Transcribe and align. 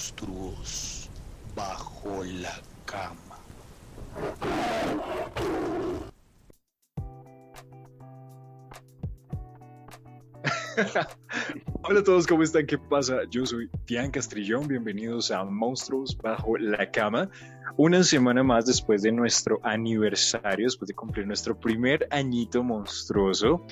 monstruos 0.00 1.10
bajo 1.54 2.24
la 2.24 2.58
cama. 2.86 3.36
Hola 11.82 12.00
a 12.00 12.04
todos, 12.04 12.26
¿cómo 12.26 12.42
están? 12.42 12.64
¿Qué 12.64 12.78
pasa? 12.78 13.18
Yo 13.30 13.44
soy 13.44 13.68
Tian 13.84 14.10
Castrillón, 14.10 14.66
bienvenidos 14.68 15.30
a 15.30 15.44
Monstruos 15.44 16.16
Bajo 16.16 16.56
la 16.56 16.90
Cama. 16.90 17.28
Una 17.76 18.02
semana 18.02 18.42
más 18.42 18.64
después 18.64 19.02
de 19.02 19.12
nuestro 19.12 19.60
aniversario, 19.64 20.64
después 20.64 20.88
de 20.88 20.94
cumplir 20.94 21.26
nuestro 21.26 21.60
primer 21.60 22.08
añito 22.10 22.62
monstruoso. 22.62 23.66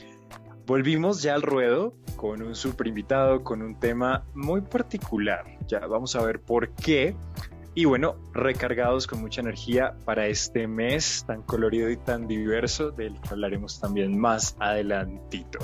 Volvimos 0.68 1.22
ya 1.22 1.32
al 1.32 1.40
ruedo 1.40 1.95
con 2.16 2.42
un 2.42 2.54
super 2.54 2.86
invitado, 2.86 3.42
con 3.42 3.62
un 3.62 3.80
tema 3.80 4.27
muy 4.34 4.60
particular. 4.60 5.46
Ya 5.66 5.78
vamos 5.86 6.14
a 6.14 6.22
ver 6.22 6.42
por 6.42 6.68
qué. 6.74 7.16
Y 7.74 7.86
bueno, 7.86 8.16
recargados 8.34 9.06
con 9.06 9.22
mucha 9.22 9.41
energía 9.41 9.94
para 10.04 10.27
este 10.27 10.66
mes 10.68 11.24
tan 11.27 11.41
colorido 11.41 11.88
y 11.88 11.96
tan 11.96 12.28
diverso, 12.28 12.91
del 12.91 13.18
que 13.18 13.30
hablaremos 13.30 13.80
también 13.80 14.18
más 14.20 14.56
adelantito. 14.58 15.58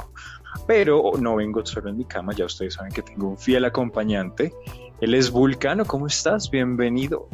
Pero 0.66 1.12
no 1.20 1.36
vengo 1.36 1.66
solo 1.66 1.90
en 1.90 1.98
mi 1.98 2.06
cama, 2.06 2.32
ya 2.32 2.46
ustedes 2.46 2.72
saben 2.72 2.90
que 2.90 3.02
tengo 3.02 3.28
un 3.28 3.36
fiel 3.36 3.66
acompañante. 3.66 4.54
Él 5.02 5.12
es 5.12 5.30
Vulcano, 5.30 5.84
¿cómo 5.84 6.06
estás? 6.06 6.50
Bienvenido. 6.50 7.28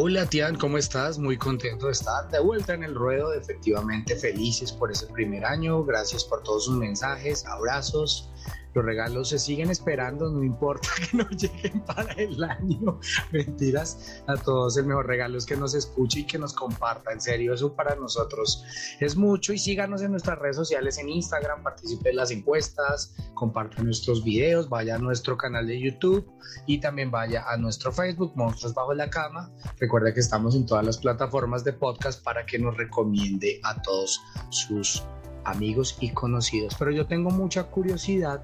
Hola 0.00 0.26
Tian, 0.26 0.56
¿cómo 0.56 0.78
estás? 0.78 1.18
Muy 1.18 1.36
contento 1.36 1.86
de 1.86 1.92
estar 1.92 2.30
de 2.30 2.38
vuelta 2.38 2.72
en 2.72 2.84
el 2.84 2.94
ruedo, 2.94 3.32
efectivamente 3.34 4.14
felices 4.14 4.70
por 4.70 4.92
ese 4.92 5.08
primer 5.08 5.44
año, 5.44 5.82
gracias 5.82 6.24
por 6.24 6.40
todos 6.44 6.66
sus 6.66 6.76
mensajes, 6.76 7.44
abrazos, 7.44 8.30
los 8.74 8.84
regalos 8.84 9.30
se 9.30 9.38
siguen 9.38 9.70
esperando, 9.70 10.30
no 10.30 10.44
importa 10.44 10.88
que 11.10 11.16
no 11.16 11.28
lleguen 11.30 11.80
para 11.80 12.12
el 12.12 12.42
año. 12.42 13.00
Mentiras, 13.32 14.22
a 14.26 14.36
todos 14.36 14.76
el 14.76 14.86
mejor 14.86 15.06
regalo 15.06 15.38
es 15.38 15.46
que 15.46 15.56
nos 15.56 15.74
escuche 15.74 16.20
y 16.20 16.24
que 16.24 16.38
nos 16.38 16.52
comparta. 16.52 17.12
En 17.12 17.20
serio, 17.20 17.54
eso 17.54 17.74
para 17.74 17.96
nosotros 17.96 18.64
es 19.00 19.16
mucho. 19.16 19.52
Y 19.52 19.58
síganos 19.58 20.02
en 20.02 20.12
nuestras 20.12 20.38
redes 20.38 20.56
sociales, 20.56 20.98
en 20.98 21.08
Instagram, 21.08 21.62
participe 21.62 22.10
en 22.10 22.16
las 22.16 22.30
encuestas, 22.30 23.16
comparte 23.34 23.82
nuestros 23.82 24.22
videos, 24.22 24.68
vaya 24.68 24.96
a 24.96 24.98
nuestro 24.98 25.36
canal 25.36 25.66
de 25.66 25.80
YouTube 25.80 26.30
y 26.66 26.78
también 26.78 27.10
vaya 27.10 27.44
a 27.48 27.56
nuestro 27.56 27.92
Facebook, 27.92 28.32
Monstruos 28.36 28.74
Bajo 28.74 28.94
la 28.94 29.10
Cama. 29.10 29.50
Recuerda 29.78 30.12
que 30.12 30.20
estamos 30.20 30.54
en 30.54 30.66
todas 30.66 30.84
las 30.84 30.98
plataformas 30.98 31.64
de 31.64 31.72
podcast 31.72 32.22
para 32.22 32.46
que 32.46 32.58
nos 32.58 32.76
recomiende 32.76 33.60
a 33.64 33.80
todos 33.82 34.20
sus 34.50 35.02
amigos 35.50 35.96
y 36.00 36.10
conocidos. 36.10 36.74
Pero 36.78 36.90
yo 36.90 37.06
tengo 37.06 37.30
mucha 37.30 37.64
curiosidad 37.64 38.42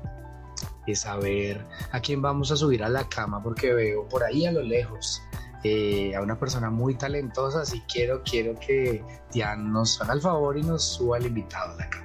de 0.87 0.95
saber 0.95 1.65
a 1.93 2.01
quién 2.01 2.21
vamos 2.23 2.51
a 2.51 2.57
subir 2.57 2.83
a 2.85 2.89
la 2.89 3.09
cama 3.09 3.43
porque 3.43 3.73
veo 3.73 4.09
por 4.09 4.23
ahí 4.23 4.47
a 4.47 4.53
lo 4.53 4.63
lejos 4.63 5.23
eh, 5.63 6.15
a 6.15 6.21
una 6.21 6.39
persona 6.39 6.69
muy 6.69 6.95
talentosa, 6.95 7.63
así 7.63 7.83
quiero, 7.91 8.23
quiero 8.23 8.55
que 8.61 9.03
Tian 9.31 9.73
nos 9.73 10.01
haga 10.01 10.13
el 10.13 10.21
favor 10.21 10.59
y 10.59 10.63
nos 10.63 10.85
suba 10.85 11.17
el 11.17 11.27
invitado 11.27 11.73
a 11.73 11.77
la 11.77 11.89
cama. 11.89 12.05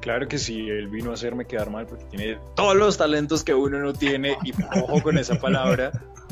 Claro 0.00 0.28
que 0.28 0.38
sí, 0.38 0.68
él 0.70 0.88
vino 0.88 1.10
a 1.10 1.14
hacerme 1.14 1.46
quedar 1.46 1.68
mal 1.68 1.86
porque 1.86 2.04
tiene 2.04 2.38
todos 2.54 2.76
los 2.76 2.96
talentos 2.96 3.44
que 3.44 3.54
uno 3.54 3.80
no 3.80 3.92
tiene 3.92 4.36
y 4.44 4.52
ojo 4.80 5.02
con 5.02 5.18
esa 5.18 5.38
palabra 5.40 5.90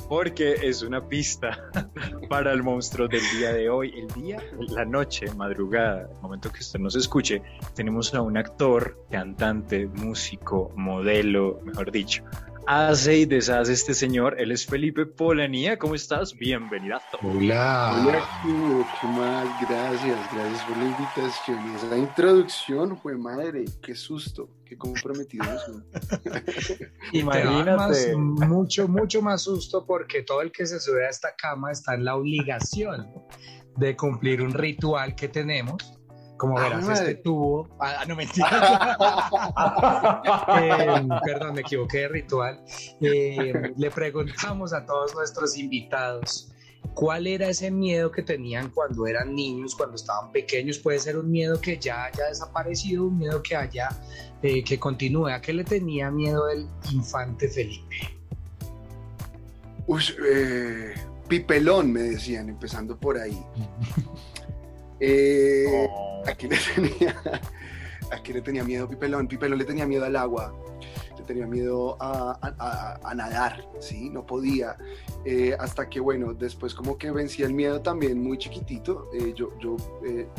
porque 0.09 0.55
es 0.63 0.83
una 0.83 1.07
pista 1.07 1.71
para 2.29 2.53
el 2.53 2.63
monstruo 2.63 3.09
del 3.09 3.23
día 3.37 3.53
de 3.53 3.69
hoy. 3.69 3.93
El 3.95 4.23
día, 4.23 4.43
la 4.71 4.85
noche, 4.85 5.27
madrugada, 5.35 6.09
el 6.13 6.21
momento 6.21 6.51
que 6.51 6.61
usted 6.61 6.79
nos 6.79 6.97
escuche, 6.97 7.43
tenemos 7.75 8.15
a 8.15 8.23
un 8.23 8.37
actor, 8.37 8.99
cantante, 9.11 9.87
músico, 9.87 10.73
modelo, 10.75 11.61
mejor 11.65 11.93
dicho, 11.93 12.25
hace 12.69 13.17
y 13.21 13.25
deshace 13.25 13.73
este 13.73 13.95
señor. 13.95 14.39
Él 14.39 14.53
es 14.53 14.67
Felipe 14.67 15.07
Polanía. 15.07 15.79
¿Cómo 15.79 15.95
estás? 15.95 16.35
Bienvenido. 16.35 16.99
Hola. 17.23 18.05
Hola, 18.05 18.29
¿qué 19.01 19.07
más? 19.07 19.47
Gracias, 19.67 20.19
gracias 20.35 20.63
por 20.65 20.77
la 20.77 20.85
invitación. 20.85 21.73
Y 21.73 21.77
esa 21.77 21.97
introducción, 21.97 22.99
fue 22.99 23.17
madre, 23.17 23.65
qué 23.83 23.95
susto, 23.95 24.51
qué 24.67 24.77
comprometido. 24.77 25.47
Imagínate. 27.13 28.15
mucho, 28.15 28.87
mucho 28.87 29.23
más 29.23 29.43
susto 29.43 29.87
porque 29.87 30.23
todo 30.23 30.43
el 30.43 30.53
que 30.53 30.67
se 30.67 30.79
sube 30.79 31.07
a 31.07 31.09
esta 31.09 31.35
cama 31.35 31.73
está 31.73 31.95
en 31.95 32.05
la 32.05 32.17
obligación 32.17 33.11
de 33.79 33.97
cumplir 33.97 34.43
un 34.43 34.53
ritual 34.53 35.15
que 35.15 35.29
tenemos 35.29 35.98
como 36.39 36.57
ah, 36.57 36.63
verás, 36.63 37.01
este 37.01 37.17
tubo. 37.17 37.69
Ah, 37.81 38.05
no 38.07 38.17
mentira. 38.17 38.97
eh, 40.63 41.09
perdón, 41.25 41.55
me 41.55 41.61
equivoqué 41.61 41.99
de 41.99 42.09
ritual. 42.09 42.65
Eh, 43.01 43.75
le 43.77 43.91
preguntamos 43.91 44.73
a 44.73 44.87
todos 44.87 45.15
nuestros 45.15 45.59
invitados 45.59 46.51
cuál 46.95 47.27
era 47.27 47.49
ese 47.49 47.71
miedo 47.71 48.11
que 48.11 48.23
tenían 48.23 48.71
cuando 48.71 49.07
eran 49.07 49.35
niños, 49.35 49.75
cuando 49.75 49.97
estaban 49.97 50.33
pequeños. 50.33 50.79
Puede 50.79 51.01
ser 51.01 51.19
un 51.19 51.31
miedo 51.31 51.61
que 51.61 51.77
ya 51.77 52.05
haya 52.05 52.27
desaparecido, 52.29 53.07
un 53.07 53.19
miedo 53.19 53.43
que 53.43 53.57
haya, 53.57 53.89
eh, 54.43 54.63
que 54.63 54.79
continúe. 54.79 55.27
¿A 55.27 55.41
qué 55.41 55.53
le 55.53 55.65
tenía 55.65 56.11
miedo 56.11 56.49
el 56.49 56.69
infante 56.93 57.49
Felipe? 57.49 57.97
Uy, 59.87 60.03
eh, 60.33 60.95
pipelón, 61.29 61.93
me 61.93 62.03
decían, 62.03 62.49
empezando 62.49 62.97
por 62.97 63.19
ahí. 63.19 63.39
Eh, 65.01 65.89
aquí, 66.27 66.49
le 66.49 66.57
tenía, 66.75 67.23
le 68.27 68.43
tenía 68.43 68.65
miedo 68.65 68.89
Pipelón. 68.89 69.29
Pipelón 69.29 69.59
le 69.59 69.65
tenía 69.65 69.87
miedo 69.87 70.05
al 70.05 70.17
agua, 70.17 70.55
le 71.17 71.25
tenía 71.25 71.47
miedo 71.47 71.97
a, 72.01 73.13
nadar, 73.15 73.69
¿sí? 73.81 74.11
No 74.11 74.27
podía. 74.27 74.77
Eh, 75.25 75.55
hasta 75.59 75.89
que, 75.89 76.01
bueno, 76.01 76.35
después 76.35 76.75
como 76.75 76.97
que 76.97 77.11
vencía 77.11 77.47
el 77.47 77.55
miedo 77.55 77.81
también 77.81 78.23
muy 78.23 78.39
chiquitito. 78.39 79.11
Eh, 79.13 79.33
yo 79.35 79.57
yo 79.59 79.77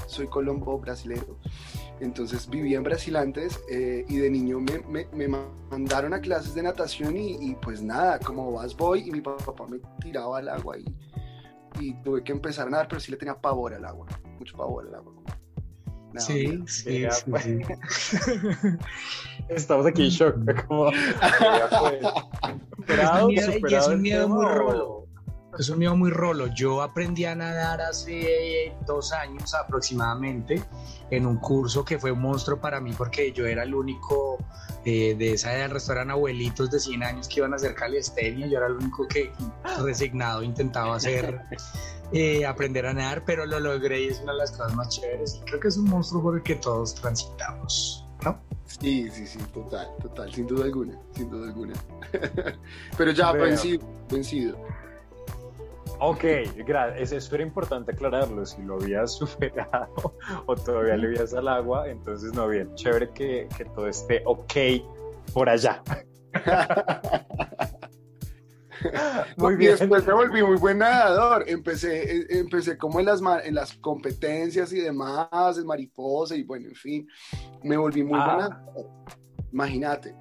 soy 0.08 0.28
colombo 0.28 0.80
brasilero, 0.80 1.38
entonces 2.00 2.50
vivía 2.50 2.78
en 2.78 2.84
Brasil 2.84 3.16
antes 3.16 3.60
y 3.70 4.18
de 4.18 4.30
niño 4.30 4.60
me, 4.60 5.06
me, 5.14 5.28
mandaron 5.70 6.14
a 6.14 6.20
clases 6.20 6.56
de 6.56 6.64
natación 6.64 7.16
y, 7.18 7.36
y, 7.50 7.56
pues 7.56 7.82
nada, 7.82 8.20
como 8.20 8.52
vas 8.54 8.76
voy 8.76 9.08
y 9.08 9.12
mi 9.12 9.22
papá 9.22 9.68
me 9.68 9.80
tiraba 10.02 10.40
al 10.40 10.50
agua 10.50 10.78
y, 10.80 10.86
y 11.80 11.94
tuve 12.04 12.24
que 12.24 12.32
empezar 12.32 12.68
a 12.68 12.70
nadar, 12.70 12.88
pero 12.88 13.00
sí 13.00 13.12
le 13.12 13.18
tenía 13.18 13.36
pavor 13.36 13.74
al 13.74 13.86
agua 13.86 14.08
mucho 14.40 14.58
pavor 14.58 14.88
el 14.88 14.96
agua. 14.96 15.14
sí, 16.18 16.64
sí, 16.66 17.06
sí, 17.90 18.20
Estamos 19.50 19.86
aquí 19.86 20.06
en 20.06 20.10
shock. 20.10 20.66
Como, 20.66 20.92
superado, 22.78 23.30
y 23.32 23.36
es 23.36 23.88
un 23.88 24.02
miedo 24.02 24.28
muy 24.30 24.46
rolo. 24.46 24.99
Es 25.58 25.70
un 25.70 25.80
miedo 25.80 25.96
muy 25.96 26.12
rolo. 26.12 26.48
Yo 26.48 26.82
aprendí 26.82 27.26
a 27.26 27.36
nadar 27.36 27.82
hace 27.82 28.74
dos 28.86 29.12
años 29.12 29.54
aproximadamente 29.56 30.64
en 31.10 31.26
un 31.26 31.38
curso 31.38 31.84
que 31.84 31.98
fue 31.98 32.12
un 32.12 32.22
monstruo 32.22 32.60
para 32.60 32.80
mí 32.80 32.94
porque 32.94 33.32
yo 33.32 33.46
era 33.48 33.64
el 33.64 33.74
único 33.74 34.38
eh, 34.86 35.16
de 35.18 35.34
esa 35.34 35.54
edad 35.54 35.64
del 35.64 35.72
restaurante 35.72 36.14
abuelitos 36.14 36.70
de 36.70 36.80
100 36.80 37.04
años 37.04 37.28
que 37.28 37.40
iban 37.40 37.54
a 37.54 37.56
hacer 37.56 37.74
calistenia. 37.74 38.48
Yo 38.48 38.58
era 38.58 38.68
el 38.68 38.74
único 38.74 39.08
que 39.08 39.32
resignado 39.82 40.44
intentaba 40.44 40.96
hacer 40.96 41.42
eh, 42.12 42.46
aprender 42.46 42.86
a 42.86 42.94
nadar, 42.94 43.24
pero 43.26 43.46
lo 43.46 43.60
logré 43.60 44.04
y 44.04 44.08
es 44.08 44.20
una 44.22 44.34
de 44.34 44.40
las 44.40 44.52
cosas 44.52 44.76
más 44.76 44.90
chéveres. 44.90 45.42
creo 45.46 45.60
que 45.60 45.68
es 45.68 45.78
un 45.78 45.86
monstruo 45.86 46.22
por 46.22 46.38
el 46.38 46.44
que 46.44 46.56
todos 46.56 46.96
transitamos, 46.96 48.08
¿no? 48.24 48.40
Sí, 48.66 49.10
sí, 49.10 49.26
sí, 49.26 49.40
total, 49.52 49.88
total, 50.02 50.32
sin 50.32 50.46
duda 50.46 50.66
alguna, 50.66 51.00
sin 51.16 51.30
duda 51.30 51.48
alguna. 51.48 51.74
pero 52.98 53.12
ya, 53.12 53.32
vencido, 53.32 53.88
vencido. 54.10 54.58
Ok, 56.02 56.24
gracias. 56.66 57.12
Eso 57.12 57.36
era 57.36 57.44
importante 57.44 57.92
aclararlo. 57.92 58.46
Si 58.46 58.62
lo 58.62 58.76
habías 58.76 59.12
superado 59.18 60.16
o 60.46 60.56
todavía 60.56 60.96
le 60.98 61.10
vías 61.10 61.34
al 61.34 61.48
agua, 61.48 61.90
entonces 61.90 62.34
no, 62.34 62.48
bien. 62.48 62.74
Chévere 62.76 63.10
que, 63.12 63.48
que 63.58 63.66
todo 63.66 63.88
esté 63.88 64.22
ok 64.26 64.54
por 65.34 65.50
allá. 65.50 65.84
muy 69.38 69.56
bien. 69.56 69.74
Y 69.74 69.76
después 69.76 70.08
me 70.08 70.14
volví 70.14 70.42
muy 70.42 70.58
buen 70.58 70.78
nadador. 70.78 71.44
Empecé, 71.48 72.18
eh, 72.18 72.26
empecé 72.30 72.78
como 72.78 73.02
en 73.02 73.08
las, 73.08 73.22
en 73.44 73.56
las 73.56 73.74
competencias 73.74 74.72
y 74.72 74.80
demás, 74.80 75.58
en 75.58 75.66
mariposa 75.66 76.36
y 76.36 76.44
bueno, 76.44 76.70
en 76.70 76.76
fin. 76.76 77.08
Me 77.64 77.76
volví 77.76 78.04
muy 78.04 78.20
ah. 78.22 78.58
Imagínate. 79.52 80.16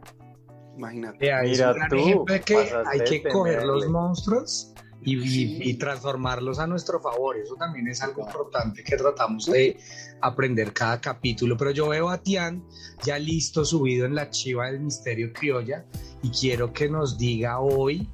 Imagínate. 0.77 1.31
Mira, 1.43 1.75
tú, 1.89 2.25
que 2.45 2.69
hay 2.87 3.05
que 3.05 3.23
coger 3.29 3.65
los 3.65 3.87
monstruos 3.89 4.75
y, 5.13 5.75
transformarlos 5.75 6.59
a 6.59 6.67
nuestro 6.67 7.01
favor. 7.01 7.37
Eso 7.37 7.55
también 7.55 7.89
es 7.89 8.03
algo 8.03 8.23
importante 8.27 8.83
que 8.83 8.97
tratamos 8.97 9.47
de 9.47 9.79
aprender 10.21 10.73
cada 10.73 11.01
capítulo. 11.01 11.57
Pero 11.57 11.71
yo 11.71 11.89
veo 11.89 12.09
a 12.09 12.19
Tian 12.19 12.65
ya 13.05 13.19
listo, 13.19 13.65
subido 13.65 14.07
en 14.07 14.15
la 14.15 14.31
chiva 14.31 14.67
del 14.67 14.81
misterio 14.81 15.33
criolla 15.33 15.85
y 16.23 16.31
quiero 16.31 16.73
que 16.73 16.89
nos 16.89 17.17
diga 17.19 17.61
hoy 17.61 18.09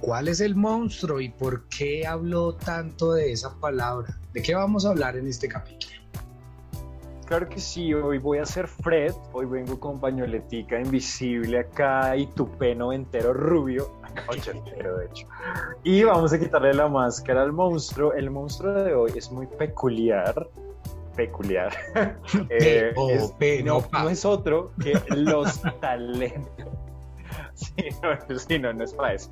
¿Cuál 0.00 0.28
es 0.28 0.40
el 0.40 0.54
monstruo 0.54 1.20
y 1.20 1.30
por 1.30 1.68
qué 1.68 2.06
habló 2.06 2.54
tanto 2.54 3.14
de 3.14 3.32
esa 3.32 3.58
palabra? 3.58 4.18
¿De 4.34 4.42
qué 4.42 4.54
vamos 4.54 4.84
a 4.84 4.90
hablar 4.90 5.16
en 5.16 5.26
este 5.26 5.48
capítulo? 5.48 5.94
Claro 7.26 7.48
que 7.48 7.58
sí, 7.58 7.92
hoy 7.92 8.18
voy 8.18 8.38
a 8.38 8.46
ser 8.46 8.68
Fred, 8.68 9.12
hoy 9.32 9.46
vengo 9.46 9.80
con 9.80 9.98
pañoletica 9.98 10.78
invisible 10.78 11.58
acá 11.58 12.16
y 12.16 12.26
tu 12.26 12.48
pelo 12.56 12.92
entero 12.92 13.32
rubio, 13.32 13.90
entero 14.46 14.98
de 14.98 15.06
hecho. 15.06 15.26
Y 15.84 16.02
vamos 16.04 16.32
a 16.32 16.38
quitarle 16.38 16.74
la 16.74 16.88
máscara 16.88 17.42
al 17.42 17.52
monstruo. 17.52 18.12
El 18.12 18.30
monstruo 18.30 18.72
de 18.72 18.94
hoy 18.94 19.12
es 19.14 19.30
muy 19.30 19.46
peculiar, 19.46 20.48
peculiar. 21.16 21.72
Eh, 22.50 22.92
es, 23.10 23.64
no, 23.64 23.82
no, 23.92 24.08
es 24.08 24.24
otro 24.24 24.72
que 24.82 25.00
los 25.14 25.60
talentos. 25.80 26.66
Sí, 27.54 28.58
no, 28.58 28.72
no, 28.74 28.84
es 28.84 28.92
para 28.92 29.14
eso. 29.14 29.30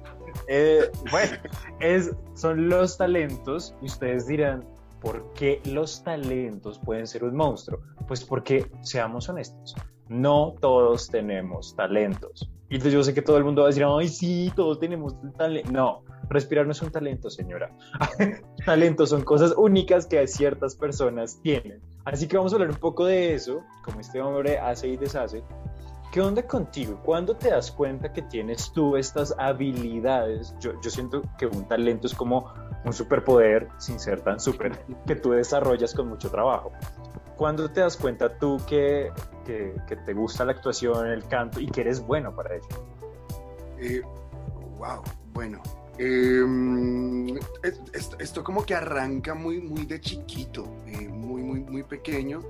Eh, 0.48 0.90
bueno, 1.10 1.36
es, 1.80 2.10
son 2.34 2.70
los 2.70 2.96
talentos 2.96 3.74
y 3.82 3.86
ustedes 3.86 4.26
dirán, 4.26 4.64
¿por 5.00 5.30
qué 5.34 5.60
los 5.66 6.02
talentos 6.02 6.78
pueden 6.78 7.06
ser 7.06 7.24
un 7.24 7.36
monstruo? 7.36 7.80
Pues 8.08 8.24
porque, 8.24 8.66
seamos 8.80 9.28
honestos, 9.28 9.76
no 10.08 10.54
todos 10.60 11.08
tenemos 11.08 11.76
talentos. 11.76 12.50
Y 12.68 12.78
yo 12.78 13.04
sé 13.04 13.14
que 13.14 13.22
todo 13.22 13.36
el 13.36 13.44
mundo 13.44 13.62
va 13.62 13.68
a 13.68 13.70
decir, 13.70 13.84
ay, 13.86 14.08
sí, 14.08 14.52
todos 14.56 14.80
tenemos 14.80 15.14
talento. 15.36 15.70
No, 15.70 16.02
respirar 16.28 16.66
no 16.66 16.72
es 16.72 16.82
un 16.82 16.90
talento, 16.90 17.30
señora. 17.30 17.70
Talentos 18.64 19.10
son 19.10 19.22
cosas 19.22 19.54
únicas 19.56 20.06
que 20.06 20.26
ciertas 20.26 20.74
personas 20.74 21.38
tienen. 21.42 21.80
Así 22.04 22.26
que 22.26 22.36
vamos 22.36 22.52
a 22.52 22.56
hablar 22.56 22.70
un 22.70 22.76
poco 22.76 23.04
de 23.04 23.34
eso, 23.34 23.62
como 23.84 24.00
este 24.00 24.20
hombre 24.20 24.58
hace 24.58 24.88
y 24.88 24.96
deshace. 24.96 25.42
¿Qué 26.10 26.20
onda 26.20 26.46
contigo? 26.46 27.00
¿Cuándo 27.04 27.36
te 27.36 27.50
das 27.50 27.72
cuenta 27.72 28.12
que 28.12 28.22
tienes 28.22 28.70
tú 28.72 28.96
estas 28.96 29.34
habilidades? 29.36 30.54
Yo, 30.60 30.80
yo 30.80 30.90
siento 30.90 31.22
que 31.38 31.46
un 31.46 31.66
talento 31.66 32.06
es 32.06 32.14
como 32.14 32.52
un 32.84 32.92
superpoder 32.92 33.68
sin 33.78 33.98
ser 33.98 34.20
tan 34.20 34.38
super, 34.38 34.78
que 35.06 35.16
tú 35.16 35.32
desarrollas 35.32 35.92
con 35.92 36.08
mucho 36.08 36.30
trabajo. 36.30 36.70
¿Cuándo 37.36 37.70
te 37.70 37.80
das 37.80 37.96
cuenta 37.96 38.38
tú 38.38 38.60
que, 38.66 39.10
que, 39.44 39.96
te 40.04 40.12
gusta 40.14 40.44
la 40.44 40.52
actuación, 40.52 41.06
el 41.08 41.26
canto 41.26 41.60
y 41.60 41.66
que 41.66 41.80
eres 41.80 42.00
bueno 42.00 42.34
para 42.34 42.56
ello? 42.56 42.66
Eh, 43.78 44.02
wow, 44.78 45.02
bueno. 45.32 45.60
Em, 45.96 47.38
esto, 48.18 48.42
como 48.42 48.64
que 48.64 48.74
arranca 48.74 49.34
muy, 49.34 49.60
muy 49.60 49.86
de 49.86 50.00
chiquito, 50.00 50.64
eh, 50.86 51.08
muy, 51.08 51.42
muy, 51.42 51.60
muy 51.60 51.82
pequeño. 51.84 52.40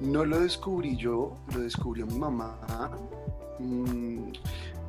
No 0.00 0.24
lo 0.24 0.40
descubrí 0.40 0.96
yo, 0.96 1.34
lo 1.54 1.60
descubrió 1.60 2.06
mi 2.06 2.18
mamá. 2.18 2.90
Mm, 3.58 4.32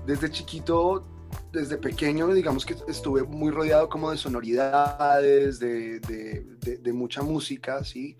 desde 0.05 0.31
chiquito, 0.31 1.03
desde 1.51 1.77
pequeño, 1.77 2.27
digamos 2.29 2.65
que 2.65 2.75
estuve 2.87 3.23
muy 3.23 3.51
rodeado 3.51 3.89
como 3.89 4.11
de 4.11 4.17
sonoridades, 4.17 5.59
de, 5.59 5.99
de, 5.99 6.93
mucha 6.93 7.21
música, 7.21 7.83
¿sí? 7.83 8.17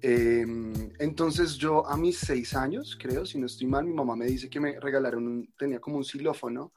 Em, 0.00 0.92
entonces 0.98 1.56
yo 1.56 1.86
a 1.86 1.96
mis 1.96 2.18
seis 2.18 2.54
años, 2.54 2.96
creo, 3.00 3.26
si 3.26 3.38
no 3.38 3.46
estoy 3.46 3.66
mal, 3.66 3.84
mi 3.84 3.92
mamá 3.92 4.14
me 4.14 4.26
dice 4.26 4.48
que 4.48 4.60
me 4.60 4.78
regalaron, 4.78 5.26
un, 5.26 5.52
tenía 5.56 5.80
como 5.80 5.96
un 5.96 6.04
xilófono 6.04 6.72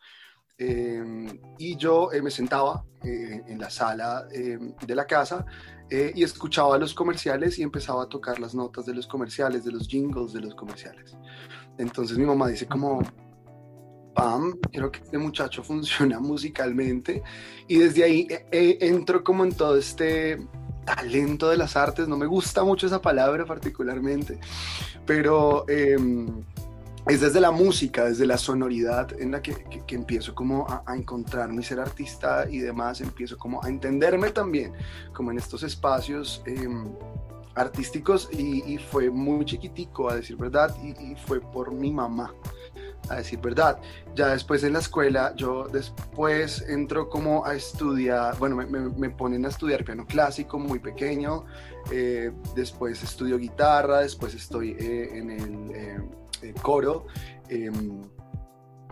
em, 0.57 1.39
y 1.59 1.75
yo 1.77 2.11
eh, 2.11 2.21
me 2.21 2.31
sentaba 2.31 2.83
eh, 3.03 3.41
en 3.47 3.59
la 3.59 3.69
sala 3.69 4.27
em, 4.31 4.75
de 4.75 4.95
la 4.95 5.05
casa 5.05 5.45
eh, 5.89 6.11
y 6.15 6.23
escuchaba 6.23 6.77
los 6.77 6.93
comerciales 6.93 7.59
y 7.59 7.63
empezaba 7.63 8.03
a 8.03 8.09
tocar 8.09 8.39
las 8.39 8.55
notas 8.55 8.85
de 8.85 8.95
los 8.95 9.07
comerciales, 9.07 9.65
de 9.65 9.71
los 9.71 9.87
jingles 9.87 10.33
de 10.33 10.41
los 10.41 10.55
comerciales. 10.55 11.15
Entonces 11.77 12.17
mi 12.17 12.25
mamá 12.25 12.47
dice 12.47 12.65
como, 12.65 13.01
pam, 14.13 14.57
creo 14.71 14.91
que 14.91 14.99
este 14.99 15.17
muchacho 15.17 15.63
funciona 15.65 16.19
musicalmente 16.19 17.21
y 17.67 17.77
desde 17.77 18.03
ahí 18.03 18.27
eh, 18.51 18.77
entro 18.81 19.23
como 19.23 19.43
en 19.43 19.51
todo 19.51 19.77
este 19.77 20.47
talento 20.85 21.49
de 21.49 21.57
las 21.57 21.75
artes, 21.75 22.07
no 22.07 22.17
me 22.17 22.25
gusta 22.25 22.63
mucho 22.63 22.87
esa 22.87 23.01
palabra 23.01 23.45
particularmente, 23.45 24.39
pero 25.05 25.67
em, 25.69 26.43
es 27.07 27.21
desde 27.21 27.39
la 27.39 27.51
música, 27.51 28.05
desde 28.05 28.25
la 28.25 28.37
sonoridad 28.37 29.19
en 29.19 29.31
la 29.31 29.41
que, 29.41 29.55
que, 29.85 29.95
empiezo 29.95 30.35
como 30.35 30.67
a, 30.67 30.83
a, 30.85 30.95
encontrarme, 30.95 31.63
ser 31.63 31.79
artista 31.79 32.47
y 32.49 32.59
demás, 32.59 33.01
empiezo 33.01 33.37
como 33.37 33.63
a 33.63 33.69
entenderme 33.69 34.29
también, 34.31 34.73
como 35.13 35.31
en 35.31 35.37
estos 35.37 35.63
espacios 35.63 36.43
em, 36.45 36.85
artísticos 37.55 38.29
y, 38.31 38.77
fue 38.77 39.09
muy 39.09 39.45
chiquitico, 39.45 40.09
a 40.09 40.15
decir 40.15 40.37
verdad, 40.37 40.75
y, 40.81 41.15
fue 41.15 41.41
por 41.41 41.71
mi 41.71 41.91
mamá, 41.91 42.33
a 43.09 43.15
decir 43.15 43.39
verdad. 43.39 43.79
Ya 44.15 44.27
después 44.29 44.63
en 44.63 44.73
la 44.73 44.79
escuela, 44.79 45.33
yo 45.35 45.67
después 45.67 46.63
entro 46.67 47.09
como 47.09 47.45
a 47.45 47.55
estudiar, 47.55 48.37
bueno, 48.37 48.55
me, 48.55 48.65
me, 48.65 49.09
ponen 49.09 49.45
a 49.45 49.49
estudiar 49.49 49.83
piano 49.83 50.05
clásico 50.05 50.59
muy 50.59 50.79
pequeño, 50.79 51.45
eh, 51.91 52.31
después 52.55 53.03
estudio 53.03 53.37
guitarra, 53.37 53.99
después 53.99 54.33
estoy 54.33 54.71
eh, 54.79 55.09
en 55.13 55.31
el 55.31 55.71
eh, 56.41 56.53
coro. 56.61 57.07
Em, 57.49 58.01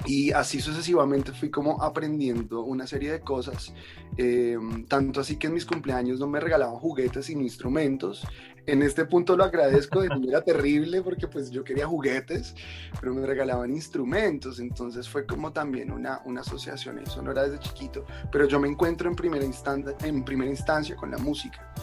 y 0.06 0.31
así 0.31 0.61
sucesivamente 0.61 1.33
fui 1.33 1.50
como 1.50 1.81
aprendiendo 1.83 2.63
una 2.63 2.88
serie 2.88 3.11
de 3.11 3.19
cosas, 3.19 3.73
em, 4.17 4.85
tanto 4.85 5.19
así 5.19 5.35
que 5.35 5.47
en 5.47 5.53
mis 5.53 5.65
cumpleaños 5.65 6.19
no 6.19 6.27
me 6.27 6.39
regalaban 6.39 6.75
juguetes 6.75 7.25
sino 7.25 7.41
instrumentos. 7.41 8.25
En 8.71 8.83
este 8.83 9.06
punto 9.06 9.36
lo 9.36 9.44
agradezco, 9.44 10.01
de 10.01 10.10
manera 10.10 10.42
terrible 10.42 11.01
porque 11.01 11.27
pues 11.27 11.50
yo 11.50 11.63
quería 11.63 11.88
juguetes, 11.88 12.54
pero 13.00 13.13
me 13.13 13.25
regalaban 13.25 13.71
instrumentos, 13.71 14.60
entonces 14.60 15.10
fue 15.10 15.25
como 15.25 15.51
también 15.51 15.92
una, 15.92 16.21
una 16.25 16.42
asociación 16.42 17.04
sonora 17.07 17.44
desde 17.44 17.60
chiquito, 17.60 18.06
pero 18.31 18.48
yo 18.48 18.60
me 18.60 18.68
encuentro 18.68 19.10
en 19.10 19.16
primera, 19.16 19.44
instancia, 19.44 19.95
en 20.04 20.24
primera 20.24 20.51
instancia 20.51 20.95
con 20.95 21.10
la 21.10 21.18
música, 21.18 21.74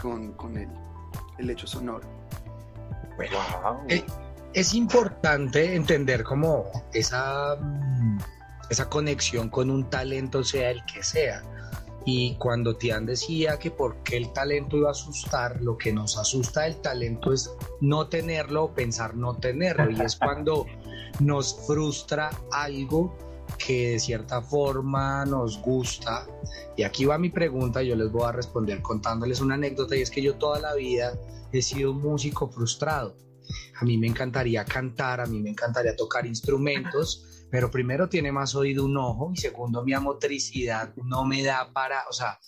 con, 0.00 0.32
con 0.34 0.56
el, 0.56 0.68
el 1.38 1.50
hecho 1.50 1.66
sonoro. 1.66 2.08
Wow. 3.16 3.80
Eh, 3.88 4.04
es 4.54 4.74
importante 4.74 5.74
entender 5.74 6.22
cómo 6.24 6.66
esa, 6.92 7.56
esa 8.70 8.88
conexión 8.88 9.48
con 9.50 9.70
un 9.70 9.90
talento, 9.90 10.44
sea 10.44 10.70
el 10.70 10.84
que 10.86 11.02
sea. 11.02 11.42
Y 12.12 12.34
cuando 12.40 12.74
Tian 12.74 13.06
decía 13.06 13.56
que 13.56 13.70
por 13.70 14.02
qué 14.02 14.16
el 14.16 14.32
talento 14.32 14.76
iba 14.76 14.88
a 14.88 14.90
asustar, 14.90 15.62
lo 15.62 15.78
que 15.78 15.92
nos 15.92 16.18
asusta 16.18 16.62
del 16.62 16.74
talento 16.80 17.32
es 17.32 17.54
no 17.80 18.08
tenerlo 18.08 18.64
o 18.64 18.74
pensar 18.74 19.14
no 19.14 19.36
tenerlo. 19.36 19.92
Y 19.92 20.00
es 20.00 20.16
cuando 20.16 20.66
nos 21.20 21.64
frustra 21.68 22.30
algo 22.50 23.16
que 23.64 23.90
de 23.90 24.00
cierta 24.00 24.42
forma 24.42 25.24
nos 25.24 25.62
gusta. 25.62 26.26
Y 26.76 26.82
aquí 26.82 27.04
va 27.04 27.16
mi 27.16 27.30
pregunta, 27.30 27.80
yo 27.80 27.94
les 27.94 28.10
voy 28.10 28.24
a 28.24 28.32
responder 28.32 28.82
contándoles 28.82 29.40
una 29.40 29.54
anécdota 29.54 29.94
y 29.94 30.02
es 30.02 30.10
que 30.10 30.20
yo 30.20 30.34
toda 30.34 30.58
la 30.58 30.74
vida 30.74 31.16
he 31.52 31.62
sido 31.62 31.92
un 31.92 32.02
músico 32.02 32.48
frustrado 32.48 33.14
a 33.80 33.84
mí 33.84 33.96
me 33.96 34.06
encantaría 34.06 34.64
cantar, 34.64 35.20
a 35.20 35.26
mí 35.26 35.40
me 35.40 35.50
encantaría 35.50 35.96
tocar 35.96 36.26
instrumentos, 36.26 37.24
pero 37.50 37.70
primero 37.70 38.08
tiene 38.08 38.32
más 38.32 38.54
oído 38.54 38.84
un 38.84 38.96
ojo 38.96 39.30
y 39.34 39.36
segundo 39.36 39.84
mi 39.84 39.94
motricidad 39.94 40.94
no 40.96 41.24
me 41.24 41.42
da 41.42 41.72
para, 41.72 42.04
o 42.08 42.12
sea, 42.12 42.38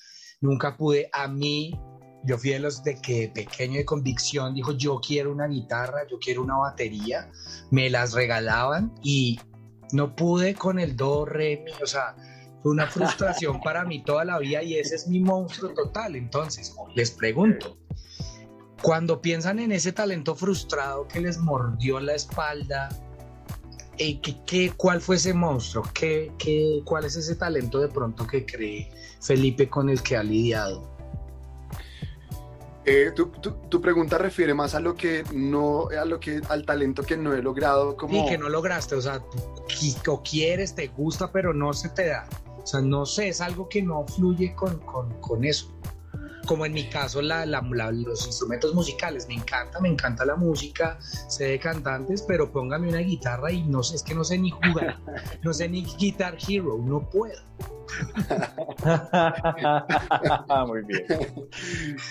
nunca 0.41 0.77
pude, 0.77 1.09
a 1.13 1.29
mí, 1.29 1.79
yo 2.25 2.39
fui 2.39 2.51
de 2.51 2.61
los 2.61 2.85
de 2.85 3.01
que 3.01 3.31
pequeño 3.35 3.79
de 3.79 3.85
convicción 3.85 4.55
dijo, 4.55 4.73
yo 4.73 5.01
quiero 5.01 5.33
una 5.33 5.49
guitarra, 5.49 6.07
yo 6.09 6.19
quiero 6.19 6.43
una 6.43 6.57
batería, 6.57 7.31
me 7.71 7.91
las 7.91 8.13
regalaban 8.13 8.95
y 9.03 9.41
no 9.93 10.15
pude 10.15 10.55
con 10.55 10.79
el 10.79 10.97
do, 10.97 11.25
re, 11.25 11.63
mi, 11.65 11.73
o 11.83 11.87
sea, 11.87 12.17
fue 12.63 12.71
una 12.71 12.87
frustración 12.87 13.61
para 13.61 13.85
mí 13.85 14.05
toda 14.05 14.25
la 14.25 14.39
vida 14.39 14.63
y 14.63 14.77
ese 14.77 14.95
es 14.95 15.09
mi 15.09 15.21
monstruo 15.21 15.75
total. 15.75 16.15
Entonces, 16.15 16.75
les 16.95 17.11
pregunto, 17.11 17.77
cuando 18.83 19.21
piensan 19.21 19.59
en 19.59 19.73
ese 19.73 19.93
talento 19.93 20.35
frustrado 20.37 21.09
que 21.09 21.21
les 21.21 21.39
mordió 21.39 21.99
la 21.99 22.15
espalda, 22.15 22.89
eh, 24.03 24.21
¿qué, 24.47 24.73
cuál 24.77 25.01
fue 25.01 25.17
ese 25.17 25.33
monstruo? 25.33 25.85
¿Qué, 25.95 26.33
qué, 26.39 26.83
cuál 26.85 27.05
es 27.05 27.17
ese 27.17 27.37
talento 27.37 27.79
de 27.79 27.89
pronto 27.89 28.27
que 28.27 28.45
cree 28.45 28.91
Felipe 29.21 29.69
con 29.69 29.89
el 29.89 30.03
que 30.03 30.17
ha 30.17 30.23
lidiado? 30.23 30.91
Eh, 32.85 33.13
tu, 33.15 33.27
tu, 33.27 33.81
pregunta 33.81 34.19
refiere 34.19 34.55
más 34.55 34.75
a 34.75 34.81
lo 34.81 34.97
que 34.97 35.23
no, 35.33 35.87
a 35.89 36.05
lo 36.05 36.19
que, 36.19 36.41
al 36.49 36.67
talento 36.67 37.05
que 37.05 37.17
no 37.17 37.33
he 37.33 37.41
logrado 37.41 37.97
como... 37.97 38.27
Y 38.27 38.29
que 38.29 38.37
no 38.37 38.49
lograste, 38.49 38.97
o 38.97 39.01
sea, 39.01 39.23
o 40.09 40.23
quieres, 40.25 40.75
te 40.75 40.89
gusta, 40.89 41.31
pero 41.31 41.55
no 41.55 41.73
se 41.73 41.89
te 41.91 42.09
da. 42.09 42.29
O 42.61 42.67
sea, 42.67 42.81
no 42.81 43.07
sé, 43.07 43.29
es 43.29 43.41
algo 43.41 43.69
que 43.69 43.83
no 43.83 44.05
fluye 44.05 44.53
con, 44.57 44.79
con, 44.81 45.13
con 45.21 45.45
eso 45.45 45.73
como 46.47 46.67
en 46.67 46.73
mi 46.73 46.89
caso 46.89 47.23
la, 47.23 47.47
los 47.47 48.27
instrumentos 48.27 48.75
musicales. 48.75 49.27
Me 49.29 49.35
encanta, 49.35 49.81
me 49.81 49.89
encanta 49.89 50.25
la 50.25 50.37
música, 50.37 50.99
sé 51.01 51.45
de 51.45 51.59
cantantes, 51.59 52.23
pero 52.23 52.51
póngame 52.51 52.89
una 52.89 52.99
guitarra 52.99 53.53
y 53.53 53.63
no 53.63 53.83
sé, 53.83 53.97
es 53.97 54.03
que 54.03 54.15
no 54.15 54.25
sé 54.25 54.39
ni 54.39 54.51
jugar, 54.51 54.99
no 55.43 55.53
sé 55.53 55.69
ni 55.69 55.85
Guitar 55.85 56.37
Hero, 56.47 56.79
no 56.79 57.09
puedo. 57.09 57.41
Muy 60.67 60.83
bien. 60.85 61.07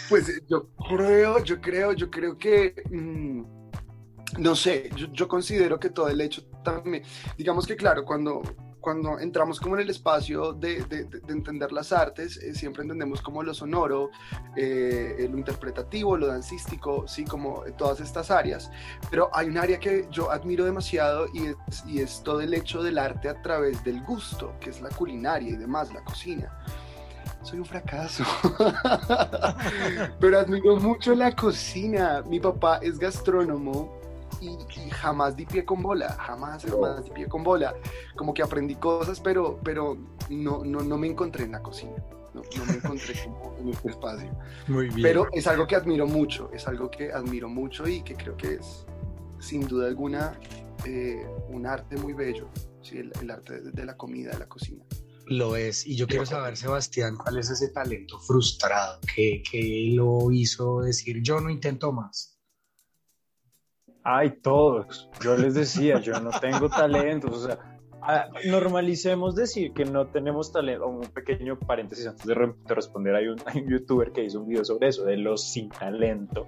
Pues 0.10 0.42
yo 0.48 0.68
creo, 0.90 1.44
yo 1.44 1.60
creo, 1.60 1.94
yo 1.94 2.10
creo 2.10 2.38
que... 2.38 2.76
Mm, 2.90 3.44
no 4.38 4.56
sé, 4.56 4.90
yo, 4.96 5.08
yo, 5.12 5.28
considero 5.28 5.78
que 5.78 5.90
todo 5.90 6.08
el 6.08 6.22
hecho 6.22 6.46
también, 6.64 7.04
digamos 7.38 7.68
que 7.68 7.76
claro, 7.76 8.06
cuando 8.06 8.42
cuando 8.82 9.20
entramos 9.20 9.60
como 9.60 9.76
en 9.76 9.84
el 9.84 9.90
espacio 9.90 10.54
de, 10.54 10.84
de, 10.86 11.06
de 11.06 11.34
entender 11.34 11.72
las 11.72 11.92
artes, 11.92 12.38
eh, 12.38 12.54
siempre 12.56 12.82
entendemos 12.82 13.22
como 13.22 13.44
lo 13.44 13.54
sonoro, 13.54 14.10
eh, 14.58 15.28
lo 15.30 15.38
interpretativo, 15.38 16.18
lo 16.18 16.28
dancístico, 16.28 17.08
sí, 17.08 17.24
como 17.24 17.64
todas 17.78 18.02
estas 18.02 18.32
áreas. 18.32 18.72
Pero 19.10 19.30
hay 19.34 19.48
un 19.48 19.58
área 19.58 19.80
que 19.80 20.08
yo 20.12 20.32
admiro 20.32 20.66
demasiado 20.66 21.28
y 21.34 21.48
es, 21.48 21.56
y 21.86 22.02
es 22.02 22.22
todo 22.24 22.42
el 22.42 22.54
hecho 22.54 22.82
del 22.84 22.98
arte 22.98 23.30
a 23.30 23.42
través 23.42 23.84
del 23.84 24.04
gusto, 24.04 24.54
que 24.60 24.72
es 24.72 24.82
la 24.82 24.90
culinaria 24.90 25.50
y 25.50 25.56
demás, 25.56 25.94
la 25.94 26.04
cocina 26.04 26.52
soy 27.44 27.58
un 27.58 27.66
fracaso. 27.66 28.24
Pero 30.20 30.40
admiro 30.40 30.78
mucho 30.78 31.16
la 31.16 31.36
cocina. 31.36 32.22
Mi 32.28 32.40
papá 32.40 32.78
es 32.84 33.00
gastrónomo 33.00 34.00
y, 34.40 34.58
jamás 34.90 35.36
di 35.36 35.46
pie 35.46 35.66
con 35.66 35.82
bola, 35.82 36.14
jamás, 36.14 36.64
jamás 36.66 37.04
di 37.04 37.12
pie 37.12 37.28
con 37.28 37.44
bola. 37.44 37.74
Como 38.16 38.34
que 38.34 38.42
aprendí 38.42 38.76
cosas, 38.76 39.20
pero, 39.20 39.60
pero 39.64 39.98
no, 40.30 40.64
no, 40.64 40.82
no 40.82 40.98
me 40.98 41.08
encontré 41.08 41.46
en 41.46 41.52
la 41.52 41.62
cocina. 41.62 41.96
No, 42.34 42.42
me 42.66 42.74
encontré 42.74 43.14
como 43.24 43.58
en 43.60 43.70
este 43.70 43.90
espacio. 43.90 44.32
Muy 44.68 44.88
bien. 44.88 45.02
Pero 45.02 45.28
es 45.34 45.48
algo 45.48 45.68
que 45.68 45.76
admiro 45.76 46.08
mucho, 46.08 46.50
es 46.54 46.68
algo 46.68 46.90
que 46.90 47.12
admiro 47.12 47.50
mucho 47.50 47.88
y 47.88 48.02
que 48.04 48.16
creo 48.16 48.38
que 48.38 48.56
es, 48.56 48.86
sin 49.40 49.68
duda 49.68 49.88
alguna, 49.88 50.40
eh, 50.86 51.26
un 51.50 51.66
arte 51.66 51.98
muy 51.98 52.14
bello, 52.14 52.50
¿sí? 52.82 53.00
el, 53.00 53.30
arte 53.30 53.62
de 53.62 53.86
la 53.86 53.98
comida, 53.98 54.32
de 54.32 54.40
la 54.40 54.48
cocina. 54.48 54.86
Lo 55.28 55.56
es. 55.56 55.86
Y 55.86 55.96
yo 55.96 56.08
quiero 56.08 56.26
saber, 56.26 56.58
Sebastián, 56.58 57.16
cuál 57.16 57.38
es 57.38 57.50
ese 57.50 57.70
talento 57.70 58.20
frustrado 58.20 59.00
que, 59.14 59.44
que 59.50 59.92
lo 59.94 60.32
hizo 60.32 60.82
decir, 60.82 61.22
yo 61.22 61.40
no 61.40 61.50
intento 61.50 61.92
más. 61.92 62.41
Ay, 64.03 64.31
todos. 64.41 65.10
Yo 65.22 65.38
les 65.38 65.53
decía, 65.53 66.00
yo 66.00 66.20
no 66.20 66.31
tengo 66.39 66.70
talento. 66.70 67.29
O 67.31 67.36
sea, 67.36 67.60
normalicemos 68.46 69.36
decir 69.36 69.74
que 69.74 69.86
no 69.86 70.08
tenemos 70.08 70.51
talento. 70.51 70.88
Un 70.88 71.01
pequeño 71.01 71.60
paréntesis 71.60 72.08
antes 72.08 72.25
de, 72.25 72.36
responder. 72.65 73.15
Hay 73.15 73.27
un, 73.27 73.38
hay 73.46 73.62
un, 73.62 73.70
youtuber 73.70 74.12
que 74.12 74.24
hizo 74.24 74.39
un 74.39 74.48
video 74.48 74.65
sobre 74.65 74.88
eso, 74.88 75.03
de 75.05 75.17
los 75.17 75.43
sin 75.43 75.70
talento. 75.70 76.48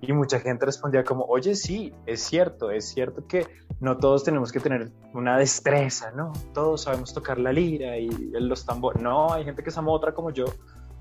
Y 0.00 0.12
mucha 0.12 0.40
gente 0.40 0.66
respondía 0.66 1.02
como, 1.02 1.24
oye, 1.24 1.54
sí, 1.54 1.94
es 2.04 2.20
cierto, 2.20 2.70
es 2.70 2.88
cierto 2.88 3.26
que 3.26 3.46
no 3.80 3.96
todos 3.96 4.22
tenemos 4.22 4.52
que 4.52 4.60
tener 4.60 4.90
una 5.14 5.38
destreza, 5.38 6.10
¿no? 6.10 6.32
Todos 6.52 6.82
sabemos 6.82 7.14
tocar 7.14 7.38
la 7.38 7.52
lira 7.52 7.96
y 7.96 8.10
los 8.32 8.66
tambores. 8.66 9.00
No, 9.00 9.32
hay 9.32 9.44
gente 9.44 9.62
que 9.62 9.70
es 9.70 9.78
otra 9.78 10.12
como 10.12 10.30
yo 10.30 10.44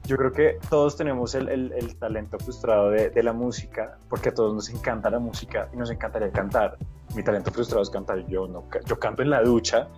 yo 0.07 0.15
creo 0.15 0.31
que 0.31 0.57
todos 0.69 0.95
tenemos 0.95 1.35
el, 1.35 1.49
el, 1.49 1.95
talento 1.97 2.39
frustrado 2.39 2.89
de, 2.91 3.09
de, 3.09 3.23
la 3.23 3.33
música, 3.33 3.97
porque 4.09 4.29
a 4.29 4.33
todos 4.33 4.53
nos 4.53 4.69
encanta 4.69 5.09
la 5.09 5.19
música 5.19 5.69
y 5.73 5.77
nos 5.77 5.91
encantaría 5.91 6.31
cantar. 6.31 6.77
Mi 7.13 7.23
talento 7.23 7.51
frustrado 7.51 7.83
es 7.83 7.89
cantar. 7.89 8.25
Yo, 8.27 8.47
no, 8.47 8.63
yo 8.85 8.97
canto 8.97 9.21
en 9.21 9.29
la 9.29 9.41
ducha 9.41 9.89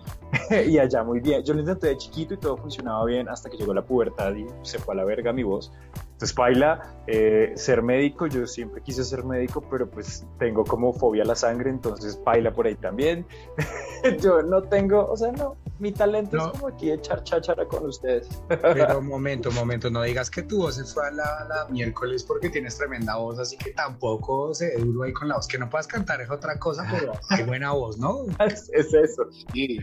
y 0.66 0.78
allá 0.78 1.04
muy 1.04 1.20
bien. 1.20 1.44
Yo 1.44 1.54
lo 1.54 1.60
intenté 1.60 1.88
de 1.88 1.96
chiquito 1.96 2.34
y 2.34 2.38
todo 2.38 2.56
funcionaba 2.56 3.04
bien 3.04 3.28
hasta 3.28 3.48
que 3.48 3.56
llegó 3.56 3.72
la 3.72 3.82
pubertad 3.82 4.34
y 4.34 4.46
se 4.62 4.78
fue 4.78 4.94
a 4.94 4.96
la 4.96 5.04
verga 5.04 5.32
mi 5.32 5.44
voz. 5.44 5.72
Entonces, 6.20 6.36
baila, 6.36 6.82
eh, 7.06 7.54
ser 7.56 7.82
médico, 7.82 8.26
yo 8.26 8.46
siempre 8.46 8.82
quise 8.82 9.02
ser 9.04 9.24
médico, 9.24 9.64
pero 9.70 9.88
pues 9.88 10.26
tengo 10.38 10.64
como 10.64 10.92
fobia 10.92 11.22
a 11.22 11.26
la 11.26 11.34
sangre, 11.34 11.70
entonces 11.70 12.20
baila 12.22 12.52
por 12.52 12.66
ahí 12.66 12.74
también. 12.74 13.24
yo 14.20 14.42
no 14.42 14.62
tengo, 14.64 15.10
o 15.10 15.16
sea, 15.16 15.32
no, 15.32 15.56
mi 15.78 15.92
talento 15.92 16.36
es 16.36 16.42
como 16.48 16.68
aquí 16.68 16.90
echar 16.90 17.24
cháchara 17.24 17.64
con 17.64 17.86
ustedes. 17.86 18.28
pero 18.48 19.00
momento, 19.02 19.50
momento, 19.52 19.88
no 19.88 20.02
digas 20.02 20.30
que 20.30 20.42
tu 20.42 20.58
voz 20.58 20.74
se 20.74 20.84
fue 20.84 21.06
a 21.06 21.10
la, 21.10 21.66
miércoles 21.70 22.22
porque 22.22 22.50
tienes 22.50 22.76
tremenda 22.76 23.16
voz, 23.16 23.38
así 23.38 23.56
que 23.56 23.70
tampoco 23.70 24.52
se 24.52 24.76
duro 24.76 25.04
ahí 25.04 25.14
con 25.14 25.26
la 25.26 25.36
voz. 25.36 25.48
Que 25.48 25.56
no 25.56 25.70
puedas 25.70 25.86
cantar 25.86 26.20
es 26.20 26.28
otra 26.28 26.58
cosa, 26.58 26.86
pero 26.90 27.12
qué 27.34 27.44
buena 27.44 27.72
voz, 27.72 27.96
¿no? 27.96 28.26
es, 28.46 28.70
eso. 28.74 29.26
Sí. 29.54 29.78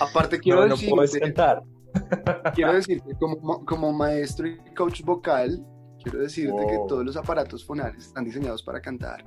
Aparte 0.00 0.38
quiero 0.38 0.66
no, 0.66 0.74
decir... 0.74 0.90
No 0.90 0.96
puedes 0.96 1.18
cantar 1.18 1.62
Quiero 2.54 2.74
decirte, 2.74 3.14
como, 3.18 3.64
como 3.64 3.92
maestro 3.92 4.46
y 4.46 4.58
coach 4.74 5.02
vocal, 5.02 5.64
quiero 6.02 6.20
decirte 6.20 6.66
que 6.66 6.78
todos 6.88 7.04
los 7.04 7.16
aparatos 7.16 7.64
fonales 7.64 8.06
están 8.06 8.24
diseñados 8.24 8.62
para 8.62 8.80
cantar. 8.80 9.24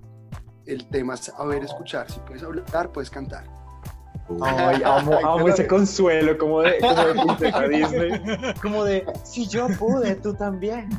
El 0.66 0.88
tema 0.90 1.14
es 1.14 1.22
saber 1.22 1.64
escuchar. 1.64 2.10
Si 2.10 2.20
puedes 2.22 2.44
hablar, 2.44 2.92
puedes 2.92 3.10
cantar. 3.10 3.46
Ay, 4.42 4.82
amo, 4.84 5.48
ese 5.50 5.68
consuelo, 5.68 6.36
como 6.38 6.62
de, 6.62 6.80
como 6.80 7.36
de 7.36 7.70
Disney. 7.70 8.22
Como 8.62 8.84
de, 8.84 9.06
si 9.24 9.48
yo 9.48 9.68
pude, 9.78 10.16
tú 10.16 10.34
también. 10.34 10.90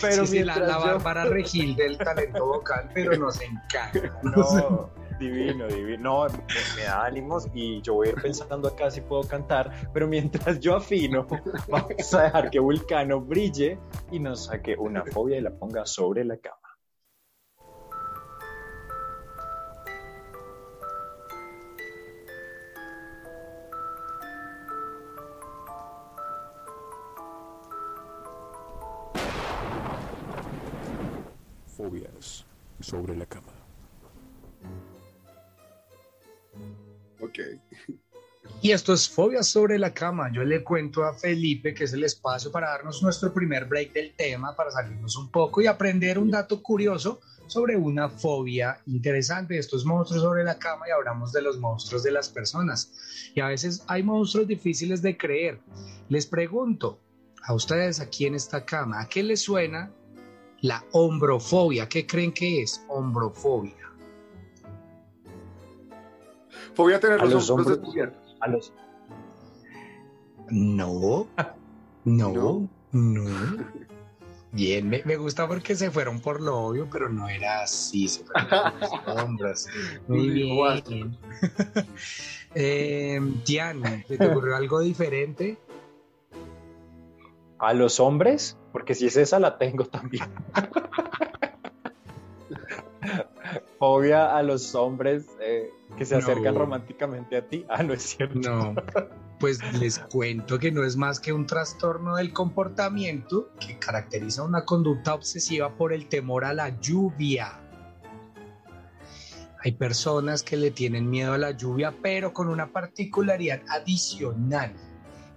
Pero 0.00 0.26
sí, 0.26 0.44
la, 0.44 0.58
la 0.58 0.78
Bárbara 0.78 1.24
Regil 1.24 1.74
del 1.74 1.98
talento 1.98 2.46
vocal, 2.46 2.88
pero 2.94 3.16
nos 3.16 3.40
encanta. 3.40 4.20
No. 4.22 4.90
Divino, 5.18 5.66
divino. 5.66 6.26
No, 6.26 6.32
me, 6.76 6.82
da 6.84 7.04
ánimos 7.04 7.48
y 7.52 7.82
yo 7.82 7.94
voy 7.94 8.08
a 8.08 8.10
ir 8.10 8.22
pensando 8.22 8.68
acá 8.68 8.88
si 8.88 9.00
puedo 9.00 9.22
cantar, 9.22 9.90
pero 9.92 10.06
mientras 10.06 10.60
yo 10.60 10.76
afino, 10.76 11.26
vamos 11.68 12.14
a 12.14 12.22
dejar 12.22 12.50
que 12.50 12.60
Vulcano 12.60 13.20
brille 13.20 13.78
y 14.12 14.20
nos 14.20 14.44
saque 14.44 14.76
una 14.76 15.04
fobia 15.04 15.38
y 15.38 15.40
la 15.40 15.50
ponga 15.50 15.86
sobre 15.86 16.24
la 16.24 16.36
cama. 16.36 16.56
Fobias 31.76 32.44
sobre 32.80 33.16
la 33.16 33.26
cama. 33.26 33.57
Ok. 37.20 37.38
Y 38.60 38.72
esto 38.72 38.92
es 38.92 39.08
Fobia 39.08 39.42
sobre 39.42 39.78
la 39.78 39.94
cama. 39.94 40.32
Yo 40.32 40.42
le 40.42 40.64
cuento 40.64 41.04
a 41.04 41.14
Felipe 41.14 41.74
que 41.74 41.84
es 41.84 41.92
el 41.92 42.02
espacio 42.02 42.50
para 42.50 42.70
darnos 42.70 43.02
nuestro 43.02 43.32
primer 43.32 43.66
break 43.66 43.92
del 43.92 44.14
tema, 44.14 44.56
para 44.56 44.70
salirnos 44.70 45.16
un 45.16 45.30
poco 45.30 45.60
y 45.60 45.66
aprender 45.66 46.18
un 46.18 46.30
dato 46.30 46.62
curioso 46.62 47.20
sobre 47.46 47.76
una 47.76 48.08
fobia 48.08 48.80
interesante. 48.86 49.58
Esto 49.58 49.76
es 49.76 49.84
Monstruos 49.84 50.22
sobre 50.22 50.44
la 50.44 50.58
cama 50.58 50.86
y 50.88 50.90
hablamos 50.90 51.32
de 51.32 51.42
los 51.42 51.58
monstruos 51.58 52.02
de 52.02 52.10
las 52.10 52.28
personas. 52.28 52.92
Y 53.34 53.40
a 53.40 53.48
veces 53.48 53.84
hay 53.86 54.02
monstruos 54.02 54.46
difíciles 54.46 55.02
de 55.02 55.16
creer. 55.16 55.60
Les 56.08 56.26
pregunto 56.26 56.98
a 57.44 57.54
ustedes 57.54 58.00
aquí 58.00 58.26
en 58.26 58.34
esta 58.34 58.64
cama, 58.64 59.00
¿a 59.00 59.08
qué 59.08 59.22
les 59.22 59.40
suena 59.40 59.90
la 60.60 60.84
hombrofobia? 60.92 61.88
¿Qué 61.88 62.06
creen 62.06 62.32
que 62.32 62.62
es 62.62 62.84
hombrofobia? 62.88 63.87
Voy 66.78 66.92
a 66.92 67.00
tener 67.00 67.20
los, 67.28 67.50
hombros, 67.50 67.76
descubiertos. 67.76 68.36
A 68.38 68.46
los... 68.46 68.72
No, 70.48 71.26
no, 72.04 72.68
no. 72.92 73.24
Bien, 74.52 74.88
me, 74.88 75.16
gusta 75.16 75.48
porque 75.48 75.74
se 75.74 75.90
fueron 75.90 76.20
por 76.20 76.40
lo 76.40 76.56
obvio, 76.56 76.88
pero 76.88 77.08
no 77.08 77.28
era 77.28 77.62
así, 77.62 78.06
se 78.06 78.24
fueron 78.24 78.48
por 78.48 78.80
los 78.80 79.08
hombros. 79.24 79.66
Muy 80.06 80.28
bien. 80.30 81.18
eh, 82.54 83.20
Tian, 83.44 83.82
¿te 84.06 84.26
ocurrió 84.26 84.54
algo 84.54 84.78
diferente? 84.78 85.58
¿A 87.58 87.74
los 87.74 87.98
hombres? 87.98 88.56
Porque 88.72 88.94
si 88.94 89.06
es 89.06 89.16
esa, 89.16 89.40
la 89.40 89.58
tengo 89.58 89.84
también. 89.84 90.24
Fobia 93.78 94.36
a 94.36 94.42
los 94.42 94.74
hombres. 94.74 95.26
Eh, 95.40 95.70
que 95.96 96.04
se 96.04 96.16
acercan 96.16 96.54
románticamente 96.54 97.36
a 97.36 97.46
ti. 97.46 97.64
Ah, 97.68 97.82
no 97.82 97.94
es 97.94 98.02
cierto. 98.02 98.38
No, 98.38 98.74
pues 99.38 99.60
les 99.74 99.98
cuento 99.98 100.58
que 100.58 100.72
no 100.72 100.84
es 100.84 100.96
más 100.96 101.20
que 101.20 101.32
un 101.32 101.46
trastorno 101.46 102.16
del 102.16 102.32
comportamiento 102.32 103.50
que 103.60 103.78
caracteriza 103.78 104.42
una 104.42 104.64
conducta 104.64 105.14
obsesiva 105.14 105.74
por 105.76 105.92
el 105.92 106.08
temor 106.08 106.44
a 106.44 106.52
la 106.52 106.80
lluvia. 106.80 107.60
Hay 109.64 109.72
personas 109.72 110.42
que 110.42 110.56
le 110.56 110.70
tienen 110.70 111.10
miedo 111.10 111.32
a 111.32 111.38
la 111.38 111.50
lluvia, 111.50 111.94
pero 112.02 112.32
con 112.32 112.48
una 112.48 112.72
particularidad 112.72 113.60
adicional 113.68 114.72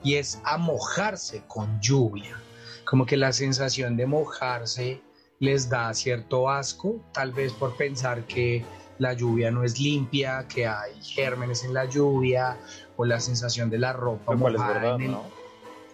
y 0.03 0.15
es 0.15 0.39
a 0.43 0.57
mojarse 0.57 1.43
con 1.48 1.79
lluvia. 1.79 2.39
Como 2.86 3.05
que 3.05 3.17
la 3.17 3.31
sensación 3.31 3.98
de 3.98 4.05
mojarse 4.05 5.01
les 5.41 5.69
da 5.69 5.93
cierto 5.93 6.50
asco, 6.50 7.01
tal 7.12 7.33
vez 7.33 7.51
por 7.51 7.75
pensar 7.75 8.25
que 8.25 8.63
la 9.00 9.13
lluvia 9.13 9.50
no 9.50 9.63
es 9.63 9.79
limpia, 9.79 10.48
que 10.48 10.67
hay 10.67 10.93
gérmenes 11.01 11.63
en 11.63 11.74
la 11.74 11.86
lluvia 11.86 12.60
o 12.95 13.05
la 13.05 13.19
sensación 13.19 13.69
de 13.69 13.79
la 13.79 13.91
ropa 13.91 14.36
mojada 14.36 14.98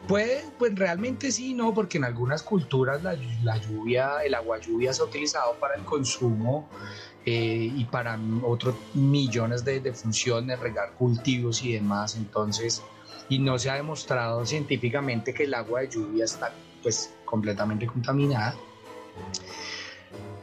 Puede, 0.05 0.43
pues 0.59 0.75
realmente 0.75 1.31
sí, 1.31 1.53
no, 1.53 1.73
porque 1.73 1.97
en 1.97 2.03
algunas 2.03 2.43
culturas 2.43 3.01
la, 3.01 3.57
lluvia, 3.57 4.17
el 4.23 4.35
agua 4.35 4.59
lluvia 4.59 4.93
se 4.93 5.01
ha 5.01 5.05
utilizado 5.05 5.55
para 5.55 5.75
el 5.75 5.83
consumo 5.85 6.69
eh, 7.25 7.71
y 7.75 7.85
para 7.85 8.19
otros 8.43 8.75
millones 8.93 9.65
de, 9.65 9.79
de, 9.79 9.93
funciones, 9.93 10.59
regar 10.59 10.93
cultivos 10.93 11.63
y 11.63 11.73
demás. 11.73 12.15
Entonces, 12.15 12.83
y 13.27 13.39
no 13.39 13.57
se 13.57 13.69
ha 13.71 13.75
demostrado 13.75 14.45
científicamente 14.45 15.33
que 15.33 15.45
el 15.45 15.53
agua 15.55 15.81
de 15.81 15.89
lluvia 15.89 16.25
está 16.25 16.53
pues 16.83 17.13
completamente 17.25 17.87
contaminada. 17.87 18.53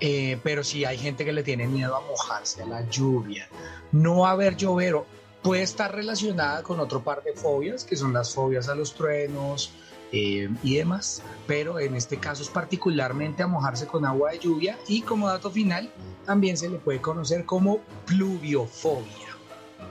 Eh, 0.01 0.39
pero 0.43 0.65
sí 0.65 0.85
hay 0.85 0.99
gente 0.99 1.25
que 1.25 1.33
le 1.33 1.43
tiene 1.43 1.67
miedo 1.67 1.97
a 1.97 2.01
mojarse 2.01 2.63
a 2.63 2.67
la 2.67 2.89
lluvia. 2.89 3.49
No 3.93 4.27
a 4.27 4.35
ver 4.35 4.57
llover, 4.57 4.97
puede 5.43 5.63
estar 5.63 5.95
relacionada 5.95 6.63
con 6.63 6.81
otro 6.81 7.03
par 7.03 7.23
de 7.23 7.33
fobias, 7.33 7.85
que 7.85 7.97
son 7.97 8.13
las 8.13 8.35
fobias 8.35 8.69
a 8.69 8.75
los 8.75 8.95
truenos 8.95 9.71
eh, 10.13 10.49
y 10.63 10.77
demás, 10.77 11.23
pero 11.47 11.79
en 11.79 11.95
este 11.95 12.19
caso 12.19 12.43
es 12.43 12.49
particularmente 12.49 13.43
a 13.43 13.47
mojarse 13.47 13.87
con 13.87 14.05
agua 14.05 14.33
de 14.33 14.39
lluvia 14.39 14.79
y 14.89 15.03
como 15.03 15.29
dato 15.29 15.51
final, 15.51 15.91
también 16.25 16.57
se 16.57 16.69
le 16.69 16.79
puede 16.79 17.01
conocer 17.01 17.45
como 17.45 17.81
pluviofobia. 18.07 19.37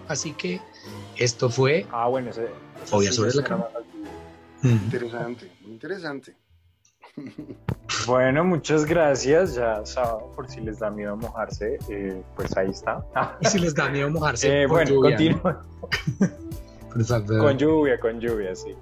Así 0.08 0.34
que 0.34 0.62
esto 1.18 1.50
fue 1.50 1.86
Ah, 1.92 2.08
bueno, 2.08 2.32
ese, 2.32 2.44
ese 2.44 2.86
Fobia 2.86 3.10
sí 3.12 3.18
sobre 3.18 3.34
la 3.34 3.44
cama. 3.44 3.68
Interesante, 4.64 5.52
muy 5.62 5.74
interesante. 5.74 6.36
Bueno, 8.08 8.44
muchas 8.44 8.86
gracias. 8.86 9.56
Ya 9.56 9.86
sábado, 9.86 10.32
por 10.36 10.50
si 10.50 10.62
les 10.62 10.80
da 10.80 10.90
miedo 10.90 11.16
mojarse, 11.16 11.78
eh, 11.90 12.22
pues 12.36 12.56
ahí 12.58 12.70
está. 12.70 13.06
y 13.42 13.46
si 13.46 13.60
les 13.60 13.76
da 13.76 13.90
miedo 13.90 14.10
mojarse 14.10 14.48
Eh, 14.64 14.68
con 14.68 14.76
bueno, 14.78 14.92
lluvia, 14.92 15.18
continúa. 15.18 15.62
Con 17.40 17.58
lluvia, 17.58 18.00
con 18.00 18.20
lluvia, 18.20 18.56
sí. 18.56 18.76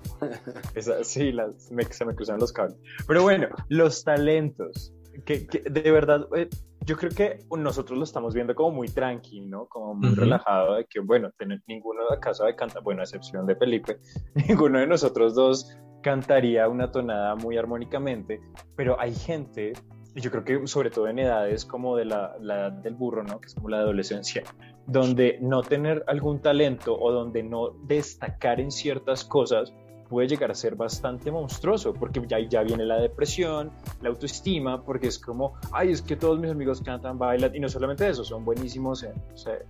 Esa- 0.76 1.02
sí, 1.02 1.32
las, 1.32 1.72
me- 1.72 1.86
se 1.86 2.04
me 2.04 2.14
cruzan 2.14 2.40
los 2.40 2.52
cables. 2.52 2.76
Pero 3.08 3.22
bueno, 3.24 3.48
los 3.70 4.04
talentos. 4.04 4.94
Que, 5.26 5.48
que 5.48 5.60
de 5.62 5.92
verdad, 5.92 6.28
eh, 6.36 6.50
yo 6.86 6.98
creo 6.98 7.12
que 7.12 7.40
nosotros 7.58 7.98
lo 7.98 8.04
estamos 8.04 8.34
viendo 8.34 8.54
como 8.54 8.72
muy 8.72 8.90
tranqui, 8.90 9.40
¿no? 9.40 9.66
Como 9.68 9.94
muy 9.96 10.14
relajado 10.14 10.76
de 10.76 10.86
que, 10.88 11.00
bueno, 11.00 11.32
tener, 11.38 11.62
ninguno 11.68 12.02
de 12.10 12.16
acaso 12.18 12.44
de 12.44 12.54
cantar, 12.54 12.84
bueno, 12.84 13.00
a 13.00 13.04
excepción 13.04 13.46
de 13.46 13.56
Felipe, 13.56 13.98
ninguno 14.50 14.80
de 14.80 14.88
nosotros 14.88 15.34
dos 15.34 15.74
cantaría 16.02 16.68
una 16.68 16.92
tonada 16.92 17.36
muy 17.36 17.58
armónicamente, 17.58 18.42
pero 18.76 19.00
hay 19.00 19.14
gente, 19.14 19.74
y 20.16 20.22
yo 20.22 20.32
creo 20.32 20.44
que 20.44 20.68
sobre 20.68 20.90
todo 20.90 21.08
en 21.08 21.20
edades 21.20 21.66
como 21.66 21.96
de 21.96 22.06
la, 22.06 22.36
la 22.40 22.56
edad 22.56 22.72
del 22.72 22.96
burro, 22.96 23.24
¿no? 23.24 23.40
Que 23.40 23.48
es 23.48 23.56
como 23.56 23.70
la 23.70 23.78
adolescencia, 23.78 24.44
donde 24.88 25.38
no 25.42 25.62
tener 25.62 26.04
algún 26.08 26.42
talento 26.42 26.98
o 27.00 27.12
donde 27.12 27.44
no 27.44 27.72
destacar 27.84 28.60
en 28.60 28.72
ciertas 28.72 29.24
cosas 29.24 29.74
puede 30.12 30.28
llegar 30.28 30.52
a 30.52 30.56
ser 30.56 30.76
bastante 30.76 31.32
monstruoso, 31.32 31.94
porque 31.94 32.22
ya, 32.28 32.38
ya 32.40 32.64
viene 32.64 32.86
la 32.86 33.00
depresión, 33.00 33.72
la 34.02 34.10
autoestima, 34.10 34.84
porque 34.84 35.08
es 35.08 35.18
como, 35.18 35.54
ay, 35.72 35.92
es 35.92 36.02
que 36.02 36.18
todos 36.18 36.38
mis 36.38 36.52
amigos 36.52 36.82
cantan, 36.82 37.18
bailan, 37.18 37.56
y 37.56 37.62
no 37.62 37.70
solamente 37.70 38.10
eso, 38.10 38.26
son 38.26 38.44
buenísimos 38.44 39.04
en, 39.04 39.14
no 39.16 39.38
sé, 39.38 39.66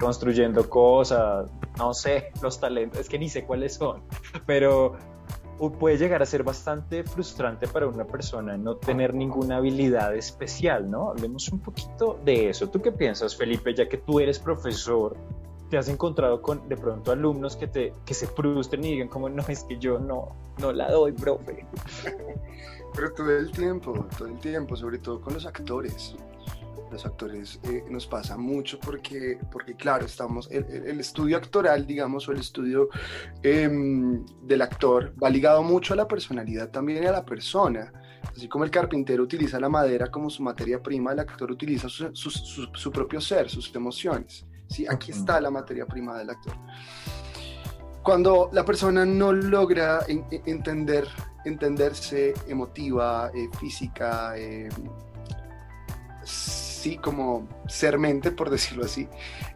construyendo 0.00 0.68
cosas, 0.68 1.48
no 1.76 1.94
sé, 1.94 2.32
los 2.42 2.58
talentos, 2.58 2.98
es 2.98 3.08
que 3.08 3.20
ni 3.20 3.28
sé 3.28 3.44
cuáles 3.44 3.74
son, 3.74 4.02
pero 4.46 4.96
puede 5.58 5.98
llegar 5.98 6.22
a 6.22 6.26
ser 6.26 6.44
bastante 6.44 7.02
frustrante 7.02 7.66
para 7.66 7.86
una 7.86 8.04
persona 8.04 8.56
no 8.56 8.76
tener 8.76 9.12
ninguna 9.14 9.56
habilidad 9.56 10.14
especial, 10.14 10.90
¿no? 10.90 11.10
Hablemos 11.10 11.48
un 11.48 11.58
poquito 11.58 12.18
de 12.24 12.50
eso. 12.50 12.68
¿Tú 12.68 12.80
qué 12.80 12.92
piensas, 12.92 13.36
Felipe, 13.36 13.74
ya 13.74 13.88
que 13.88 13.98
tú 13.98 14.20
eres 14.20 14.38
profesor? 14.38 15.16
¿Te 15.68 15.76
has 15.76 15.88
encontrado 15.88 16.40
con 16.40 16.68
de 16.68 16.76
pronto 16.76 17.12
alumnos 17.12 17.56
que, 17.56 17.66
te, 17.66 17.92
que 18.06 18.14
se 18.14 18.26
frustren 18.26 18.84
y 18.84 18.92
digan 18.92 19.08
como, 19.08 19.28
no, 19.28 19.42
es 19.48 19.64
que 19.64 19.78
yo 19.78 19.98
no, 19.98 20.28
no 20.58 20.72
la 20.72 20.90
doy, 20.90 21.12
profe? 21.12 21.66
Pero 22.94 23.12
todo 23.12 23.36
el 23.36 23.50
tiempo, 23.50 24.06
todo 24.16 24.28
el 24.28 24.38
tiempo, 24.38 24.76
sobre 24.76 24.98
todo 24.98 25.20
con 25.20 25.34
los 25.34 25.44
actores. 25.44 26.14
Los 26.90 27.04
actores 27.04 27.60
eh, 27.64 27.84
nos 27.90 28.06
pasa 28.06 28.36
mucho 28.36 28.78
porque, 28.80 29.38
porque 29.52 29.74
claro, 29.74 30.06
estamos, 30.06 30.48
el, 30.50 30.64
el- 30.64 31.00
estudio 31.00 31.36
actoral, 31.36 31.86
digamos, 31.86 32.28
o 32.28 32.32
el 32.32 32.40
estudio 32.40 32.88
em, 33.42 34.24
del 34.42 34.62
actor 34.62 35.12
va 35.22 35.28
ligado 35.30 35.62
mucho 35.62 35.92
a 35.94 35.96
la 35.96 36.08
personalidad 36.08 36.70
también 36.70 37.02
y 37.02 37.06
a 37.06 37.12
la 37.12 37.24
persona. 37.24 37.92
Así 38.34 38.48
como 38.48 38.64
el 38.64 38.70
carpintero 38.70 39.22
utiliza 39.22 39.60
la 39.60 39.68
madera 39.68 40.10
como 40.10 40.28
su 40.30 40.42
materia 40.42 40.82
prima, 40.82 41.12
el 41.12 41.20
actor 41.20 41.50
utiliza 41.50 41.88
su, 41.88 42.14
su- 42.14 42.30
su- 42.30 42.68
su 42.74 42.90
propio 42.90 43.20
ser, 43.20 43.48
sus 43.50 43.74
emociones. 43.74 44.46
¿sí? 44.68 44.86
Aquí 44.88 45.10
está 45.12 45.40
la 45.40 45.50
materia 45.50 45.86
prima 45.86 46.16
del 46.18 46.30
actor. 46.30 46.54
Cuando 48.02 48.48
la 48.52 48.64
persona 48.64 49.04
no 49.04 49.32
logra 49.32 50.00
en- 50.08 50.24
en- 50.30 50.42
entender, 50.46 51.06
entenderse 51.44 52.32
emotiva, 52.48 53.30
eh, 53.34 53.48
física, 53.60 54.32
eh, 54.36 54.68
sí, 56.78 56.96
como 56.96 57.48
ser 57.68 57.98
mente, 57.98 58.30
por 58.30 58.50
decirlo 58.56 58.84
así, 58.84 59.08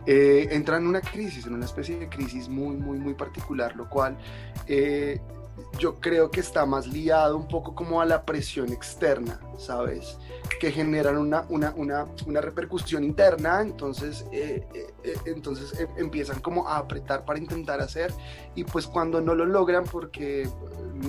eh, 0.07 0.49
entra 0.51 0.77
en 0.77 0.87
una 0.87 1.01
crisis, 1.01 1.47
en 1.47 1.55
una 1.55 1.65
especie 1.65 1.99
de 1.99 2.09
crisis 2.09 2.49
muy, 2.49 2.77
muy, 2.77 2.99
muy 2.99 3.15
particular, 3.15 3.77
lo 3.77 3.89
cual 3.89 4.19
eh, 4.67 5.21
yo 5.79 6.01
creo 6.01 6.31
que 6.31 6.41
está 6.41 6.67
más 6.67 6.87
liado 6.87 7.37
un 7.37 7.49
poco 7.49 7.75
como 7.75 8.01
a 8.01 8.07
la 8.07 8.25
presión 8.25 8.73
externa, 8.73 9.41
¿sabes? 9.59 10.19
Que 10.61 10.71
generan 10.71 11.19
una, 11.19 11.45
una, 11.49 11.73
una, 11.77 12.07
una 12.27 12.41
repercusión 12.41 13.05
interna, 13.05 13.61
entonces, 13.61 14.27
eh, 14.33 14.67
eh, 14.75 15.15
entonces 15.27 15.79
eh, 15.81 15.89
empiezan 15.97 16.41
como 16.41 16.69
a 16.69 16.79
apretar 16.79 17.25
para 17.25 17.39
intentar 17.39 17.81
hacer 17.81 18.13
y 18.55 18.65
pues 18.65 18.87
cuando 18.87 19.21
no 19.21 19.35
lo 19.35 19.45
logran 19.45 19.85
porque 19.85 20.49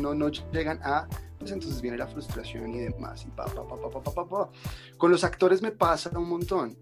no, 0.02 0.14
no 0.14 0.30
llegan 0.30 0.80
a, 0.84 1.08
entonces 1.52 1.82
viene 1.82 1.98
la 1.98 2.08
frustración 2.08 2.74
y 2.74 2.80
demás 2.80 3.26
y 3.26 3.30
pa, 3.32 3.46
pa, 3.46 3.68
pa, 3.68 3.76
pa, 3.90 4.02
pa, 4.02 4.14
pa, 4.14 4.26
pa. 4.30 4.50
Con 4.98 5.12
los 5.12 5.24
actores 5.24 5.62
me 5.62 5.72
pasa 5.72 6.10
un 6.18 6.30
montón, 6.30 6.78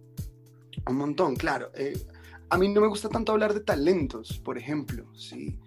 un 0.87 0.95
montón, 0.95 1.35
claro. 1.35 1.71
eh, 1.75 1.93
a 2.49 2.57
mí 2.57 2.67
no 2.67 2.81
me 2.81 2.87
gusta 2.87 3.07
tanto 3.09 3.31
hablar 3.31 3.53
de 3.53 3.61
talentos, 3.61 4.37
por 4.39 4.57
ejemplo, 4.57 5.05
sí. 5.15 5.57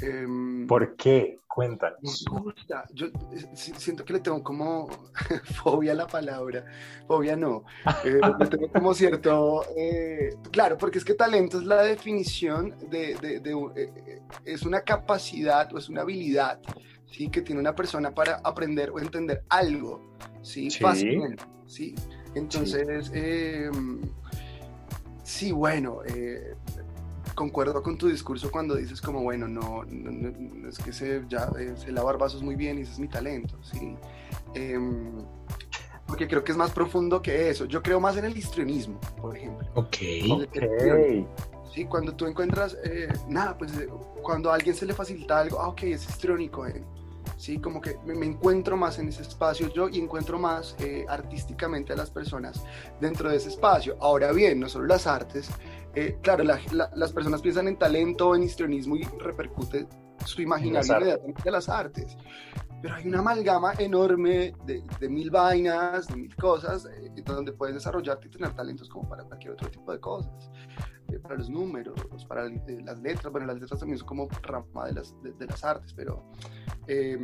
Em, 0.00 0.66
¿Por 0.66 0.96
qué? 0.96 1.38
Cuéntanos. 1.46 2.24
me 2.32 2.40
gusta. 2.40 2.86
Yo 2.94 3.06
eh, 3.08 3.46
si- 3.54 3.74
siento 3.74 4.04
que 4.04 4.14
le 4.14 4.20
tengo 4.20 4.42
como 4.42 4.88
fobia 5.62 5.92
a 5.92 5.94
la 5.94 6.06
palabra. 6.06 6.64
Fobia 7.06 7.36
no. 7.36 7.62
Eh, 8.04 8.18
le 8.40 8.46
tengo 8.46 8.68
como 8.72 8.94
cierto. 8.94 9.62
eh, 9.76 10.30
claro, 10.50 10.78
porque 10.78 10.98
es 10.98 11.04
que 11.04 11.12
talento 11.14 11.58
es 11.58 11.64
la 11.64 11.82
definición 11.82 12.74
de. 12.90 13.14
de- 13.16 13.40
de 13.40 13.54
un- 13.54 13.70
eh, 13.76 13.92
eh, 14.06 14.22
es 14.46 14.62
una 14.62 14.80
capacidad 14.80 15.72
o 15.74 15.78
es 15.78 15.88
una 15.90 16.00
habilidad 16.00 16.58
¿sí? 17.12 17.28
que 17.28 17.42
tiene 17.42 17.60
una 17.60 17.74
persona 17.76 18.12
para 18.14 18.36
aprender 18.42 18.90
o 18.90 18.98
entender 18.98 19.44
algo 19.48 20.00
¿sí? 20.42 20.70
Sí. 20.70 20.82
fácilmente. 20.82 21.44
¿sí? 21.66 21.94
Entonces, 22.34 23.10
eh, 23.14 23.70
sí, 25.22 25.52
bueno. 25.52 26.00
eh, 26.06 26.54
concuerdo 27.34 27.82
con 27.82 27.96
tu 27.96 28.08
discurso 28.08 28.50
cuando 28.50 28.74
dices 28.74 29.00
como, 29.00 29.22
bueno, 29.22 29.48
no, 29.48 29.84
no, 29.84 30.10
no- 30.10 30.30
no 30.38 30.68
es 30.68 30.78
que 30.78 30.92
se, 30.92 31.22
ya, 31.30 31.50
eh, 31.58 31.72
se 31.76 31.90
lavar 31.90 32.18
vasos 32.18 32.42
muy 32.42 32.56
bien 32.56 32.78
y 32.78 32.82
ese 32.82 32.92
es 32.92 32.98
mi 32.98 33.08
talento, 33.08 33.56
¿sí? 33.62 33.96
Em, 34.54 35.12
porque 36.06 36.28
creo 36.28 36.44
que 36.44 36.52
es 36.52 36.58
más 36.58 36.72
profundo 36.72 37.22
que 37.22 37.48
eso. 37.48 37.64
Yo 37.64 37.82
creo 37.82 38.00
más 38.00 38.18
en 38.18 38.26
el 38.26 38.36
histrionismo, 38.36 39.00
por 39.18 39.34
ejemplo. 39.36 39.66
Ok. 39.74 39.96
El- 40.02 41.26
Sí, 41.72 41.86
cuando 41.86 42.14
tú 42.14 42.26
encuentras, 42.26 42.76
eh, 42.84 43.08
nada, 43.28 43.56
pues 43.56 43.74
eh, 43.78 43.88
cuando 44.22 44.50
a 44.50 44.54
alguien 44.56 44.74
se 44.74 44.84
le 44.84 44.92
facilita 44.92 45.38
algo, 45.40 45.58
ah, 45.58 45.68
ok, 45.68 45.84
es 45.84 46.06
histriónico, 46.06 46.66
eh. 46.66 46.84
Sí, 47.42 47.58
como 47.58 47.80
que 47.80 47.98
me, 48.06 48.24
encuentro 48.24 48.76
más 48.76 49.00
en 49.00 49.08
ese 49.08 49.22
espacio 49.22 49.68
yo 49.74 49.88
y 49.88 49.98
encuentro 49.98 50.38
más 50.38 50.76
eh, 50.78 51.04
artísticamente 51.08 51.92
a 51.92 51.96
las 51.96 52.08
personas 52.08 52.62
dentro 53.00 53.28
de 53.28 53.34
ese 53.38 53.48
espacio. 53.48 53.96
Ahora 54.00 54.30
bien, 54.30 54.60
no 54.60 54.68
solo 54.68 54.86
las 54.86 55.08
artes, 55.08 55.50
eh, 55.96 56.18
claro, 56.22 56.44
la- 56.44 56.60
la- 56.70 56.88
las 56.94 57.12
personas 57.12 57.42
piensan 57.42 57.66
en 57.66 57.76
talento, 57.76 58.36
en 58.36 58.44
histrionismo 58.44 58.94
y 58.94 59.02
repercute 59.18 59.88
su 60.24 60.40
imaginario 60.40 60.94
inmediatamente 60.98 61.48
a 61.48 61.50
las 61.52 61.68
artes. 61.68 62.16
Pero 62.82 62.94
hay 62.96 63.06
una 63.06 63.20
amalgama 63.20 63.74
enorme 63.78 64.52
de, 64.66 65.08
mil 65.08 65.30
vainas, 65.30 66.08
de 66.08 66.16
mil 66.16 66.34
cosas, 66.34 66.86
eh, 66.86 67.22
donde 67.24 67.52
puedes 67.52 67.76
desarrollarte 67.76 68.26
y 68.26 68.30
tener 68.30 68.52
talentos 68.54 68.88
como 68.88 69.08
para 69.08 69.22
cualquier 69.24 69.52
otro 69.52 69.70
tipo 69.70 69.92
de 69.92 70.00
cosas 70.00 70.50
eh, 71.12 71.18
para 71.18 71.36
los 71.36 71.48
números, 71.50 71.94
para 72.26 72.46
eh, 72.46 72.80
las 72.84 72.98
letras, 73.00 73.30
bueno, 73.30 73.46
las 73.46 73.60
letras 73.60 73.80
también 73.80 73.98
son 73.98 74.08
como 74.08 74.28
rama 74.42 74.86
de 74.86 74.94
las, 74.94 75.14
de, 75.22 75.46
las 75.46 75.62
artes, 75.62 75.92
pero 75.92 76.24
eh, 76.86 77.18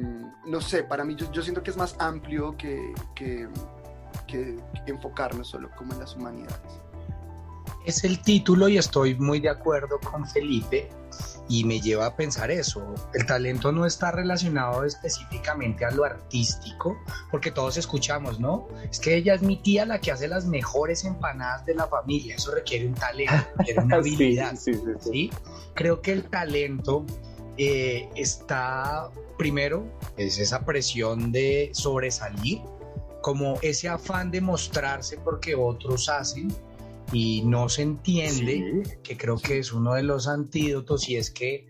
no 0.46 0.60
sé, 0.60 0.84
para 0.84 1.04
mí 1.04 1.14
yo, 1.16 1.30
yo 1.32 1.42
siento 1.42 1.62
que 1.62 1.70
es 1.70 1.76
más 1.76 1.96
amplio 1.98 2.56
que, 2.56 2.92
que, 3.14 3.48
que 4.26 4.56
enfocarnos 4.86 5.48
solo 5.48 5.70
como 5.76 5.94
en 5.94 6.00
las 6.00 6.14
humanidades. 6.16 6.82
Es 7.88 8.04
el 8.04 8.20
título 8.20 8.68
y 8.68 8.76
estoy 8.76 9.14
muy 9.14 9.40
de 9.40 9.48
acuerdo 9.48 9.98
con 9.98 10.28
Felipe 10.28 10.90
y 11.48 11.64
me 11.64 11.80
lleva 11.80 12.04
a 12.04 12.16
pensar 12.16 12.50
eso. 12.50 12.84
El 13.14 13.24
talento 13.24 13.72
no 13.72 13.86
está 13.86 14.10
relacionado 14.10 14.84
específicamente 14.84 15.86
a 15.86 15.90
lo 15.90 16.04
artístico, 16.04 16.98
porque 17.30 17.50
todos 17.50 17.78
escuchamos, 17.78 18.38
¿no? 18.38 18.68
Es 18.90 19.00
que 19.00 19.16
ella 19.16 19.32
es 19.32 19.40
mi 19.40 19.56
tía 19.56 19.86
la 19.86 20.02
que 20.02 20.12
hace 20.12 20.28
las 20.28 20.44
mejores 20.44 21.06
empanadas 21.06 21.64
de 21.64 21.76
la 21.76 21.86
familia. 21.86 22.34
Eso 22.34 22.54
requiere 22.54 22.88
un 22.88 22.94
talento, 22.94 23.32
requiere 23.56 23.80
una 23.80 23.96
habilidad. 23.96 24.54
sí, 24.56 24.74
sí, 24.74 24.80
sí. 25.00 25.10
¿sí? 25.10 25.30
Creo 25.72 26.02
que 26.02 26.12
el 26.12 26.24
talento 26.24 27.06
eh, 27.56 28.06
está, 28.16 29.08
primero, 29.38 29.86
es 30.18 30.38
esa 30.38 30.62
presión 30.66 31.32
de 31.32 31.70
sobresalir, 31.72 32.60
como 33.22 33.58
ese 33.62 33.88
afán 33.88 34.30
de 34.30 34.42
mostrarse 34.42 35.16
porque 35.16 35.54
otros 35.54 36.10
hacen 36.10 36.54
y 37.12 37.42
no 37.44 37.68
se 37.68 37.82
entiende, 37.82 38.82
Sí. 38.84 38.90
que 39.02 39.16
creo 39.16 39.38
que 39.38 39.58
es 39.58 39.72
uno 39.72 39.94
de 39.94 40.02
los 40.02 40.28
antídotos 40.28 41.08
y 41.08 41.16
es 41.16 41.30
que 41.30 41.66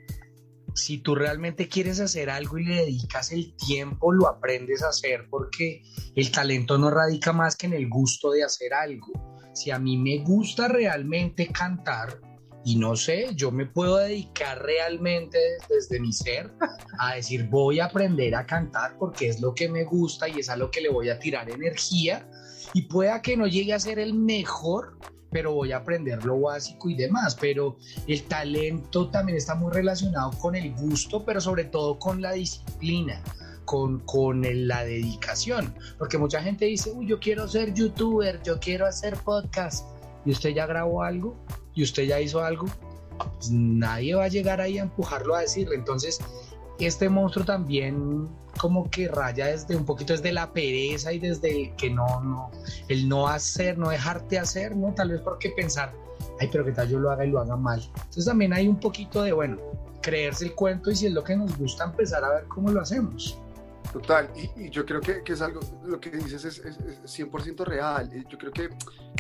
si 0.74 0.98
tú 0.98 1.14
realmente 1.14 1.68
quieres 1.68 1.98
hacer 2.00 2.30
algo 2.30 2.58
y 2.58 2.64
le 2.64 2.76
dedicas 2.76 3.32
el 3.32 3.54
tiempo, 3.56 4.12
lo 4.12 4.28
aprendes 4.28 4.82
a 4.82 4.88
hacer 4.88 5.26
porque 5.28 5.82
el 6.14 6.30
talento 6.30 6.78
no 6.78 6.90
radica 6.90 7.32
más 7.32 7.56
que 7.56 7.66
en 7.66 7.72
el 7.72 7.88
gusto 7.88 8.30
de 8.30 8.44
hacer 8.44 8.74
algo. 8.74 9.06
Si 9.54 9.70
a 9.72 9.78
mí 9.78 9.96
me 9.96 10.18
gusta 10.18 10.68
realmente 10.68 11.48
cantar, 11.48 12.20
y 12.64 12.76
no 12.76 12.96
sé, 12.96 13.28
yo 13.34 13.50
me 13.50 13.66
puedo 13.66 13.96
dedicar 13.96 14.62
realmente 14.62 15.38
desde 15.68 15.98
mi 16.00 16.12
ser 16.12 16.52
a 16.98 17.14
decir 17.14 17.48
voy 17.48 17.80
a 17.80 17.86
aprender 17.86 18.34
a 18.34 18.44
cantar 18.46 18.96
porque 18.98 19.28
es 19.28 19.40
lo 19.40 19.54
que 19.54 19.68
me 19.68 19.84
gusta 19.84 20.28
y 20.28 20.40
es 20.40 20.48
a 20.48 20.56
lo 20.56 20.70
que 20.70 20.80
le 20.80 20.90
voy 20.90 21.08
a 21.08 21.18
tirar 21.18 21.48
energía 21.50 22.28
y 22.74 22.82
pueda 22.82 23.22
que 23.22 23.36
no 23.36 23.46
llegue 23.46 23.72
a 23.72 23.80
ser 23.80 23.98
el 23.98 24.12
mejor, 24.12 24.98
pero 25.30 25.52
voy 25.52 25.72
a 25.72 25.78
aprender 25.78 26.24
lo 26.24 26.40
básico 26.40 26.88
y 26.88 26.94
demás. 26.94 27.36
Pero 27.40 27.76
el 28.06 28.22
talento 28.24 29.08
también 29.10 29.38
está 29.38 29.54
muy 29.54 29.72
relacionado 29.72 30.30
con 30.38 30.54
el 30.54 30.74
gusto, 30.74 31.24
pero 31.24 31.40
sobre 31.40 31.64
todo 31.64 31.98
con 31.98 32.20
la 32.20 32.32
disciplina. 32.32 33.22
Con, 33.64 33.98
con 34.06 34.46
la 34.66 34.82
dedicación, 34.82 35.74
porque 35.98 36.16
mucha 36.16 36.42
gente 36.42 36.64
dice, 36.64 36.90
uy, 36.90 37.06
yo 37.06 37.20
quiero 37.20 37.46
ser 37.46 37.74
youtuber, 37.74 38.42
yo 38.42 38.58
quiero 38.58 38.86
hacer 38.86 39.14
podcast, 39.18 39.84
y 40.24 40.30
usted 40.30 40.54
ya 40.54 40.64
grabó 40.64 41.02
algo, 41.02 41.36
y 41.74 41.82
usted 41.82 42.04
ya 42.04 42.18
hizo 42.18 42.42
algo, 42.42 42.64
pues 43.18 43.50
nadie 43.50 44.14
va 44.14 44.24
a 44.24 44.28
llegar 44.28 44.62
ahí 44.62 44.78
a 44.78 44.84
empujarlo 44.84 45.34
a 45.34 45.40
decirle. 45.40 45.74
Entonces, 45.74 46.18
este 46.86 47.08
monstruo 47.08 47.44
también 47.44 48.28
como 48.58 48.90
que 48.90 49.08
raya 49.08 49.46
desde 49.46 49.76
un 49.76 49.84
poquito 49.84 50.12
desde 50.12 50.32
la 50.32 50.52
pereza 50.52 51.12
y 51.12 51.18
desde 51.18 51.64
el 51.64 51.76
que 51.76 51.90
no, 51.90 52.20
no, 52.20 52.50
el 52.88 53.08
no 53.08 53.28
hacer, 53.28 53.78
no 53.78 53.90
dejarte 53.90 54.38
hacer, 54.38 54.76
¿no? 54.76 54.92
Tal 54.94 55.10
vez 55.10 55.20
porque 55.20 55.50
pensar, 55.50 55.92
ay, 56.40 56.48
pero 56.50 56.64
que 56.64 56.72
tal 56.72 56.88
yo 56.88 56.98
lo 56.98 57.10
haga 57.10 57.24
y 57.24 57.30
lo 57.30 57.40
haga 57.40 57.56
mal. 57.56 57.82
Entonces 57.94 58.24
también 58.24 58.52
hay 58.52 58.68
un 58.68 58.78
poquito 58.78 59.22
de, 59.22 59.32
bueno, 59.32 59.58
creerse 60.02 60.46
el 60.46 60.54
cuento 60.54 60.90
y 60.90 60.96
si 60.96 61.06
es 61.06 61.12
lo 61.12 61.24
que 61.24 61.36
nos 61.36 61.56
gusta, 61.56 61.84
empezar 61.84 62.24
a 62.24 62.34
ver 62.34 62.44
cómo 62.48 62.70
lo 62.70 62.80
hacemos. 62.80 63.38
Total, 63.92 64.30
y, 64.56 64.68
yo 64.68 64.84
creo 64.84 65.00
que, 65.00 65.22
que, 65.22 65.32
es 65.32 65.40
algo, 65.40 65.60
lo 65.84 65.98
que 65.98 66.10
dices 66.10 66.44
es, 66.44 66.58
es, 66.58 66.78
100% 67.04 67.64
real. 67.64 68.10
Yo 68.28 68.36
creo 68.36 68.52
que 68.52 68.68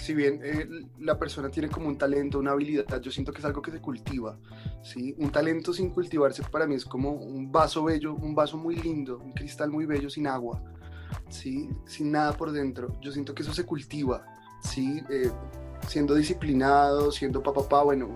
si 0.02 0.14
bien 0.14 0.40
eh, 0.42 0.68
la 0.98 1.18
persona 1.18 1.48
tiene 1.48 1.68
como 1.68 1.88
un 1.88 1.96
talento, 1.96 2.38
una 2.38 2.52
habilidad, 2.52 3.00
yo 3.00 3.10
siento 3.10 3.32
que 3.32 3.38
es 3.38 3.44
algo 3.46 3.62
que 3.62 3.70
se 3.70 3.80
cultiva. 3.80 4.38
¿sí? 4.82 5.14
Un 5.18 5.30
talento 5.30 5.72
sin 5.72 5.90
cultivarse 5.90 6.42
para 6.42 6.66
mí 6.66 6.74
es 6.74 6.84
como 6.84 7.12
un 7.12 7.50
vaso 7.50 7.84
bello, 7.84 8.14
un 8.14 8.34
vaso 8.34 8.58
muy 8.58 8.76
lindo, 8.76 9.18
un 9.18 9.32
cristal 9.32 9.70
muy 9.70 9.86
bello 9.86 10.10
sin 10.10 10.26
agua, 10.26 10.62
¿sí? 11.30 11.70
sin 11.86 12.12
nada 12.12 12.34
por 12.34 12.52
dentro. 12.52 12.98
Yo 13.00 13.10
siento 13.10 13.34
que 13.34 13.42
eso 13.42 13.54
se 13.54 13.64
cultiva, 13.64 14.26
¿sí? 14.62 15.02
Eh, 15.08 15.30
siendo 15.86 16.14
disciplinado, 16.14 17.10
siendo 17.10 17.42
papá, 17.42 17.62
pa, 17.62 17.68
pa, 17.68 17.82
bueno, 17.84 18.14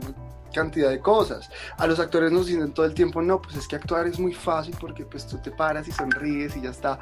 cantidad 0.53 0.91
de 0.91 1.01
cosas. 1.01 1.51
A 1.77 1.87
los 1.87 1.99
actores 1.99 2.31
nos 2.31 2.47
dicen 2.47 2.73
todo 2.73 2.87
el 2.87 2.95
tiempo, 2.95 3.23
no, 3.23 3.41
pues 3.41 3.57
es 3.57 3.67
que 3.67 3.77
actuar 3.77 4.07
es 4.07 4.19
muy 4.19 4.33
fácil 4.33 4.77
porque 4.81 5.05
pues 5.05 5.27
tú 5.27 5.39
te 5.39 5.51
paras 5.51 5.89
y 5.89 5.93
sonríes 5.93 6.57
y 6.57 6.63
ya 6.63 6.71
está. 6.71 6.99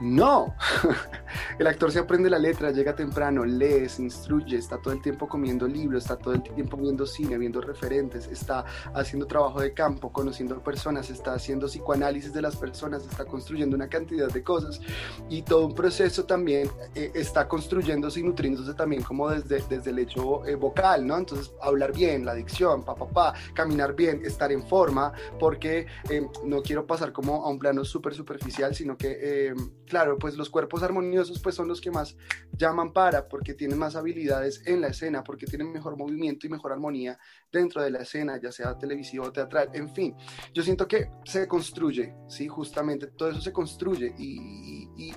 No, 0.00 0.56
el 1.58 1.66
actor 1.68 1.92
se 1.92 2.00
aprende 2.00 2.28
la 2.28 2.38
letra, 2.38 2.72
llega 2.72 2.96
temprano, 2.96 3.44
lee, 3.44 3.88
se 3.88 4.02
instruye, 4.02 4.58
está 4.58 4.78
todo 4.78 4.92
el 4.92 5.00
tiempo 5.00 5.28
comiendo 5.28 5.68
libros, 5.68 6.02
está 6.02 6.16
todo 6.16 6.34
el 6.34 6.42
tiempo 6.42 6.76
viendo 6.76 7.06
cine, 7.06 7.38
viendo 7.38 7.60
referentes, 7.60 8.26
está 8.26 8.64
haciendo 8.92 9.26
trabajo 9.26 9.60
de 9.60 9.72
campo, 9.72 10.12
conociendo 10.12 10.60
personas, 10.60 11.10
está 11.10 11.34
haciendo 11.34 11.68
psicoanálisis 11.68 12.32
de 12.32 12.42
las 12.42 12.56
personas, 12.56 13.06
está 13.06 13.24
construyendo 13.24 13.76
una 13.76 13.88
cantidad 13.88 14.28
de 14.28 14.42
cosas 14.42 14.80
y 15.28 15.42
todo 15.42 15.66
un 15.66 15.74
proceso 15.76 16.24
también 16.24 16.68
eh, 16.96 17.12
está 17.14 17.46
construyéndose 17.46 18.18
y 18.18 18.24
nutriéndose 18.24 18.74
también 18.74 19.02
como 19.02 19.30
desde, 19.30 19.62
desde 19.68 19.90
el 19.90 20.00
hecho 20.00 20.44
eh, 20.44 20.56
vocal, 20.56 21.06
¿no? 21.06 21.18
Entonces, 21.18 21.52
hablar 21.62 21.92
bien, 21.92 22.24
la 22.24 22.34
dicción, 22.34 22.84
pa, 22.84 22.96
pa, 22.96 23.06
pa, 23.06 23.34
caminar 23.54 23.94
bien, 23.94 24.22
estar 24.24 24.50
en 24.50 24.66
forma, 24.66 25.12
porque 25.38 25.86
eh, 26.10 26.26
no 26.44 26.62
quiero 26.62 26.84
pasar 26.84 27.12
como 27.12 27.44
a 27.44 27.48
un 27.48 27.60
plano 27.60 27.84
súper 27.84 28.12
superficial, 28.12 28.74
sino 28.74 28.96
que 28.96 29.54
claro, 29.86 30.18
pues 30.18 30.36
los 30.36 30.50
cuerpos 30.50 30.82
armoniosos 30.82 31.40
pues 31.40 31.54
son 31.54 31.68
los 31.68 31.80
que 31.80 31.90
más 31.90 32.16
llaman 32.52 32.92
para, 32.92 33.28
porque 33.28 33.54
tienen 33.54 33.78
más 33.78 33.96
habilidades 33.96 34.62
en 34.66 34.80
la 34.80 34.88
escena, 34.88 35.22
porque 35.22 35.46
tienen 35.46 35.72
mejor 35.72 35.96
movimiento 35.96 36.46
y 36.46 36.50
mejor 36.50 36.72
armonía 36.72 37.18
dentro 37.52 37.82
de 37.82 37.90
la 37.90 38.00
escena, 38.00 38.40
ya 38.40 38.52
sea 38.52 38.76
televisivo 38.78 39.24
o 39.24 39.32
teatral, 39.32 39.70
en 39.72 39.88
fin. 39.94 40.14
Yo 40.52 40.62
siento 40.62 40.86
que 40.88 41.10
se 41.24 41.46
construye, 41.48 42.14
¿sí? 42.28 42.48
Justamente 42.48 43.08
todo 43.08 43.30
eso 43.30 43.40
se 43.40 43.52
construye 43.52 44.14
y, 44.18 44.54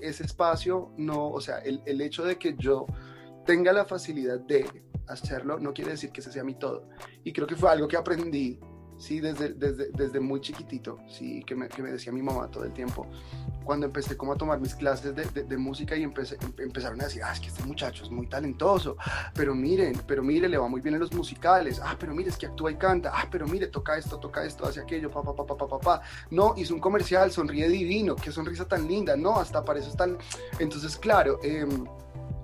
ese 0.01 0.23
espacio 0.23 0.93
no, 0.97 1.29
o 1.29 1.41
sea, 1.41 1.59
el, 1.59 1.81
el 1.85 2.01
hecho 2.01 2.23
de 2.23 2.37
que 2.37 2.55
yo 2.57 2.85
tenga 3.45 3.71
la 3.71 3.85
facilidad 3.85 4.39
de 4.39 4.85
hacerlo 5.07 5.59
no 5.59 5.73
quiere 5.73 5.91
decir 5.91 6.11
que 6.11 6.21
ese 6.21 6.31
sea 6.31 6.43
mi 6.43 6.55
todo. 6.55 6.89
Y 7.23 7.33
creo 7.33 7.47
que 7.47 7.55
fue 7.55 7.69
algo 7.69 7.87
que 7.87 7.97
aprendí 7.97 8.59
sí, 8.97 9.19
desde, 9.19 9.49
desde, 9.49 9.89
desde 9.91 10.19
muy 10.19 10.41
chiquitito, 10.41 10.99
sí, 11.07 11.43
que 11.43 11.55
me, 11.55 11.67
que 11.67 11.81
me, 11.81 11.91
decía 11.91 12.11
mi 12.11 12.21
mamá 12.21 12.49
todo 12.49 12.63
el 12.63 12.73
tiempo. 12.73 13.07
Cuando 13.63 13.85
empecé 13.85 14.15
como 14.15 14.33
a 14.33 14.35
tomar 14.35 14.59
mis 14.59 14.75
clases 14.75 15.15
de, 15.15 15.43
de, 15.43 15.57
música 15.57 15.95
y 15.95 16.03
empecé, 16.03 16.37
em, 16.41 16.53
empezaron 16.57 16.99
a 17.01 17.05
decir, 17.05 17.21
ah, 17.23 17.33
es 17.33 17.39
que 17.39 17.47
este 17.47 17.63
muchacho 17.63 18.03
es 18.03 18.11
muy 18.11 18.27
talentoso, 18.27 18.97
pero 19.33 19.53
miren, 19.53 20.01
pero 20.07 20.23
mire, 20.23 20.47
le 20.47 20.57
va 20.57 20.67
muy 20.67 20.81
bien 20.81 20.95
en 20.95 21.01
los 21.01 21.13
musicales, 21.13 21.81
ah, 21.83 21.95
pero 21.99 22.13
mire, 22.13 22.29
es 22.29 22.37
que 22.37 22.47
actúa 22.47 22.71
y 22.71 22.75
canta, 22.75 23.11
ah, 23.13 23.27
pero 23.29 23.47
mire, 23.47 23.67
toca 23.67 23.97
esto, 23.97 24.19
toca 24.19 24.45
esto, 24.45 24.65
hace 24.65 24.79
aquello, 24.79 25.11
pa, 25.11 25.21
pa, 25.21 25.35
pa, 25.35 25.45
pa, 25.45 25.67
pa, 25.67 25.79
pa, 25.79 26.01
no, 26.31 26.53
hizo 26.57 26.73
un 26.73 26.79
comercial, 26.79 27.31
sonríe 27.31 27.67
divino, 27.67 28.15
qué 28.15 28.31
sonrisa 28.31 28.67
tan 28.67 28.87
linda, 28.87 29.15
no, 29.17 29.35
hasta 29.37 29.63
para 29.63 29.79
eso 29.79 29.89
están, 29.89 30.17
entonces, 30.59 30.97
claro, 30.97 31.39
eh, 31.43 31.65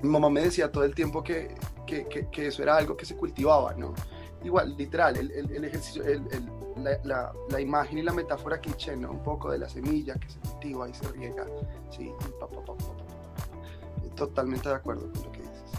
mi 0.02 0.10
mamá 0.10 0.30
me 0.30 0.42
decía 0.42 0.72
todo 0.72 0.84
el 0.84 0.94
tiempo 0.94 1.24
que, 1.24 1.56
que, 1.88 2.28
que 2.30 2.48
eso 2.48 2.62
era 2.62 2.76
algo 2.76 2.98
que 2.98 3.06
se 3.06 3.16
cultivaba, 3.16 3.74
¿no? 3.76 3.94
Igual, 4.44 4.76
literal, 4.78 5.16
el, 5.18 5.32
el, 5.32 5.66
ejercicio, 5.66 6.04
el, 6.06 6.24
la, 7.04 7.34
la, 7.50 7.62
imagen 7.62 8.00
y 8.00 8.02
la 8.02 8.14
metáfora 8.14 8.60
que 8.60 8.72
¿no? 8.98 9.12
Un 9.12 9.24
poco 9.24 9.52
de 9.52 9.60
la 9.60 9.70
semilla 9.70 10.16
que 10.16 10.30
se 10.30 10.40
cultiva 10.40 10.90
y 10.90 10.94
se 10.94 11.08
riega, 11.12 11.46
sí, 11.90 12.12
totalmente 14.16 14.70
de 14.70 14.76
acuerdo 14.76 15.12
con 15.12 15.24
lo 15.24 15.32
que 15.32 15.42
dices. 15.42 15.74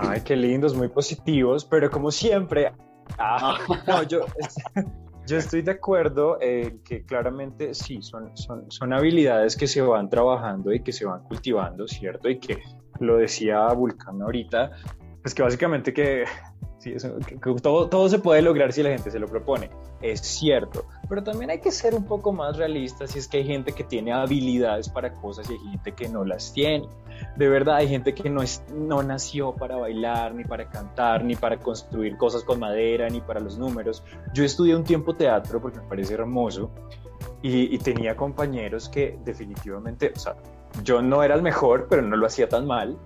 Ay, 0.00 0.20
qué 0.22 0.36
lindos, 0.36 0.74
muy 0.74 0.88
positivos, 0.88 1.64
pero 1.64 1.90
como 1.90 2.10
siempre, 2.10 2.72
ah, 3.18 3.58
no, 3.86 4.02
yo, 4.04 4.26
yo 5.26 5.36
estoy 5.36 5.62
de 5.62 5.72
acuerdo 5.72 6.38
en 6.40 6.80
que 6.80 7.04
claramente 7.04 7.74
sí, 7.74 8.02
son, 8.02 8.36
son, 8.36 8.70
son 8.70 8.92
habilidades 8.92 9.56
que 9.56 9.66
se 9.66 9.80
van 9.82 10.08
trabajando 10.08 10.72
y 10.72 10.80
que 10.80 10.92
se 10.92 11.04
van 11.04 11.22
cultivando, 11.24 11.86
¿cierto? 11.86 12.28
Y 12.28 12.38
que 12.38 12.62
lo 13.00 13.16
decía 13.16 13.66
Vulcano 13.72 14.24
ahorita, 14.24 14.70
pues 15.22 15.34
que 15.34 15.42
básicamente 15.42 15.92
que 15.92 16.24
Sí, 16.78 16.94
todo, 17.60 17.88
todo 17.88 18.08
se 18.08 18.20
puede 18.20 18.40
lograr 18.40 18.72
si 18.72 18.84
la 18.84 18.90
gente 18.90 19.10
se 19.10 19.18
lo 19.18 19.26
propone, 19.26 19.68
es 20.00 20.20
cierto, 20.20 20.86
pero 21.08 21.24
también 21.24 21.50
hay 21.50 21.60
que 21.60 21.72
ser 21.72 21.92
un 21.92 22.04
poco 22.04 22.32
más 22.32 22.56
realistas 22.56 23.10
si 23.10 23.18
es 23.18 23.26
que 23.26 23.38
hay 23.38 23.44
gente 23.44 23.72
que 23.72 23.82
tiene 23.82 24.12
habilidades 24.12 24.88
para 24.88 25.12
cosas 25.12 25.50
y 25.50 25.54
hay 25.54 25.58
gente 25.58 25.92
que 25.92 26.08
no 26.08 26.24
las 26.24 26.52
tiene. 26.52 26.88
De 27.36 27.48
verdad, 27.48 27.76
hay 27.76 27.88
gente 27.88 28.14
que 28.14 28.30
no, 28.30 28.42
es, 28.42 28.62
no 28.72 29.02
nació 29.02 29.56
para 29.56 29.74
bailar, 29.74 30.36
ni 30.36 30.44
para 30.44 30.70
cantar, 30.70 31.24
ni 31.24 31.34
para 31.34 31.58
construir 31.58 32.16
cosas 32.16 32.44
con 32.44 32.60
madera, 32.60 33.08
ni 33.08 33.20
para 33.20 33.40
los 33.40 33.58
números. 33.58 34.04
Yo 34.32 34.44
estudié 34.44 34.76
un 34.76 34.84
tiempo 34.84 35.16
teatro 35.16 35.60
porque 35.60 35.80
me 35.80 35.88
parece 35.88 36.14
hermoso 36.14 36.70
y, 37.42 37.74
y 37.74 37.78
tenía 37.78 38.14
compañeros 38.14 38.88
que 38.88 39.18
definitivamente, 39.24 40.12
o 40.14 40.18
sea, 40.18 40.36
yo 40.84 41.02
no 41.02 41.24
era 41.24 41.34
el 41.34 41.42
mejor, 41.42 41.88
pero 41.90 42.02
no 42.02 42.16
lo 42.16 42.26
hacía 42.26 42.48
tan 42.48 42.66
mal 42.66 42.96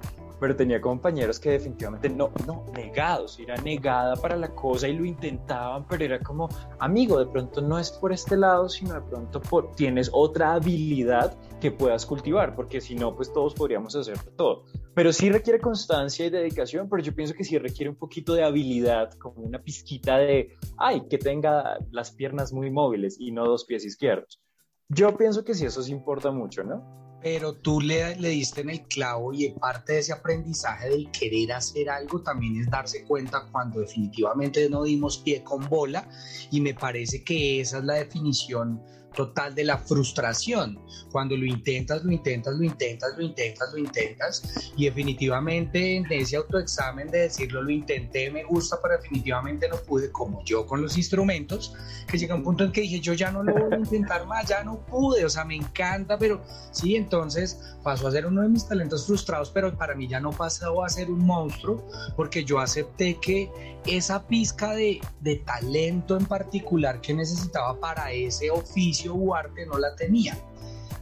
pero 0.43 0.57
tenía 0.57 0.81
compañeros 0.81 1.39
que 1.39 1.51
definitivamente 1.51 2.09
no, 2.09 2.33
no, 2.49 2.67
negados, 2.75 3.39
era 3.39 3.55
negada 3.59 4.17
para 4.17 4.37
la 4.37 4.53
cosa 4.53 4.89
y 4.89 4.97
lo 4.97 5.05
intentaban, 5.05 5.87
pero 5.87 6.05
era 6.05 6.19
como, 6.19 6.49
amigo, 6.81 7.17
de 7.21 7.27
pronto 7.27 7.61
no 7.63 7.79
es 7.79 7.93
por 7.93 8.13
este 8.13 8.37
lado, 8.37 8.69
sino 8.69 8.93
de 8.93 9.03
pronto 9.03 9.41
por, 9.41 9.71
tienes 9.77 10.11
otra 10.13 10.55
habilidad 10.55 11.39
que 11.61 11.71
puedas 11.71 12.05
cultivar, 12.05 12.57
porque 12.57 12.81
si 12.81 12.97
no, 12.97 13.15
pues 13.15 13.33
todos 13.33 13.55
podríamos 13.55 13.95
hacer 13.95 14.19
todo. 14.37 14.65
Pero 14.97 15.13
sí 15.13 15.31
requiere 15.31 15.61
constancia 15.61 16.27
y 16.27 16.31
dedicación, 16.31 16.89
pero 16.89 17.01
yo 17.05 17.15
pienso 17.15 17.35
que 17.35 17.45
sí 17.45 17.57
requiere 17.57 17.91
un 17.91 17.97
poquito 17.97 18.35
de 18.35 18.43
habilidad, 18.43 19.13
como 19.13 19.45
una 19.45 19.61
pizquita 19.61 20.19
de, 20.19 20.57
ay, 20.77 21.05
que 21.09 21.19
tenga 21.19 21.79
las 21.93 22.11
piernas 22.11 22.53
muy 22.53 22.69
móviles 22.73 23.17
y 23.21 23.31
no 23.31 23.45
dos 23.45 23.65
pies 23.65 23.85
izquierdos. 23.85 24.43
Yo 24.89 25.17
pienso 25.17 25.45
que 25.45 25.55
sí, 25.55 25.67
eso 25.67 25.85
sí 25.85 25.93
importa 25.93 26.33
mucho, 26.33 26.65
¿no? 26.65 27.12
Pero 27.23 27.55
tú 27.55 27.81
le, 27.81 28.17
le, 28.17 28.31
diste 28.31 28.63
en 28.63 28.71
el 28.71 28.83
clavo 28.83 29.33
y 29.33 29.51
parte 29.51 29.95
de 29.95 29.99
ese 30.01 30.13
aprendizaje 30.13 30.89
del 30.89 31.11
querer 31.11 31.53
hacer 31.53 31.89
algo 31.89 32.21
también 32.21 32.61
es 32.61 32.71
darse 32.71 33.05
cuenta 33.05 33.49
cuando 33.53 33.81
definitivamente 33.81 34.69
no 34.69 34.83
dimos 34.83 35.19
pie 35.19 35.43
con 35.43 35.69
bola 35.69 36.09
y 36.51 36.61
me 36.61 36.75
parece 36.75 37.23
que 37.23 37.61
esa 37.61 37.79
es 37.79 37.85
la 37.85 37.95
definición 37.95 38.83
total 39.13 39.55
de 39.55 39.65
la 39.65 39.79
frustración. 39.79 40.79
Cuando 41.11 41.37
lo 41.37 41.47
intentas, 41.47 42.05
lo 42.05 42.13
intentas, 42.13 42.55
lo 42.55 42.65
intentas, 42.65 43.13
lo 43.17 43.23
intentas, 43.23 43.73
lo 43.73 43.79
intentas 43.79 44.73
y 44.77 44.87
definitivamente 44.87 45.97
en 45.97 46.07
ese 46.11 46.37
autoexamen 46.37 47.11
de 47.11 47.21
decirlo, 47.21 47.63
lo 47.63 47.71
intenté, 47.71 48.31
me 48.31 48.45
gusta, 48.45 48.79
pero 48.83 48.97
definitivamente 48.97 49.69
no 49.69 49.77
pude, 49.77 50.11
como 50.11 50.43
yo 50.45 50.67
con 50.67 50.83
los 50.83 50.97
instrumentos, 50.97 51.75
que 52.07 52.19
llega 52.19 52.35
un 52.35 52.43
punto 52.43 52.65
en 52.65 52.73
que 52.73 52.83
dije, 52.83 53.01
yo 53.01 53.13
ya 53.13 53.31
no 53.31 53.43
lo 53.43 53.53
voy 53.53 53.75
a 53.75 53.79
intentar 53.79 54.27
más, 54.27 54.49
ya 54.49 54.65
no 54.65 54.85
pude, 54.87 55.25
o 55.25 55.31
sea, 55.31 55.45
me 55.45 55.57
encanta, 55.57 56.19
pero 56.19 56.43
sí, 56.71 56.97
entonces 56.97 57.59
pasó 57.83 58.09
a 58.09 58.13
ser 58.13 58.27
uno 58.27 58.43
de 58.43 58.49
mis 58.49 58.67
talentos 58.67 59.07
frustrados, 59.07 59.51
pero 59.51 59.77
para 59.77 59.95
mí 59.95 60.09
ya 60.09 60.21
no 60.21 60.31
pasó 60.31 60.85
a 60.85 60.89
ser 60.89 61.11
un 61.11 61.25
monstruo, 61.25 61.87
porque 62.17 62.45
yo 62.45 62.59
acepté 62.59 63.19
que 63.21 63.51
esa 63.87 64.27
pizca 64.27 64.75
de, 64.75 65.01
de 65.21 65.37
talento 65.37 66.17
en 66.17 66.27
particular 66.27 67.01
que 67.01 67.13
necesitaba 67.15 67.79
para 67.81 68.13
ese 68.13 68.51
oficio, 68.51 69.02
arte 69.35 69.67
no 69.67 69.79
la 69.79 69.95
tenía. 69.97 70.37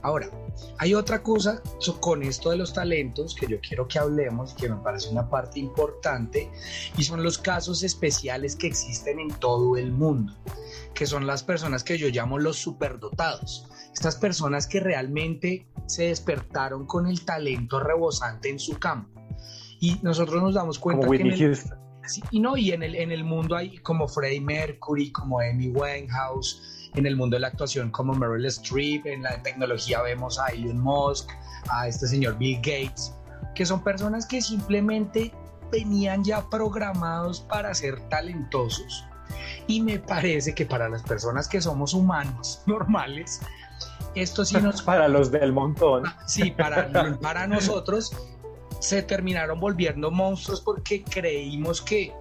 Ahora, 0.03 0.31
hay 0.79 0.95
otra 0.95 1.23
cosa 1.23 1.63
con 2.01 2.23
esto 2.23 2.51
de 2.51 2.57
los 2.57 2.73
talentos 2.73 3.35
que 3.35 3.47
yo 3.47 3.61
quiero 3.61 3.87
que 3.87 3.99
hablemos, 3.99 4.55
que 4.55 4.69
me 4.69 4.77
parece 4.77 5.11
una 5.11 5.29
parte 5.29 5.61
importante, 5.61 6.51
y 6.97 7.03
son 7.03 7.23
los 7.23 7.37
casos 7.37 7.83
especiales 7.83 8.57
que 8.57 8.67
existen 8.67 9.21
en 9.21 9.29
todo 9.29 9.77
el 9.77 9.93
mundo, 9.93 10.33
que 10.95 11.07
son 11.07 11.27
las 11.27 11.43
personas 11.43 11.85
que 11.85 11.99
yo 11.99 12.09
llamo 12.09 12.39
los 12.39 12.57
superdotados. 12.57 13.69
Estas 13.93 14.17
personas 14.17 14.67
que 14.67 14.81
realmente 14.81 15.67
se 15.87 16.05
despertaron 16.05 16.87
con 16.87 17.07
el 17.07 17.25
talento 17.25 17.81
rebosante 17.81 18.49
en 18.49 18.59
su 18.59 18.79
campo. 18.79 19.21
Y 19.81 19.99
nosotros 20.03 20.43
nos 20.43 20.55
damos 20.55 20.79
cuenta 20.79 21.07
Como 21.07 21.19
que... 21.19 21.23
En 21.23 21.33
el, 21.33 21.57
sí, 22.07 22.23
y 22.31 22.41
no, 22.41 22.57
y 22.57 22.71
en 22.71 22.83
el, 22.83 22.95
en 22.95 23.13
el 23.13 23.25
mundo 23.25 23.55
hay 23.57 23.79
como 23.79 24.09
Freddie 24.09 24.41
Mercury, 24.41 25.13
como 25.13 25.41
Amy 25.41 25.69
Winehouse, 25.69 26.80
en 26.95 27.07
el 27.07 27.17
mundo 27.17 27.37
de 27.37 27.41
la 27.41 27.49
actuación 27.49 27.91
como 27.91 28.15
Meryl 28.15 28.47
Streep, 28.47 29.07
en 29.07 29.23
la 29.23 29.43
tecnología 29.43 30.03
vemos 30.03 30.39
a 30.39 30.49
Elon 30.49 30.79
Musk, 30.79 31.31
a 31.71 31.89
este 31.89 32.07
señor 32.07 32.37
Bill 32.39 32.57
Gates, 32.59 33.15
que 33.55 33.65
son 33.65 33.83
personas 33.83 34.27
que 34.27 34.41
simplemente 34.41 35.33
venían 35.71 36.25
ya 36.25 36.49
programados 36.49 37.41
para 37.41 37.73
ser 37.75 38.01
talentosos. 38.09 39.05
Y 39.67 39.81
me 39.81 39.99
parece 39.99 40.55
que 40.55 40.67
para 40.67 40.89
las 40.89 41.03
personas 41.03 41.49
que 41.49 41.61
somos 41.61 41.95
humanos 41.95 42.63
normales, 42.67 43.41
esto 44.15 44.45
sí 44.45 44.57
nos... 44.57 44.83
Para 44.83 45.07
los 45.07 45.31
del 45.31 45.53
montón. 45.53 46.05
Sí, 46.27 46.51
para, 46.51 46.91
para 47.23 47.47
nosotros 47.47 48.13
se 48.81 49.03
terminaron 49.03 49.61
volviendo 49.61 50.11
monstruos 50.11 50.61
porque 50.63 51.05
creímos 51.05 51.81
que 51.81 52.13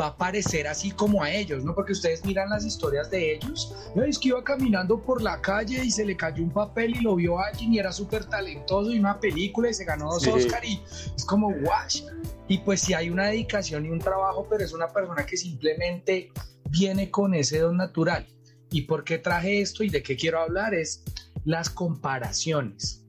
va 0.00 0.08
a 0.08 0.16
parecer 0.16 0.66
así 0.66 0.90
como 0.90 1.22
a 1.22 1.30
ellos, 1.30 1.64
¿no? 1.64 1.74
Porque 1.74 1.92
ustedes 1.92 2.24
miran 2.24 2.50
las 2.50 2.64
historias 2.64 3.10
de 3.10 3.34
ellos, 3.34 3.74
¿no? 3.94 4.04
es 4.04 4.18
que 4.18 4.28
iba 4.28 4.42
caminando 4.44 5.02
por 5.02 5.22
la 5.22 5.40
calle 5.40 5.84
y 5.84 5.90
se 5.90 6.04
le 6.04 6.16
cayó 6.16 6.42
un 6.42 6.50
papel 6.50 6.96
y 6.96 7.00
lo 7.00 7.16
vio 7.16 7.38
alguien 7.38 7.74
y 7.74 7.78
era 7.78 7.92
súper 7.92 8.26
talentoso 8.26 8.92
y 8.92 8.98
una 8.98 9.18
película 9.18 9.70
y 9.70 9.74
se 9.74 9.84
ganó 9.84 10.06
dos 10.06 10.22
Sí. 10.22 10.30
Oscar 10.30 10.64
y 10.64 10.80
es 11.16 11.24
como 11.24 11.48
wash. 11.48 12.02
Y 12.48 12.58
pues 12.58 12.80
sí 12.80 12.94
hay 12.94 13.10
una 13.10 13.26
dedicación 13.26 13.86
y 13.86 13.90
un 13.90 13.98
trabajo, 13.98 14.46
pero 14.48 14.64
es 14.64 14.72
una 14.72 14.88
persona 14.88 15.24
que 15.24 15.36
simplemente 15.36 16.30
viene 16.70 17.10
con 17.10 17.34
ese 17.34 17.58
don 17.58 17.76
natural. 17.76 18.26
¿Y 18.70 18.82
por 18.82 19.04
qué 19.04 19.18
traje 19.18 19.60
esto 19.60 19.84
y 19.84 19.88
de 19.88 20.02
qué 20.02 20.16
quiero 20.16 20.40
hablar? 20.40 20.74
Es 20.74 21.04
las 21.44 21.70
comparaciones. 21.70 23.04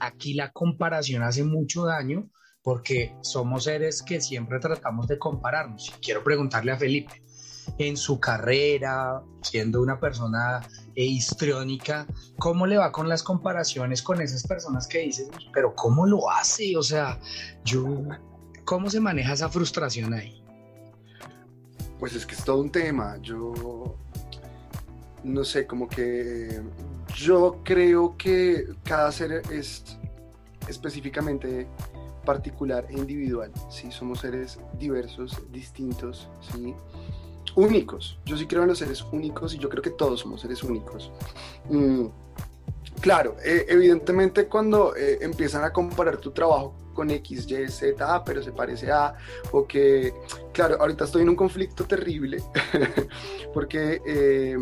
Aquí 0.00 0.34
la 0.34 0.50
comparación 0.52 1.22
hace 1.22 1.44
mucho 1.44 1.84
daño 1.84 2.30
porque 2.64 3.14
somos 3.20 3.64
seres 3.64 4.02
que 4.02 4.22
siempre 4.22 4.58
tratamos 4.58 5.06
de 5.06 5.18
compararnos. 5.18 5.94
Quiero 6.02 6.24
preguntarle 6.24 6.72
a 6.72 6.78
Felipe, 6.78 7.22
en 7.78 7.96
su 7.96 8.18
carrera, 8.18 9.22
siendo 9.42 9.82
una 9.82 10.00
persona 10.00 10.66
eh, 10.94 11.04
histriónica, 11.04 12.06
¿cómo 12.38 12.66
le 12.66 12.78
va 12.78 12.90
con 12.90 13.06
las 13.06 13.22
comparaciones 13.22 14.02
con 14.02 14.22
esas 14.22 14.46
personas 14.46 14.88
que 14.88 15.00
dicen, 15.00 15.28
pero 15.52 15.74
¿cómo 15.74 16.06
lo 16.06 16.30
hace? 16.30 16.74
O 16.76 16.82
sea, 16.82 17.20
yo, 17.64 17.84
¿cómo 18.64 18.88
se 18.88 18.98
maneja 18.98 19.34
esa 19.34 19.50
frustración 19.50 20.14
ahí? 20.14 20.42
Pues 21.98 22.14
es 22.14 22.24
que 22.24 22.34
es 22.34 22.44
todo 22.44 22.62
un 22.62 22.70
tema. 22.70 23.18
Yo 23.20 23.94
no 25.22 25.44
sé, 25.44 25.66
como 25.66 25.86
que 25.86 26.62
yo 27.14 27.60
creo 27.62 28.16
que 28.16 28.68
cada 28.84 29.12
ser 29.12 29.42
es 29.50 29.98
específicamente 30.66 31.68
particular 32.24 32.86
e 32.88 32.94
individual. 32.94 33.52
¿sí? 33.68 33.90
Somos 33.90 34.20
seres 34.20 34.58
diversos, 34.78 35.40
distintos, 35.50 36.28
¿sí? 36.52 36.74
únicos. 37.56 38.18
Yo 38.24 38.36
sí 38.36 38.46
creo 38.46 38.62
en 38.62 38.68
los 38.68 38.78
seres 38.78 39.04
únicos 39.12 39.54
y 39.54 39.58
yo 39.58 39.68
creo 39.68 39.82
que 39.82 39.90
todos 39.90 40.20
somos 40.20 40.40
seres 40.40 40.62
únicos. 40.62 41.12
Mm, 41.70 42.06
claro, 43.00 43.36
eh, 43.44 43.66
evidentemente 43.68 44.46
cuando 44.46 44.94
eh, 44.96 45.18
empiezan 45.20 45.64
a 45.64 45.72
comparar 45.72 46.18
tu 46.18 46.30
trabajo 46.30 46.74
con 46.94 47.10
X, 47.10 47.46
Y, 47.50 47.68
Z, 47.68 47.96
ah, 48.00 48.24
pero 48.24 48.42
se 48.42 48.52
parece 48.52 48.90
a, 48.90 49.14
o 49.50 49.66
que, 49.66 50.14
claro, 50.52 50.76
ahorita 50.80 51.04
estoy 51.04 51.22
en 51.22 51.28
un 51.28 51.36
conflicto 51.36 51.84
terrible 51.84 52.42
porque 53.52 54.00
eh, 54.06 54.56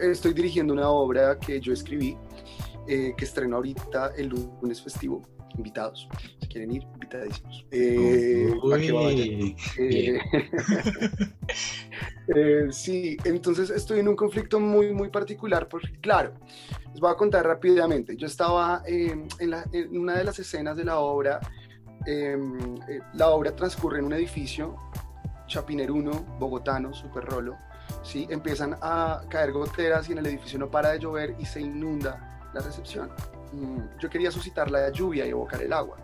estoy 0.00 0.34
dirigiendo 0.34 0.74
una 0.74 0.90
obra 0.90 1.38
que 1.38 1.60
yo 1.60 1.72
escribí, 1.72 2.16
eh, 2.86 3.14
que 3.16 3.24
estreno 3.24 3.56
ahorita 3.56 4.12
el 4.16 4.28
lunes 4.28 4.82
festivo. 4.82 5.22
Invitados, 5.56 6.06
si 6.40 6.48
quieren 6.48 6.70
ir, 6.72 6.82
invitadísimos. 6.82 7.64
Eh, 7.70 8.50
para 8.70 8.82
que 8.82 8.92
vayan. 8.92 9.28
Uy, 9.40 9.56
Eh, 9.78 10.18
eh, 12.34 12.66
sí, 12.70 13.16
entonces 13.24 13.70
estoy 13.70 14.00
en 14.00 14.08
un 14.08 14.16
conflicto 14.16 14.60
muy, 14.60 14.92
muy 14.92 15.08
particular 15.08 15.68
porque, 15.68 15.92
claro, 16.00 16.34
les 16.90 17.00
voy 17.00 17.10
a 17.10 17.14
contar 17.14 17.46
rápidamente. 17.46 18.16
Yo 18.16 18.26
estaba 18.26 18.82
eh, 18.86 19.26
en, 19.38 19.50
la- 19.50 19.64
en 19.72 19.96
una 19.98 20.16
de 20.18 20.24
las 20.24 20.38
escenas 20.38 20.76
de 20.76 20.84
la 20.84 20.98
obra. 20.98 21.40
eh, 22.06 22.36
eh, 22.88 23.00
la 23.14 23.30
obra 23.30 23.54
transcurre 23.56 23.98
en 23.98 24.04
un 24.04 24.12
edificio, 24.12 24.76
Chapineruno, 25.48 26.12
bogotano, 26.38 26.92
super 26.92 27.24
rolo. 27.24 27.56
¿sí? 28.02 28.26
Empiezan 28.30 28.76
a 28.82 29.22
caer 29.28 29.52
goteras 29.52 30.08
y 30.08 30.12
en 30.12 30.18
el 30.18 30.26
edificio 30.26 30.58
no 30.58 30.70
para 30.70 30.90
de 30.90 30.98
llover 30.98 31.34
y 31.38 31.44
se 31.46 31.60
inunda 31.60 32.48
la 32.52 32.60
recepción. 32.60 33.10
Mm, 33.52 33.98
Yo 34.00 34.10
quería 34.10 34.30
suscitar 34.30 34.70
la 34.70 34.90
lluvia 34.90 35.26
y 35.26 35.30
evocar 35.30 35.62
el 35.62 35.72
agua. 35.72 35.96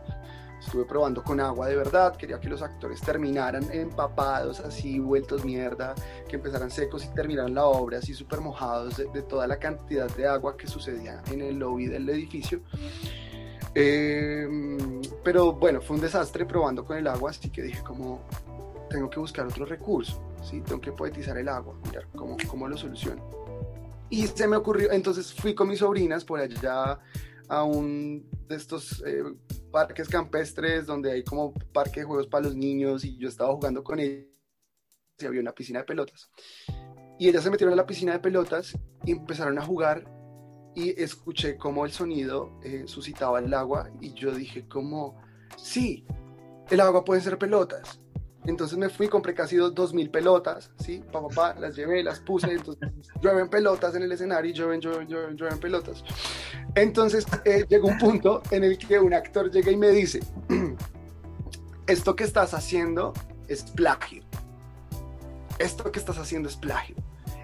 Estuve 0.64 0.85
probando 0.85 1.24
con 1.24 1.40
agua 1.40 1.66
de 1.66 1.74
verdad, 1.74 2.16
quería 2.16 2.38
que 2.38 2.48
los 2.48 2.62
actores 2.62 3.00
terminaran 3.00 3.64
empapados, 3.72 4.61
así, 4.61 5.00
vueltos 5.00 5.44
mierda, 5.44 5.94
que 6.28 6.37
empezaran 6.37 6.70
secos 6.70 7.05
y 7.05 7.09
terminaran 7.09 7.52
la 7.52 7.66
obra 7.66 7.98
así 7.98 8.14
súper 8.14 8.40
mojados 8.40 8.96
de, 8.96 9.07
de 9.07 9.22
toda 9.22 9.48
la 9.48 9.59
cantidad 9.59 10.09
de 10.14 10.28
agua 10.28 10.57
que 10.57 10.68
sucedía 10.68 11.20
en 11.33 11.42
el 11.42 11.59
lobby 11.59 11.87
del 11.87 12.09
edificio. 12.09 12.61
Eh, 13.74 14.46
pero 15.24 15.52
bueno, 15.52 15.81
fue 15.81 15.96
un 15.96 16.02
desastre 16.02 16.44
probando 16.44 16.85
con 16.85 16.96
el 16.96 17.07
agua, 17.07 17.31
así 17.31 17.50
que 17.50 17.62
dije 17.62 17.83
como, 17.83 18.20
tengo 18.90 19.09
que 19.09 19.18
buscar 19.18 19.46
otro 19.46 19.64
recurso, 19.64 20.22
¿sí? 20.42 20.61
tengo 20.61 20.81
que 20.81 20.92
poetizar 20.92 21.37
el 21.38 21.48
agua, 21.48 21.74
mirar 21.85 22.07
cómo, 22.14 22.37
cómo 22.48 22.68
lo 22.68 22.76
soluciono. 22.76 23.22
Y 24.11 24.26
se 24.26 24.46
me 24.46 24.57
ocurrió, 24.57 24.92
entonces 24.92 25.33
fui 25.33 25.55
con 25.55 25.68
mis 25.68 25.78
sobrinas 25.78 26.24
por 26.24 26.38
allá 26.38 26.98
a 27.52 27.64
un 27.64 28.30
de 28.48 28.56
estos 28.56 29.04
eh, 29.06 29.22
parques 29.70 30.08
campestres 30.08 30.86
donde 30.86 31.12
hay 31.12 31.22
como 31.22 31.52
parque 31.52 32.00
de 32.00 32.06
juegos 32.06 32.26
para 32.26 32.44
los 32.46 32.56
niños 32.56 33.04
y 33.04 33.18
yo 33.18 33.28
estaba 33.28 33.52
jugando 33.52 33.84
con 33.84 34.00
ellas 34.00 34.24
y 35.18 35.26
había 35.26 35.42
una 35.42 35.52
piscina 35.52 35.80
de 35.80 35.84
pelotas. 35.84 36.30
Y 37.18 37.28
ellas 37.28 37.44
se 37.44 37.50
metieron 37.50 37.74
a 37.74 37.76
la 37.76 37.84
piscina 37.84 38.14
de 38.14 38.20
pelotas 38.20 38.72
y 39.04 39.12
empezaron 39.12 39.58
a 39.58 39.66
jugar 39.66 40.10
y 40.74 40.98
escuché 40.98 41.58
cómo 41.58 41.84
el 41.84 41.92
sonido 41.92 42.58
eh, 42.64 42.84
suscitaba 42.86 43.38
el 43.40 43.52
agua 43.52 43.90
y 44.00 44.14
yo 44.14 44.32
dije 44.32 44.66
como, 44.66 45.20
sí, 45.58 46.06
el 46.70 46.80
agua 46.80 47.04
puede 47.04 47.20
ser 47.20 47.36
pelotas. 47.36 48.00
Entonces 48.44 48.76
me 48.76 48.88
fui, 48.88 49.09
compré 49.09 49.35
casi 49.35 49.57
dos, 49.57 49.94
mil 49.94 50.11
pelotas, 50.11 50.70
¿sí? 50.78 51.02
Pa, 51.12 51.26
pa, 51.28 51.55
las 51.55 51.76
llevé, 51.76 52.02
las 52.02 52.18
puse, 52.20 52.50
entonces 52.50 52.88
llueven 53.20 53.48
pelotas 53.48 53.94
en 53.94 54.02
el 54.02 54.11
escenario 54.11 54.52
llueven, 54.52 54.81
llueven, 54.81 55.07
llueven, 55.07 55.37
llueven 55.37 55.61
pelotas. 55.61 56.05
Entonces 56.74 57.24
eh, 57.44 57.64
llegó 57.68 57.88
un 57.88 57.98
punto 57.98 58.42
en 58.50 58.64
el 58.64 58.78
que 58.78 58.98
un 58.98 59.14
actor 59.14 59.50
llega 59.50 59.70
y 59.70 59.76
me 59.76 59.90
dice, 59.90 60.20
esto 61.87 62.16
que 62.16 62.24
estás 62.24 62.55
haciendo 62.55 63.12
es 63.46 63.62
plagio. 63.62 64.24
Esto 65.59 65.92
que 65.92 66.00
estás 66.00 66.18
haciendo 66.18 66.48
es 66.48 66.57
plagio. 66.57 66.96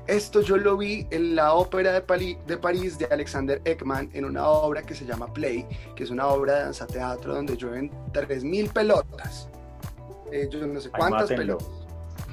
Esto 0.08 0.40
yo 0.40 0.56
lo 0.56 0.76
vi 0.78 1.06
en 1.10 1.36
la 1.36 1.52
ópera 1.52 1.92
de 1.92 2.00
París 2.00 2.98
de 2.98 3.04
Alexander 3.10 3.60
Ekman 3.66 4.08
en 4.14 4.24
una 4.24 4.48
obra 4.48 4.82
que 4.82 4.94
se 4.94 5.04
llama 5.04 5.32
Play, 5.32 5.66
que 5.94 6.04
es 6.04 6.10
una 6.10 6.26
obra 6.28 6.54
de 6.54 6.60
danza 6.62 6.86
teatro 6.86 7.34
donde 7.34 7.56
llueven 7.56 7.90
3.000 8.12 8.72
pelotas. 8.72 9.50
Eh, 10.32 10.48
yo 10.50 10.66
no 10.66 10.80
sé 10.80 10.90
cuántas 10.90 11.28
pelotas. 11.28 11.68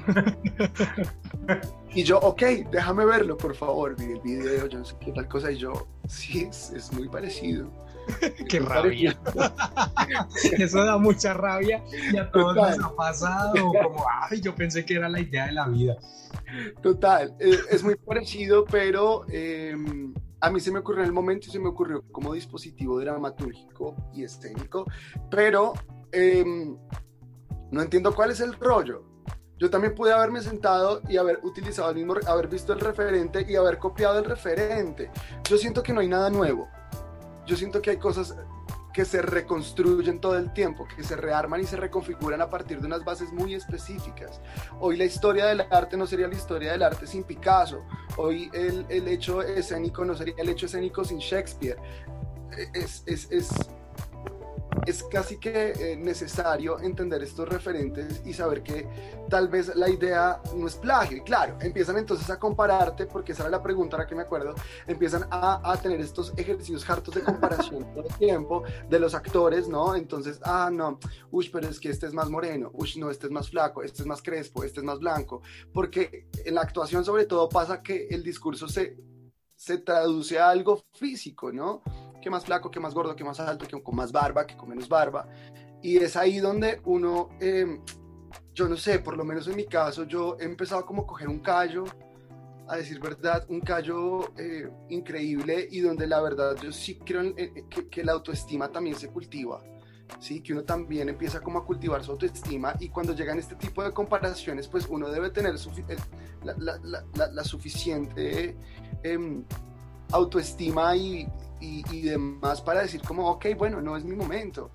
Y 1.96 2.02
yo, 2.02 2.18
ok, 2.18 2.42
déjame 2.70 3.06
verlo, 3.06 3.38
por 3.38 3.54
favor. 3.54 3.96
Vi 3.96 4.12
el 4.12 4.20
video, 4.20 4.66
yo 4.66 4.80
no 4.80 4.84
sé 4.84 4.94
qué 5.00 5.12
tal 5.12 5.26
cosa. 5.28 5.50
Y 5.50 5.56
yo, 5.56 5.88
sí, 6.06 6.42
es, 6.42 6.70
es 6.72 6.92
muy 6.92 7.08
parecido. 7.08 7.70
Qué 8.48 8.60
Muy 8.60 8.68
rabia. 8.68 9.18
Eso 10.58 10.84
da 10.84 10.98
mucha 10.98 11.32
rabia 11.32 11.82
y 12.12 12.16
a 12.18 12.30
todos 12.30 12.54
Total. 12.54 12.76
nos 12.76 12.86
ha 12.86 12.96
pasado. 12.96 13.54
Como, 13.54 14.04
ay, 14.28 14.42
yo 14.42 14.54
pensé 14.54 14.84
que 14.84 14.94
era 14.94 15.08
la 15.08 15.20
idea 15.20 15.46
de 15.46 15.52
la 15.52 15.68
vida. 15.68 15.96
Total, 16.82 17.34
eh, 17.40 17.58
es 17.70 17.82
muy 17.82 17.96
parecido, 17.96 18.64
pero 18.66 19.24
eh, 19.30 19.74
a 20.40 20.50
mí 20.50 20.60
se 20.60 20.70
me 20.70 20.80
ocurrió 20.80 21.00
en 21.02 21.06
el 21.06 21.12
momento 21.12 21.46
y 21.48 21.50
se 21.50 21.58
me 21.58 21.68
ocurrió 21.68 22.04
como 22.12 22.34
dispositivo 22.34 23.00
dramatúrgico 23.00 23.96
y 24.14 24.24
escénico, 24.24 24.84
pero 25.30 25.72
eh, 26.12 26.44
no 27.70 27.82
entiendo 27.82 28.14
cuál 28.14 28.30
es 28.30 28.40
el 28.40 28.54
rollo. 28.54 29.04
Yo 29.58 29.70
también 29.70 29.94
pude 29.94 30.12
haberme 30.12 30.42
sentado 30.42 31.00
y 31.08 31.16
haber 31.16 31.40
utilizado 31.42 31.88
el 31.90 31.96
mismo, 31.96 32.14
haber 32.26 32.48
visto 32.48 32.74
el 32.74 32.80
referente 32.80 33.46
y 33.48 33.56
haber 33.56 33.78
copiado 33.78 34.18
el 34.18 34.24
referente. 34.24 35.10
Yo 35.48 35.56
siento 35.56 35.82
que 35.82 35.94
no 35.94 36.00
hay 36.00 36.08
nada 36.08 36.28
nuevo. 36.28 36.68
Yo 37.46 37.56
siento 37.56 37.80
que 37.80 37.90
hay 37.90 37.96
cosas 37.96 38.36
que 38.92 39.04
se 39.04 39.20
reconstruyen 39.20 40.20
todo 40.20 40.38
el 40.38 40.54
tiempo, 40.54 40.88
que 40.96 41.02
se 41.02 41.16
rearman 41.16 41.60
y 41.60 41.64
se 41.64 41.76
reconfiguran 41.76 42.40
a 42.40 42.48
partir 42.48 42.80
de 42.80 42.86
unas 42.86 43.04
bases 43.04 43.30
muy 43.30 43.54
específicas. 43.54 44.40
Hoy 44.80 44.96
la 44.96 45.04
historia 45.04 45.46
del 45.46 45.60
arte 45.70 45.98
no 45.98 46.06
sería 46.06 46.28
la 46.28 46.34
historia 46.34 46.72
del 46.72 46.82
arte 46.82 47.06
sin 47.06 47.22
Picasso. 47.22 47.84
Hoy 48.16 48.50
el, 48.54 48.86
el 48.88 49.06
hecho 49.08 49.42
escénico 49.42 50.04
no 50.04 50.14
sería 50.14 50.34
el 50.38 50.48
hecho 50.48 50.64
escénico 50.64 51.04
sin 51.04 51.18
Shakespeare. 51.18 51.76
es, 52.72 53.02
es, 53.06 53.30
es, 53.30 53.50
es 54.84 55.02
casi 55.04 55.38
que 55.38 55.72
eh, 55.72 55.96
necesario 55.96 56.78
entender 56.80 57.22
estos 57.22 57.48
referentes 57.48 58.22
y 58.24 58.32
saber 58.32 58.62
que 58.62 58.88
tal 59.28 59.48
vez 59.48 59.74
la 59.74 59.88
idea 59.88 60.40
no 60.54 60.66
es 60.66 60.74
plagio. 60.76 61.22
Claro, 61.24 61.58
empiezan 61.60 61.98
entonces 61.98 62.28
a 62.30 62.38
compararte, 62.38 63.06
porque 63.06 63.32
esa 63.32 63.42
era 63.42 63.50
la 63.50 63.62
pregunta 63.62 63.96
a 63.96 64.00
la 64.00 64.06
que 64.06 64.14
me 64.14 64.22
acuerdo, 64.22 64.54
empiezan 64.86 65.26
a, 65.30 65.72
a 65.72 65.76
tener 65.76 66.00
estos 66.00 66.32
ejercicios 66.36 66.88
hartos 66.88 67.14
de 67.14 67.22
comparación 67.22 67.92
todo 67.94 68.06
el 68.08 68.14
tiempo 68.16 68.62
de 68.88 68.98
los 68.98 69.14
actores, 69.14 69.68
¿no? 69.68 69.94
Entonces, 69.96 70.40
ah, 70.42 70.70
no, 70.72 70.98
uy, 71.30 71.48
pero 71.48 71.68
es 71.68 71.80
que 71.80 71.90
este 71.90 72.06
es 72.06 72.12
más 72.12 72.30
moreno, 72.30 72.70
uy, 72.74 72.92
no, 72.96 73.10
este 73.10 73.26
es 73.26 73.32
más 73.32 73.50
flaco, 73.50 73.82
este 73.82 74.02
es 74.02 74.06
más 74.06 74.22
crespo, 74.22 74.64
este 74.64 74.80
es 74.80 74.84
más 74.84 74.98
blanco, 74.98 75.42
porque 75.72 76.28
en 76.44 76.54
la 76.54 76.62
actuación 76.62 77.04
sobre 77.04 77.26
todo 77.26 77.48
pasa 77.48 77.82
que 77.82 78.06
el 78.10 78.22
discurso 78.22 78.68
se, 78.68 78.96
se 79.54 79.78
traduce 79.78 80.38
a 80.38 80.50
algo 80.50 80.84
físico, 80.92 81.52
¿no? 81.52 81.82
Que 82.26 82.30
más 82.30 82.44
flaco, 82.44 82.72
que 82.72 82.80
más 82.80 82.92
gordo, 82.92 83.14
que 83.14 83.22
más 83.22 83.38
alto, 83.38 83.68
que 83.68 83.80
con 83.80 83.94
más 83.94 84.10
barba, 84.10 84.44
que 84.44 84.56
con 84.56 84.68
menos 84.68 84.88
barba. 84.88 85.28
Y 85.80 85.98
es 85.98 86.16
ahí 86.16 86.40
donde 86.40 86.80
uno, 86.84 87.28
eh, 87.38 87.78
yo 88.52 88.68
no 88.68 88.76
sé, 88.76 88.98
por 88.98 89.16
lo 89.16 89.24
menos 89.24 89.46
en 89.46 89.54
mi 89.54 89.64
caso, 89.64 90.02
yo 90.02 90.36
he 90.40 90.44
empezado 90.44 90.84
como 90.84 91.02
a 91.02 91.06
coger 91.06 91.28
un 91.28 91.38
callo, 91.38 91.84
a 92.66 92.78
decir 92.78 92.98
verdad, 92.98 93.46
un 93.48 93.60
callo 93.60 94.36
eh, 94.36 94.68
increíble 94.88 95.68
y 95.70 95.78
donde 95.78 96.08
la 96.08 96.20
verdad 96.20 96.56
yo 96.60 96.72
sí 96.72 96.96
creo 96.96 97.20
en, 97.20 97.68
que, 97.68 97.88
que 97.88 98.02
la 98.02 98.10
autoestima 98.10 98.72
también 98.72 98.96
se 98.96 99.06
cultiva. 99.08 99.62
¿sí? 100.18 100.40
que 100.40 100.52
uno 100.52 100.64
también 100.64 101.08
empieza 101.08 101.40
como 101.40 101.58
a 101.60 101.64
cultivar 101.64 102.02
su 102.02 102.12
autoestima 102.12 102.74
y 102.78 102.88
cuando 102.88 103.12
llegan 103.12 103.38
este 103.38 103.54
tipo 103.54 103.84
de 103.84 103.92
comparaciones, 103.92 104.66
pues 104.66 104.86
uno 104.88 105.10
debe 105.10 105.30
tener 105.30 105.54
la, 106.44 106.54
la, 106.58 106.78
la, 107.14 107.26
la, 107.32 107.44
suficiente 107.44 108.56
eh, 109.02 109.42
autoestima 110.12 110.96
y, 110.96 111.28
y, 111.60 111.84
y, 111.90 112.02
demás 112.02 112.60
para 112.60 112.82
decir 112.82 113.02
como, 113.02 113.28
ok, 113.30 113.46
bueno, 113.56 113.80
no 113.80 113.96
es 113.96 114.04
mi 114.04 114.14
momento. 114.14 114.70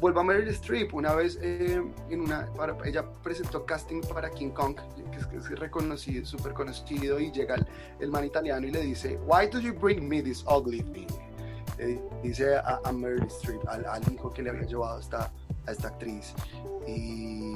Vuelvo 0.00 0.20
a 0.20 0.24
Meryl 0.24 0.48
Streep, 0.48 0.94
una 0.94 1.12
vez 1.14 1.38
eh, 1.42 1.82
en 2.08 2.20
una, 2.20 2.46
para, 2.54 2.76
ella 2.84 3.04
presentó 3.22 3.66
casting 3.66 4.00
para 4.02 4.30
King 4.30 4.50
Kong, 4.50 4.76
que 5.10 5.18
es, 5.18 5.26
que 5.26 5.36
es 5.38 5.58
reconocido, 5.58 6.24
súper 6.24 6.52
conocido, 6.52 7.18
y 7.18 7.32
llega 7.32 7.56
el, 7.56 7.66
el, 7.98 8.10
man 8.10 8.24
italiano 8.24 8.66
y 8.66 8.70
le 8.70 8.82
dice, 8.82 9.18
why 9.26 9.48
do 9.48 9.58
you 9.58 9.72
bring 9.72 10.08
me 10.08 10.22
this 10.22 10.44
ugly 10.46 10.82
thing? 10.82 11.08
Dice 12.22 12.56
a, 12.56 12.80
a 12.84 12.92
Meryl 12.92 13.26
Streep, 13.26 13.66
al, 13.68 13.86
al, 13.86 14.02
hijo 14.12 14.30
que 14.30 14.42
le 14.42 14.50
había 14.50 14.62
llevado 14.62 15.00
esta, 15.00 15.32
a 15.66 15.72
esta 15.72 15.88
actriz. 15.88 16.34
Y 16.86 17.54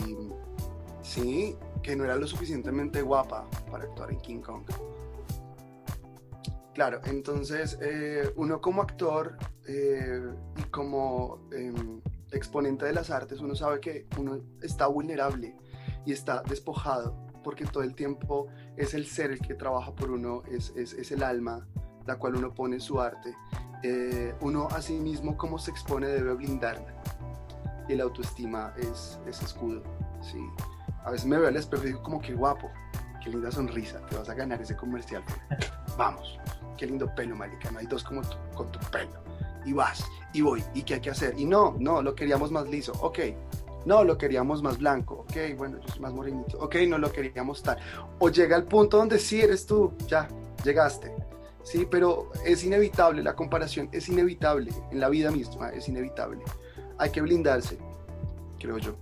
sí, 1.02 1.56
que 1.82 1.96
no 1.96 2.04
era 2.04 2.16
lo 2.16 2.26
suficientemente 2.26 3.02
guapa 3.02 3.44
para 3.70 3.84
actuar 3.84 4.10
en 4.10 4.20
King 4.20 4.40
Kong. 4.40 4.62
Claro, 6.74 7.00
entonces 7.04 7.78
eh, 7.82 8.32
uno 8.37 8.61
como 8.62 8.80
actor 8.80 9.37
eh, 9.66 10.22
y 10.56 10.62
como 10.64 11.46
eh, 11.52 11.72
exponente 12.30 12.87
de 12.87 12.94
las 12.94 13.11
artes, 13.11 13.40
uno 13.40 13.54
sabe 13.54 13.78
que 13.80 14.06
uno 14.18 14.40
está 14.62 14.87
vulnerable 14.87 15.54
y 16.06 16.12
está 16.12 16.42
despojado, 16.42 17.14
porque 17.44 17.66
todo 17.66 17.82
el 17.82 17.94
tiempo 17.94 18.48
es 18.76 18.94
el 18.94 19.06
ser 19.06 19.32
el 19.32 19.40
que 19.40 19.54
trabaja 19.54 19.94
por 19.94 20.11
uno, 20.11 20.42
es, 20.50 20.72
es, 20.74 20.94
es 20.94 21.12
el 21.12 21.22
alma 21.22 21.66
la 22.06 22.16
cual 22.16 22.37
uno 22.37 22.52
pone 22.52 22.80
su 22.80 23.00
arte. 23.00 23.32
uno 24.40 24.66
a 24.68 24.80
sí 24.80 24.94
mismo 24.94 25.37
como 25.37 25.58
se 25.58 25.70
expone 25.70 26.06
debe 26.06 26.35
blindarla 26.35 26.94
y 27.88 27.94
la 27.94 28.04
autoestima 28.04 28.72
es, 28.78 29.20
es 29.26 29.42
escudo. 29.42 29.82
¿sí? 30.22 30.38
A 31.04 31.11
veces 31.11 31.26
me 31.26 31.37
veo 31.37 31.48
al 31.48 31.56
espejo 31.56 31.85
y 31.85 31.88
digo 31.88 32.02
como 32.02 32.20
que 32.20 32.32
guapo, 32.35 32.70
qué 33.22 33.30
linda 33.30 33.52
sonrisa, 33.52 34.04
te 34.06 34.16
vas 34.16 34.28
a 34.28 34.35
ganar 34.35 34.61
ese 34.62 34.74
comercial. 34.74 35.22
Vamos 35.96 36.38
qué 36.76 36.87
lindo 36.87 37.12
pelo, 37.14 37.37
marica, 37.37 37.70
no 37.70 37.78
hay 37.78 37.87
dos 37.87 38.04
como 38.04 38.22
tú, 38.22 38.37
con 38.54 38.70
tu 38.70 38.78
pelo. 38.90 39.22
Y 39.64 39.72
vas, 39.72 40.04
y 40.32 40.40
voy, 40.40 40.62
¿y 40.74 40.82
qué 40.82 40.94
hay 40.94 41.00
que 41.00 41.11
hacer? 41.11 41.38
Y 41.38 41.44
no, 41.44 41.76
no, 41.78 42.02
lo 42.02 42.14
queríamos 42.14 42.50
más 42.50 42.68
liso, 42.68 42.92
ok. 43.00 43.18
No, 43.85 44.04
lo 44.04 44.16
queríamos 44.16 44.62
más 44.62 44.78
blanco, 44.78 45.26
ok, 45.28 45.56
bueno, 45.56 45.78
yo 45.80 45.88
soy 45.88 46.00
más 46.00 46.12
morenito, 46.12 46.58
ok, 46.61 46.76
no 46.87 46.98
lo 46.98 47.11
queríamos 47.11 47.62
tal. 47.62 47.78
O 48.18 48.28
llega 48.28 48.54
al 48.54 48.64
punto 48.64 48.96
donde 48.96 49.18
sí 49.18 49.40
eres 49.40 49.66
tú, 49.66 49.92
ya, 50.06 50.28
llegaste. 50.64 51.12
Sí, 51.64 51.87
pero 51.90 52.30
es 52.44 52.64
inevitable, 52.64 53.22
la 53.22 53.35
comparación 53.35 53.88
es 53.92 54.08
inevitable, 54.08 54.72
en 54.90 55.00
la 55.00 55.08
vida 55.08 55.30
misma 55.30 55.70
es 55.70 55.88
inevitable. 55.88 56.42
Hay 56.98 57.11
que 57.11 57.20
blindarse, 57.20 57.78
creo 58.58 58.78
yo. 58.78 58.96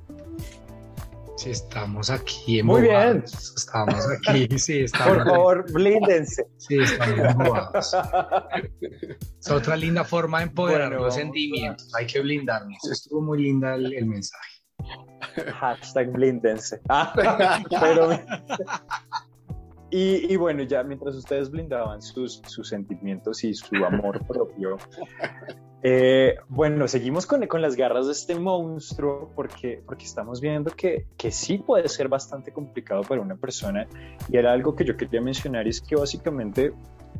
Sí, 1.40 1.48
estamos 1.52 2.10
aquí 2.10 2.58
en 2.58 2.66
Muy 2.66 2.82
bien. 2.82 3.24
Estamos 3.24 4.06
aquí, 4.10 4.58
sí, 4.58 4.80
estamos. 4.84 5.16
Por 5.16 5.26
favor, 5.26 5.72
blíndense. 5.72 6.46
Sí, 6.58 6.76
estamos 6.78 7.18
embobados. 7.18 7.96
Es 9.40 9.50
otra 9.50 9.74
linda 9.74 10.04
forma 10.04 10.40
de 10.40 10.44
empoderar 10.44 10.90
bueno, 10.90 11.04
los 11.06 11.14
sentimientos. 11.14 11.90
Hay 11.94 12.06
que 12.06 12.20
blindarnos. 12.20 12.76
Estuvo 12.92 13.22
muy 13.22 13.42
linda 13.42 13.74
el, 13.74 13.90
el 13.94 14.04
mensaje. 14.04 14.50
Hashtag 15.60 16.12
blíndense. 16.12 16.78
Pero, 17.80 18.10
y, 19.90 20.32
y, 20.32 20.36
bueno, 20.36 20.62
ya 20.62 20.82
mientras 20.82 21.16
ustedes 21.16 21.50
blindaban 21.50 22.00
sus, 22.02 22.42
sus 22.46 22.68
sentimientos 22.68 23.44
y 23.44 23.54
su 23.54 23.76
amor 23.84 24.24
propio, 24.28 24.76
eh, 25.82 26.36
bueno, 26.48 26.86
seguimos 26.88 27.26
con, 27.26 27.46
con, 27.46 27.62
las 27.62 27.74
garras 27.76 28.06
de 28.06 28.12
este 28.12 28.34
monstruo 28.38 29.32
porque, 29.34 29.82
porque 29.86 30.04
estamos 30.04 30.40
viendo 30.40 30.70
que, 30.70 31.06
que 31.16 31.30
sí 31.30 31.58
puede 31.58 31.88
ser 31.88 32.08
bastante 32.08 32.52
complicado 32.52 33.02
para 33.02 33.20
una 33.20 33.36
persona. 33.36 33.86
Y 34.28 34.36
era 34.36 34.52
algo 34.52 34.76
que 34.76 34.84
yo 34.84 34.96
quería 34.96 35.20
mencionar 35.20 35.66
y 35.66 35.70
es 35.70 35.80
que 35.80 35.96
básicamente 35.96 36.72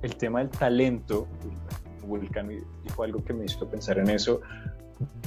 el 0.03 0.17
tema 0.17 0.41
del 0.41 0.51
talento, 0.51 1.27
Vulcan 2.07 2.49
dijo 2.49 3.03
algo 3.03 3.25
que 3.25 3.33
me 3.33 3.45
hizo 3.45 3.69
pensar 3.69 3.99
en 3.99 4.11
eso, 4.11 4.41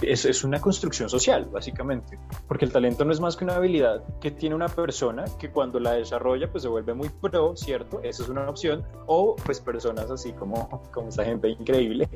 es, 0.02 0.26
es, 0.26 0.44
una 0.44 0.60
construcción 0.60 1.10
social, 1.10 1.48
básicamente, 1.52 2.20
porque 2.48 2.66
el 2.66 2.72
talento 2.72 3.06
no 3.06 3.12
es 3.12 3.20
más 3.20 3.36
que 3.36 3.44
una 3.44 3.56
habilidad 3.56 4.04
que 4.20 4.32
tiene 4.32 4.56
una 4.56 4.68
persona 4.68 5.26
que 5.40 5.50
cuando 5.50 5.80
la 5.80 5.94
desarrolla 5.94 6.52
pues 6.52 6.64
se 6.64 6.70
vuelve 6.70 6.94
muy 6.94 7.10
pro, 7.10 7.56
¿cierto? 7.56 8.02
Esa 8.04 8.24
es 8.24 8.30
una 8.30 8.48
opción, 8.50 8.84
o 9.08 9.36
pues 9.36 9.60
personas 9.60 10.10
así 10.12 10.34
como, 10.34 10.82
como 10.92 11.10
esa 11.10 11.24
gente 11.24 11.50
increíble 11.50 12.08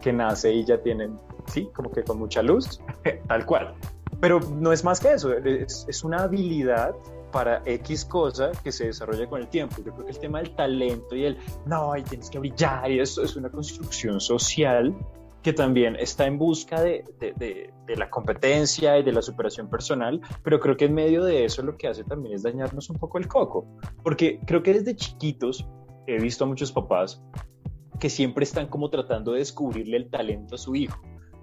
que 0.00 0.12
nace 0.12 0.52
y 0.52 0.64
ya 0.64 0.78
tienen, 0.78 1.18
sí, 1.46 1.68
como 1.74 1.90
que 1.90 2.02
con 2.02 2.18
mucha 2.18 2.42
luz, 2.42 2.80
tal 3.28 3.46
cual. 3.46 3.74
Pero 4.20 4.40
no 4.40 4.72
es 4.72 4.84
más 4.84 5.00
que 5.00 5.12
eso, 5.12 5.32
es, 5.32 5.84
es 5.88 6.04
una 6.04 6.22
habilidad 6.22 6.94
para 7.32 7.62
X 7.64 8.04
cosa 8.04 8.52
que 8.62 8.70
se 8.70 8.86
desarrolla 8.86 9.26
con 9.26 9.40
el 9.40 9.48
tiempo. 9.48 9.76
Yo 9.78 9.92
creo 9.92 10.04
que 10.04 10.12
el 10.12 10.18
tema 10.18 10.38
del 10.38 10.54
talento 10.54 11.16
y 11.16 11.24
el, 11.24 11.38
no, 11.66 11.96
y 11.96 12.02
tienes 12.02 12.30
que 12.30 12.38
brillar, 12.38 12.90
y 12.90 13.00
eso 13.00 13.22
es 13.22 13.34
una 13.36 13.48
construcción 13.48 14.20
social 14.20 14.94
que 15.42 15.52
también 15.52 15.96
está 15.96 16.26
en 16.26 16.38
busca 16.38 16.80
de, 16.80 17.04
de, 17.18 17.32
de, 17.86 17.96
la 17.96 18.08
competencia 18.08 18.98
y 18.98 19.02
de 19.02 19.12
la 19.12 19.22
superación 19.22 19.68
personal, 19.68 20.20
pero 20.42 20.60
creo 20.60 20.76
que 20.76 20.86
en 20.86 20.94
medio 20.94 21.24
de 21.24 21.44
eso 21.44 21.62
lo 21.62 21.76
que 21.76 21.88
hace 21.88 22.04
también 22.04 22.34
es 22.34 22.42
dañarnos 22.42 22.88
un 22.90 22.98
poco 22.98 23.18
el 23.18 23.28
coco, 23.28 23.66
porque 24.02 24.40
creo 24.46 24.62
que 24.62 24.72
desde 24.74 24.96
chiquitos 24.96 25.66
he 26.06 26.18
visto 26.18 26.44
a 26.44 26.46
muchos 26.46 26.72
papás 26.72 27.22
que 28.00 28.08
siempre 28.08 28.44
están 28.44 28.66
como 28.68 28.88
tratando 28.90 29.32
de 29.32 29.40
descubrirle 29.40 29.96
el 29.96 30.10
talento 30.10 30.54
a 30.54 30.58
su 30.58 30.74
hijo. 30.74 31.00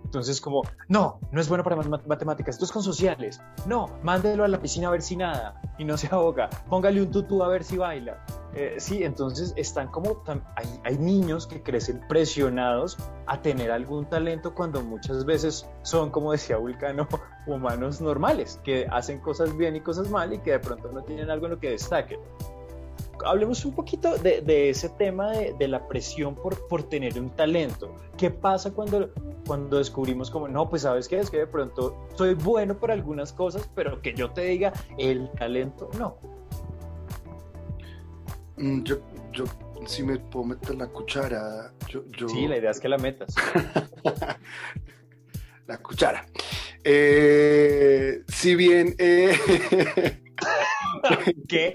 Entonces, 0.10 0.42
como, 0.42 0.64
no, 0.88 1.20
no 1.32 1.40
es 1.40 1.48
bueno 1.48 1.64
para 1.64 1.76
matemáticas, 1.76 2.56
esto 2.56 2.66
es 2.66 2.72
con 2.72 2.82
sociales. 2.82 3.40
No, 3.68 4.00
mándelo 4.02 4.44
a 4.44 4.48
la 4.48 4.60
piscina 4.60 4.88
a 4.88 4.92
ver 4.92 5.04
si 5.04 5.16
nada 5.16 5.62
y 5.78 5.86
no 5.86 5.98
se 5.98 6.08
ahoga. 6.08 6.50
Póngale 6.68 7.00
un 7.00 7.12
tutú 7.12 7.44
a 7.44 7.48
ver 7.48 7.64
si 7.64 7.78
baila. 7.78 8.26
Eh, 8.56 8.78
sí, 8.80 9.04
entonces 9.04 9.54
están 9.56 9.90
como, 9.90 10.24
hay, 10.56 10.68
hay, 10.84 10.98
niños 10.98 11.46
que 11.46 11.62
crecen 11.62 12.02
presionados 12.10 12.98
a 13.28 13.40
tener 13.40 13.70
algún 13.70 14.10
talento 14.10 14.56
cuando 14.56 14.82
muchas 14.82 15.26
veces 15.26 15.70
son, 15.84 16.10
como 16.10 16.32
decía 16.32 16.58
Vulcano, 16.58 17.08
humanos 17.46 18.02
normales, 18.02 18.60
que 18.64 18.88
hacen 18.90 19.20
cosas 19.20 19.56
bien 19.56 19.76
y 19.76 19.82
cosas 19.82 20.10
mal 20.10 20.34
y 20.34 20.40
que 20.40 20.54
de 20.54 20.60
pronto 20.60 20.92
no 20.92 21.04
tienen 21.04 21.30
algo 21.30 21.46
en 21.46 21.52
lo 21.52 21.60
que 21.60 21.70
destaquen 21.70 22.20
hablemos 23.26 23.66
un 23.66 23.74
poquito 23.74 24.18
de, 24.18 24.42
de 24.42 24.70
ese 24.70 24.90
tema 24.90 25.32
de, 25.32 25.54
de, 25.54 25.68
la 25.68 25.88
presión 25.88 26.36
por, 26.36 26.68
por 26.68 26.84
tener 26.84 27.20
un 27.20 27.30
talento. 27.30 27.96
¿Qué 28.18 28.30
pasa 28.30 28.72
cuando, 28.72 29.12
cuando 29.46 29.78
descubrimos 29.78 30.30
como, 30.30 30.48
no, 30.48 30.70
pues 30.70 30.84
sabes 30.84 31.08
qué 31.08 31.20
es 31.20 31.30
que 31.30 31.38
de 31.38 31.48
pronto 31.48 32.08
soy 32.16 32.34
bueno 32.34 32.78
por 32.78 32.92
algunas 32.92 33.34
cosas, 33.34 33.70
pero 33.76 34.02
que 34.02 34.14
yo 34.14 34.32
te 34.32 34.42
diga 34.42 34.74
el 34.98 35.30
talento, 35.32 35.90
no? 35.98 36.18
Mm, 38.58 38.84
yo, 38.84 38.98
yo 39.32 39.46
si 39.86 40.04
me 40.04 40.18
puedo 40.20 40.46
meter 40.46 40.76
la 40.76 40.88
cuchara. 40.88 41.72
Yo, 41.88 42.04
yo... 42.12 42.28
Sí, 42.28 42.48
la 42.48 42.58
idea 42.58 42.72
es 42.72 42.80
que 42.80 42.90
la 42.90 42.98
metas. 42.98 43.34
la 45.68 45.78
cuchara. 45.78 46.26
Eh, 46.84 48.24
si 48.28 48.56
bien... 48.56 48.96
Eh... 48.98 50.20
¿Qué? 51.48 51.74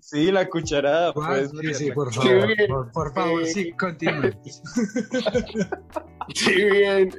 Sí, 0.00 0.30
la 0.30 0.48
cucharada. 0.48 1.12
Pues, 1.12 1.50
sí, 1.60 1.74
sí, 1.74 1.90
por 1.92 2.12
favor. 2.12 2.46
Sí, 2.56 2.66
por, 2.68 2.92
por, 2.92 3.14
favor, 3.14 3.46
sí, 3.46 3.72
continúe. 3.72 4.32
Sí, 6.34 6.54
bien. 6.64 7.10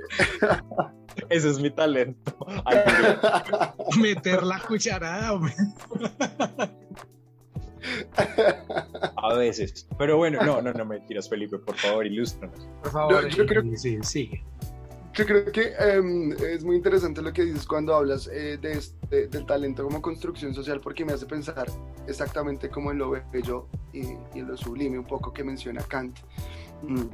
Ese 1.30 1.50
es 1.50 1.60
mi 1.60 1.70
talento. 1.70 2.38
Meter 4.00 4.44
la 4.44 4.60
cucharada, 4.60 5.34
hombre. 5.34 5.54
A 9.18 9.34
veces. 9.36 9.88
Pero 9.98 10.18
bueno, 10.18 10.40
no, 10.44 10.62
no, 10.62 10.72
no 10.72 10.86
mentiras, 10.86 11.28
Felipe, 11.30 11.58
por 11.58 11.76
favor, 11.76 12.06
ilústranos. 12.06 12.70
Por 12.84 12.92
favor, 12.92 13.24
No, 13.24 13.28
yo 13.30 13.46
creo- 13.46 13.64
sí, 13.76 13.98
sigue. 14.02 14.44
Creo 15.26 15.46
que 15.52 15.74
em, 15.80 16.32
es 16.34 16.64
muy 16.64 16.76
interesante 16.76 17.22
lo 17.22 17.32
que 17.34 17.44
dices 17.44 17.66
cuando 17.66 17.96
hablas 17.96 18.28
eh, 18.28 18.58
de 18.62 18.74
este- 18.74 19.28
del 19.28 19.46
talento 19.46 19.84
como 19.84 20.02
construcción 20.02 20.54
social 20.54 20.80
porque 20.82 21.06
me 21.06 21.14
hace 21.14 21.26
pensar 21.26 21.68
exactamente 22.08 22.70
como 22.70 22.92
en 22.92 22.98
lo 22.98 23.12
bello 23.32 23.68
y, 23.94 24.02
y 24.34 24.40
en 24.40 24.48
lo 24.48 24.58
sublime 24.58 24.98
un 24.98 25.06
poco 25.06 25.32
que 25.34 25.44
menciona 25.44 25.82
Kant. 25.84 26.18
Mm. 26.84 27.06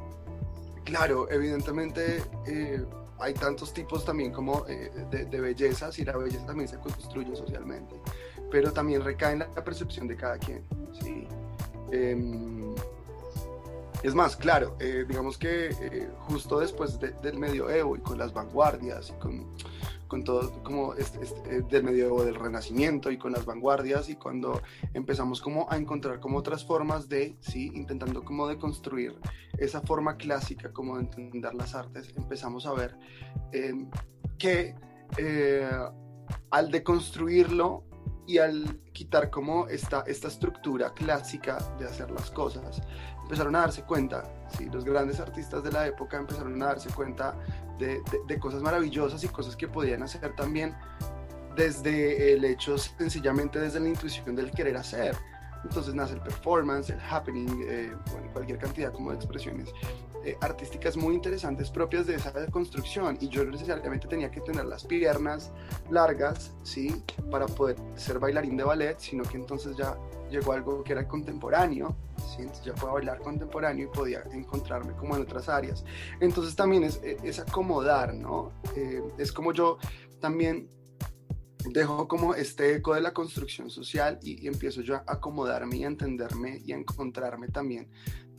Claro, 0.85 1.29
evidentemente 1.29 2.21
eh, 2.47 2.83
hay 3.19 3.33
tantos 3.33 3.73
tipos 3.73 4.05
también 4.05 4.31
como 4.31 4.65
eh, 4.67 4.91
de, 5.11 5.25
de 5.25 5.41
bellezas 5.41 5.97
y 5.99 6.05
la 6.05 6.15
belleza 6.15 6.45
también 6.45 6.67
se 6.69 6.77
construye 6.77 7.35
socialmente, 7.35 7.95
pero 8.51 8.71
también 8.71 9.03
recae 9.03 9.33
en 9.33 9.39
la 9.39 9.63
percepción 9.63 10.07
de 10.07 10.15
cada 10.15 10.37
quien. 10.37 10.63
¿sí? 11.01 11.27
Em, 14.01 14.07
es 14.07 14.15
más, 14.15 14.35
claro, 14.35 14.75
eh, 14.79 15.05
digamos 15.07 15.37
que 15.37 15.67
eh, 15.69 16.09
justo 16.27 16.59
después 16.59 16.99
de- 16.99 17.11
del 17.11 17.37
medioevo 17.37 17.95
y 17.95 17.99
con 17.99 18.17
las 18.17 18.33
vanguardias 18.33 19.09
y 19.09 19.13
con, 19.13 19.47
con 20.07 20.23
todo 20.23 20.63
como 20.63 20.93
este- 20.93 21.21
este, 21.23 21.61
del 21.63 21.83
medioevo 21.83 22.23
del 22.23 22.35
renacimiento 22.35 23.11
y 23.11 23.17
con 23.17 23.31
las 23.31 23.45
vanguardias 23.45 24.09
y 24.09 24.15
cuando 24.15 24.61
empezamos 24.93 25.41
como 25.41 25.69
a 25.69 25.77
encontrar 25.77 26.19
como 26.19 26.37
otras 26.37 26.63
formas 26.65 27.09
de, 27.09 27.35
sí, 27.41 27.71
intentando 27.73 28.23
como 28.23 28.47
de 28.47 28.57
construir 28.57 29.19
esa 29.57 29.81
forma 29.81 30.15
clásica 30.17 30.71
como 30.71 30.95
de 30.95 31.01
entender 31.03 31.53
las 31.55 31.75
artes, 31.75 32.13
empezamos 32.15 32.65
a 32.65 32.73
ver 32.73 32.97
eh, 33.51 33.73
que 34.37 34.75
al 36.51 36.71
deconstruirlo 36.71 37.83
y 38.27 38.39
al 38.39 38.81
quitar 38.91 39.29
como 39.29 39.67
esta, 39.69 40.01
esta 40.05 40.27
estructura 40.27 40.93
clásica 40.93 41.57
de 41.79 41.85
hacer 41.85 42.11
las 42.11 42.29
cosas, 42.29 42.81
empezaron 43.27 43.53
a 43.57 43.59
darse 43.59 43.83
cuenta, 43.83 44.23
¿sí? 44.57 44.69
los 44.71 44.85
grandes 44.85 45.19
artistas 45.19 45.61
de 45.61 45.69
la 45.69 45.85
época 45.85 46.15
empezaron 46.15 46.61
a 46.63 46.67
darse 46.67 46.89
cuenta 46.89 47.35
de, 47.77 47.87
de- 47.87 48.01
de 48.25 48.39
cosas 48.39 48.61
maravillosas 48.61 49.21
y 49.25 49.27
cosas 49.27 49.57
que 49.57 49.67
podían 49.67 50.01
hacer 50.01 50.33
también 50.33 50.73
desde 51.57 52.33
el 52.33 52.45
hecho, 52.45 52.77
sencillamente 52.77 53.59
desde 53.59 53.81
la 53.81 53.89
intuición 53.89 54.33
del 54.33 54.51
querer 54.51 54.77
hacer. 54.77 55.15
Entonces 55.67 55.93
nace 55.93 56.13
el 56.13 56.21
performance, 56.21 56.89
el 56.89 56.99
happening, 56.99 57.65
eh, 57.67 57.91
bueno, 58.11 58.31
cualquier 58.31 58.57
cantidad 58.57 58.93
como 58.93 59.11
de 59.11 59.17
expresiones 59.17 59.73
eh, 60.23 60.37
artísticas 60.39 60.95
muy 60.95 61.13
interesantes 61.13 61.69
propias 61.69 62.07
de 62.07 62.15
esa 62.15 62.31
construcción 62.47 63.17
y 63.19 63.27
yo 63.27 63.43
necesariamente 63.43 64.07
tenía 64.07 64.31
que 64.31 64.39
tener 64.39 64.63
las 64.63 64.85
piernas 64.85 65.51
largas, 65.91 66.53
¿sí? 66.63 67.03
Para 67.29 67.47
poder 67.47 67.75
ser 67.95 68.17
bailarín 68.17 68.55
de 68.55 68.63
ballet, 68.63 68.97
sino 68.97 69.23
que 69.23 69.35
entonces 69.35 69.75
ya 69.75 69.97
llegó 70.31 70.53
algo 70.53 70.85
que 70.85 70.93
era 70.93 71.05
contemporáneo, 71.05 71.93
¿sí? 72.17 72.43
Entonces 72.43 72.63
ya 72.63 72.73
puedo 72.73 72.93
bailar 72.93 73.19
contemporáneo 73.19 73.89
y 73.91 73.95
podía 73.95 74.23
encontrarme 74.31 74.93
como 74.93 75.17
en 75.17 75.23
otras 75.23 75.49
áreas. 75.49 75.83
Entonces 76.21 76.55
también 76.55 76.85
es, 76.85 77.01
es 77.03 77.39
acomodar, 77.39 78.13
¿no? 78.13 78.53
Eh, 78.73 79.03
es 79.17 79.33
como 79.33 79.51
yo 79.51 79.79
también 80.21 80.69
dejo 81.73 82.07
como 82.07 82.33
este 82.35 82.75
eco 82.75 82.93
de 82.93 83.01
la 83.01 83.13
construcción 83.13 83.69
social 83.69 84.19
y, 84.21 84.47
empiezo 84.47 84.81
yo 84.81 84.95
a 84.95 85.03
acomodarme 85.07 85.77
y 85.77 85.83
a 85.83 85.87
entenderme 85.87 86.61
y 86.65 86.71
a 86.71 86.77
encontrarme 86.77 87.47
también 87.49 87.89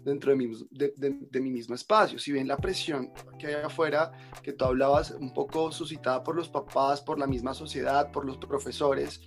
dentro 0.05 0.31
de 0.31 0.37
mi, 0.37 0.51
de, 0.71 1.41
mi 1.41 1.51
mismo 1.51 1.75
espacio. 1.75 2.19
Si 2.19 2.33
bien 2.33 2.49
la 2.49 2.57
presión 2.57 3.13
que 3.39 3.49
hay 3.49 3.55
afuera, 3.65 4.13
que 4.43 4.53
tú 4.53 4.65
hablabas, 4.65 5.11
un 5.11 5.35
poco 5.35 5.71
suscitada 5.73 6.23
por 6.23 6.35
los 6.37 6.49
papás, 6.49 7.01
por 7.03 7.19
la 7.19 7.27
misma 7.27 7.53
sociedad, 7.53 8.11
por 8.11 8.25
los 8.25 8.39
profesores, 8.39 9.21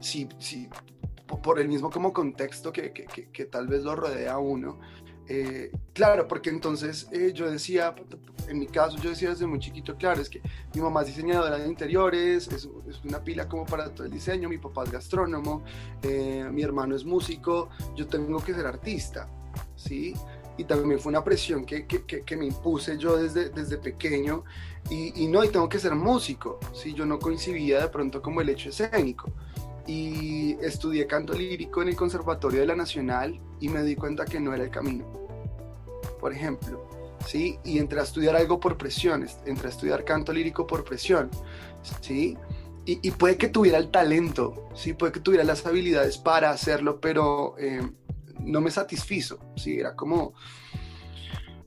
sí, 0.00 0.28
sí, 0.38 0.68
po- 1.26 1.40
por 1.40 1.60
el 1.60 1.68
mismo 1.68 1.90
como 1.90 2.12
contexto 2.12 2.72
que, 2.72 2.92
que- 2.92 3.30
que- 3.30 3.44
tal 3.46 3.68
vez 3.68 3.82
lo 3.82 3.94
rodea 3.94 4.38
uno. 4.38 4.80
eh, 5.28 5.72
claro, 5.92 6.28
porque 6.28 6.50
entonces 6.50 7.08
eh, 7.12 7.32
yo 7.34 7.50
decía, 7.50 7.94
en 8.48 8.58
mi 8.58 8.66
caso 8.66 8.96
yo 8.98 9.10
decía 9.10 9.30
desde 9.30 9.46
muy 9.46 9.58
chiquito, 9.58 9.96
claro, 9.96 10.20
es 10.20 10.28
que 10.30 10.40
mi 10.74 10.80
mamá 10.80 11.02
es 11.02 11.08
diseñadora 11.08 11.58
de 11.58 11.66
interiores, 11.68 12.48
es, 12.48 12.68
es 12.88 13.04
una 13.04 13.22
pila 13.22 13.48
como 13.48 13.64
para 13.66 13.90
todo 13.94 14.04
el 14.06 14.12
diseño, 14.12 14.48
mi 14.48 14.58
papá 14.58 14.84
es 14.84 14.92
gastrónomo, 14.92 15.62
eh, 16.02 16.48
mi 16.52 16.62
hermano 16.62 16.94
es 16.96 17.04
músico, 17.04 17.68
yo 17.94 18.06
tengo 18.06 18.42
que 18.42 18.54
ser 18.54 18.66
artista, 18.66 19.28
¿sí? 19.76 20.14
Y 20.58 20.64
también 20.64 20.98
fue 20.98 21.10
una 21.10 21.22
presión 21.22 21.66
que, 21.66 21.86
que, 21.86 22.04
que- 22.04 22.22
que 22.22 22.36
me 22.36 22.46
impuse 22.46 22.96
yo 22.96 23.16
desde, 23.18 23.50
desde 23.50 23.76
pequeño 23.76 24.44
y, 24.88 25.22
y 25.22 25.28
no, 25.28 25.44
y 25.44 25.48
tengo 25.48 25.68
que 25.68 25.78
ser 25.78 25.94
músico, 25.94 26.58
¿sí? 26.72 26.94
Yo 26.94 27.04
no 27.04 27.18
coincidía 27.18 27.80
de 27.82 27.88
pronto 27.88 28.22
como 28.22 28.40
el 28.40 28.48
hecho 28.48 28.70
escénico. 28.70 29.30
Y 29.88 30.56
estudié 30.62 31.06
canto 31.06 31.32
lírico 31.34 31.80
en 31.82 31.88
el 31.88 31.94
Conservatorio 31.96 32.58
de 32.60 32.66
la 32.66 32.74
Nacional 32.74 33.38
y 33.60 33.68
me 33.68 33.82
di 33.84 33.94
cuenta 33.94 34.24
que 34.24 34.40
no 34.40 34.52
era 34.52 34.64
el 34.64 34.70
camino, 34.70 35.04
por 36.18 36.32
ejemplo. 36.32 36.95
¿Sí? 37.26 37.58
Y 37.64 37.78
entré 37.78 38.00
a 38.00 38.04
estudiar 38.04 38.36
algo 38.36 38.58
por 38.60 38.76
presión, 38.78 39.26
entré 39.44 39.66
a 39.66 39.70
estudiar 39.70 40.04
canto 40.04 40.32
lírico 40.32 40.66
por 40.66 40.84
presión, 40.84 41.30
¿sí? 42.00 42.36
Y, 42.84 43.00
y 43.06 43.10
puede 43.10 43.36
que 43.36 43.48
tuviera 43.48 43.78
el 43.78 43.90
talento, 43.90 44.68
¿sí? 44.74 44.92
Puede 44.94 45.12
que 45.12 45.20
tuviera 45.20 45.44
las 45.44 45.66
habilidades 45.66 46.18
para 46.18 46.50
hacerlo, 46.50 47.00
pero 47.00 47.56
eh, 47.58 47.82
no 48.40 48.60
me 48.60 48.70
satisfizo, 48.70 49.40
¿sí? 49.56 49.78
Era 49.78 49.96
como 49.96 50.34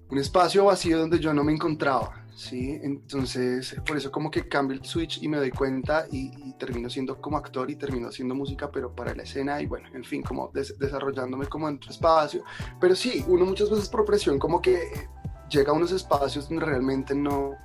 un 0.10 0.18
espacio 0.18 0.66
vacío 0.66 0.98
donde 0.98 1.20
yo 1.20 1.34
no 1.34 1.44
me 1.44 1.52
encontraba, 1.52 2.26
¿sí? 2.34 2.80
Entonces, 2.82 3.76
por 3.86 3.98
eso 3.98 4.12
como 4.12 4.32
que 4.32 4.48
cambio 4.48 4.78
el 4.78 4.86
switch 4.86 5.22
y 5.22 5.28
me 5.28 5.38
doy 5.38 5.52
cuenta 5.52 6.08
y, 6.10 6.32
y 6.48 6.54
termino 6.54 6.90
siendo 6.90 7.20
como 7.22 7.38
actor 7.38 7.70
y 7.70 7.76
termino 7.76 8.08
haciendo 8.08 8.34
música, 8.34 8.72
pero 8.72 8.96
para 8.96 9.14
la 9.14 9.24
escena 9.24 9.62
y 9.62 9.66
bueno, 9.66 9.90
en 9.94 10.06
fin, 10.06 10.24
como 10.24 10.50
des- 10.54 10.80
desarrollándome 10.80 11.48
como 11.48 11.68
en 11.68 11.76
otro 11.76 11.92
espacio. 11.92 12.44
Pero 12.80 12.96
sí, 12.96 13.24
uno 13.28 13.46
muchas 13.46 13.70
veces 13.70 13.90
por 13.90 14.06
presión 14.06 14.40
como 14.40 14.62
que 14.62 15.10
llega 15.50 15.72
a 15.72 15.74
unos 15.74 15.92
espacios 15.92 16.50
donde 16.50 16.66
realmente 16.66 17.16
no, 17.16 17.56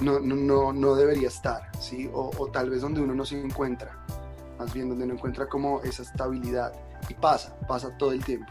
no, 0.00 0.20
no, 0.20 0.72
no, 0.72 0.94
debería 0.94 1.28
estar, 1.28 1.70
¿sí? 1.80 2.10
O, 2.12 2.30
o 2.36 2.46
tal 2.48 2.70
vez 2.70 2.82
donde 2.82 3.00
uno 3.00 3.14
no 3.14 3.24
se 3.24 3.40
encuentra, 3.40 4.04
más 4.58 4.72
bien 4.72 4.88
donde 4.88 5.06
no 5.06 5.14
encuentra 5.14 5.48
como 5.48 5.80
esa 5.82 6.02
estabilidad. 6.02 6.72
Y 7.08 7.14
pasa, 7.14 7.56
pasa 7.66 7.96
todo 7.96 8.12
el 8.12 8.24
tiempo. 8.24 8.50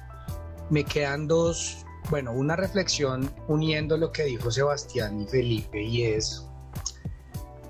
Me 0.70 0.84
quedan 0.84 1.28
dos, 1.28 1.86
bueno, 2.10 2.32
una 2.32 2.56
reflexión 2.56 3.30
uniendo 3.48 3.98
lo 3.98 4.12
que 4.12 4.24
dijo 4.24 4.52
Sebastián 4.52 5.22
y 5.22 5.28
Felipe 5.28 5.82
y 5.82 6.04
es, 6.04 6.46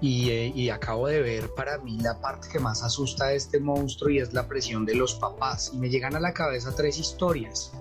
y, 0.02 0.32
y 0.32 0.70
acabo 0.70 1.08
de 1.08 1.22
ver 1.22 1.50
para 1.56 1.80
mí 1.80 2.00
la 2.00 2.20
parte 2.20 2.48
que 2.52 2.60
más 2.60 2.84
asusta 2.84 3.28
de 3.28 3.36
este 3.36 3.60
monstruo 3.60 4.10
y 4.10 4.20
es 4.20 4.34
la 4.34 4.48
presión 4.48 4.86
de 4.86 4.96
los 4.96 5.16
papás. 5.16 5.72
Y 5.74 5.78
me 5.78 5.90
llegan 5.90 6.16
a 6.16 6.20
la 6.20 6.34
cabeza 6.34 6.74
tres 6.76 7.00
historias. 7.00 7.72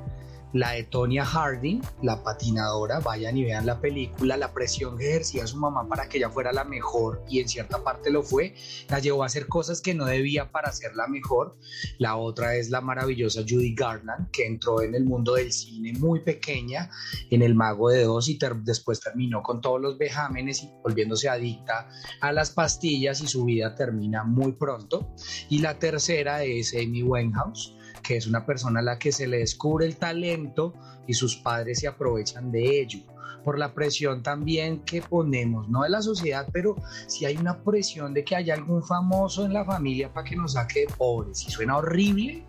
La 0.52 0.72
de 0.72 0.84
Tonya 0.84 1.24
Harding, 1.24 1.82
la 2.02 2.22
patinadora, 2.22 3.00
vayan 3.00 3.36
y 3.36 3.44
vean 3.44 3.66
la 3.66 3.80
película, 3.80 4.36
la 4.36 4.54
presión 4.54 4.96
que 4.96 5.10
ejercía 5.10 5.46
su 5.46 5.58
mamá 5.58 5.88
para 5.88 6.08
que 6.08 6.18
ella 6.18 6.30
fuera 6.30 6.52
la 6.52 6.64
mejor 6.64 7.22
y 7.28 7.40
en 7.40 7.48
cierta 7.48 7.82
parte 7.82 8.10
lo 8.10 8.22
fue, 8.22 8.54
la 8.88 9.00
llevó 9.00 9.22
a 9.22 9.26
hacer 9.26 9.48
cosas 9.48 9.80
que 9.80 9.94
no 9.94 10.06
debía 10.06 10.50
para 10.52 10.72
ser 10.72 10.94
la 10.94 11.08
mejor. 11.08 11.58
La 11.98 12.16
otra 12.16 12.54
es 12.56 12.70
la 12.70 12.80
maravillosa 12.80 13.42
Judy 13.46 13.74
Garland, 13.74 14.30
que 14.30 14.46
entró 14.46 14.82
en 14.82 14.94
el 14.94 15.04
mundo 15.04 15.34
del 15.34 15.52
cine 15.52 15.92
muy 15.94 16.20
pequeña, 16.20 16.90
en 17.30 17.42
El 17.42 17.54
Mago 17.54 17.90
de 17.90 18.04
Dos, 18.04 18.28
y 18.28 18.38
después 18.62 19.00
terminó 19.00 19.42
con 19.42 19.60
todos 19.60 19.80
los 19.80 19.98
vejámenes 19.98 20.62
y 20.62 20.70
volviéndose 20.82 21.28
adicta 21.28 21.88
a 22.20 22.32
las 22.32 22.50
pastillas 22.50 23.20
y 23.20 23.26
su 23.26 23.44
vida 23.44 23.74
termina 23.74 24.24
muy 24.24 24.52
pronto. 24.52 25.12
Y 25.48 25.58
la 25.58 25.78
tercera 25.78 26.44
es 26.44 26.74
Amy 26.74 27.02
Winehouse, 27.02 27.75
que 28.06 28.16
es 28.16 28.26
una 28.26 28.46
persona 28.46 28.80
a 28.80 28.82
la 28.82 28.98
que 28.98 29.12
se 29.12 29.26
le 29.26 29.38
descubre 29.38 29.86
el 29.86 29.96
talento 29.96 30.74
y 31.06 31.14
sus 31.14 31.36
padres 31.36 31.80
se 31.80 31.88
aprovechan 31.88 32.52
de 32.52 32.80
ello 32.80 33.00
por 33.46 33.60
la 33.60 33.74
presión 33.74 34.24
también 34.24 34.80
que 34.80 35.02
ponemos, 35.02 35.68
no 35.68 35.84
de 35.84 35.88
la 35.88 36.02
sociedad, 36.02 36.48
pero 36.52 36.74
si 37.06 37.26
hay 37.26 37.36
una 37.36 37.62
presión 37.62 38.12
de 38.12 38.24
que 38.24 38.34
haya 38.34 38.54
algún 38.54 38.82
famoso 38.82 39.44
en 39.46 39.52
la 39.52 39.64
familia 39.64 40.12
para 40.12 40.28
que 40.28 40.34
nos 40.34 40.54
saque 40.54 40.80
de 40.80 40.86
pobres. 40.98 41.46
Y 41.46 41.52
suena 41.52 41.76
horrible, 41.76 42.44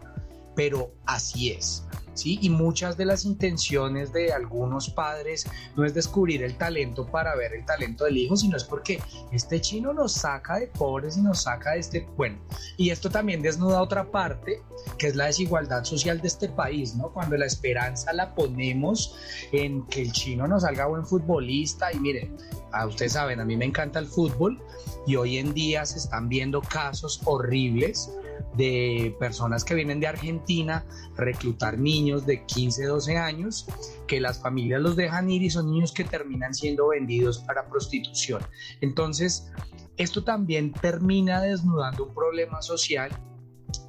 pero 0.55 0.91
así 1.05 1.51
es. 1.51 1.86
Y 2.25 2.49
muchas 2.49 2.97
de 2.97 3.05
las 3.05 3.25
intenciones 3.25 4.11
de 4.11 4.33
algunos 4.33 4.89
padres 4.89 5.45
no 5.75 5.85
es 5.85 5.93
descubrir 5.93 6.43
el 6.43 6.57
talento 6.57 7.05
para 7.05 7.35
ver 7.35 7.53
el 7.53 7.65
talento 7.65 8.05
del 8.05 8.17
hijo, 8.17 8.35
sino 8.35 8.57
es 8.57 8.63
porque 8.63 9.01
este 9.31 9.61
chino 9.61 9.93
nos 9.93 10.13
saca 10.13 10.59
de 10.59 10.67
pobres 10.67 11.17
y 11.17 11.21
nos 11.21 11.43
saca 11.43 11.71
de 11.71 11.79
este, 11.79 12.07
bueno, 12.17 12.39
y 12.77 12.89
esto 12.89 13.09
también 13.09 13.41
desnuda 13.41 13.81
otra 13.81 14.11
parte, 14.11 14.61
que 14.97 15.07
es 15.07 15.15
la 15.15 15.25
desigualdad 15.25 15.83
social 15.83 16.21
de 16.21 16.27
este 16.27 16.49
país, 16.49 16.95
¿no? 16.95 17.11
Cuando 17.13 17.37
la 17.37 17.45
esperanza 17.45 18.13
la 18.13 18.33
ponemos 18.33 19.15
en 19.51 19.85
que 19.87 20.01
el 20.01 20.11
chino 20.11 20.47
nos 20.47 20.63
salga 20.63 20.87
buen 20.87 21.05
futbolista 21.05 21.91
y 21.91 21.99
miren, 21.99 22.35
a 22.71 22.85
ustedes 22.85 23.13
saben, 23.13 23.39
a 23.39 23.45
mí 23.45 23.55
me 23.55 23.65
encanta 23.65 23.99
el 23.99 24.07
fútbol 24.07 24.61
y 25.05 25.15
hoy 25.15 25.37
en 25.37 25.53
día 25.53 25.85
se 25.85 25.97
están 25.97 26.29
viendo 26.29 26.61
casos 26.61 27.21
horribles 27.25 28.11
de 28.57 29.15
personas 29.19 29.63
que 29.63 29.75
vienen 29.75 29.99
de 29.99 30.07
Argentina 30.07 30.85
reclutar 31.15 31.77
niños 31.77 32.25
de 32.25 32.45
15, 32.45 32.85
12 32.85 33.17
años, 33.17 33.67
que 34.07 34.19
las 34.19 34.39
familias 34.39 34.81
los 34.81 34.95
dejan 34.95 35.29
ir 35.29 35.43
y 35.43 35.49
son 35.49 35.71
niños 35.71 35.91
que 35.91 36.03
terminan 36.03 36.53
siendo 36.53 36.89
vendidos 36.89 37.39
para 37.39 37.69
prostitución. 37.69 38.41
Entonces, 38.81 39.51
esto 39.97 40.23
también 40.23 40.73
termina 40.73 41.41
desnudando 41.41 42.05
un 42.05 42.13
problema 42.13 42.61
social 42.61 43.11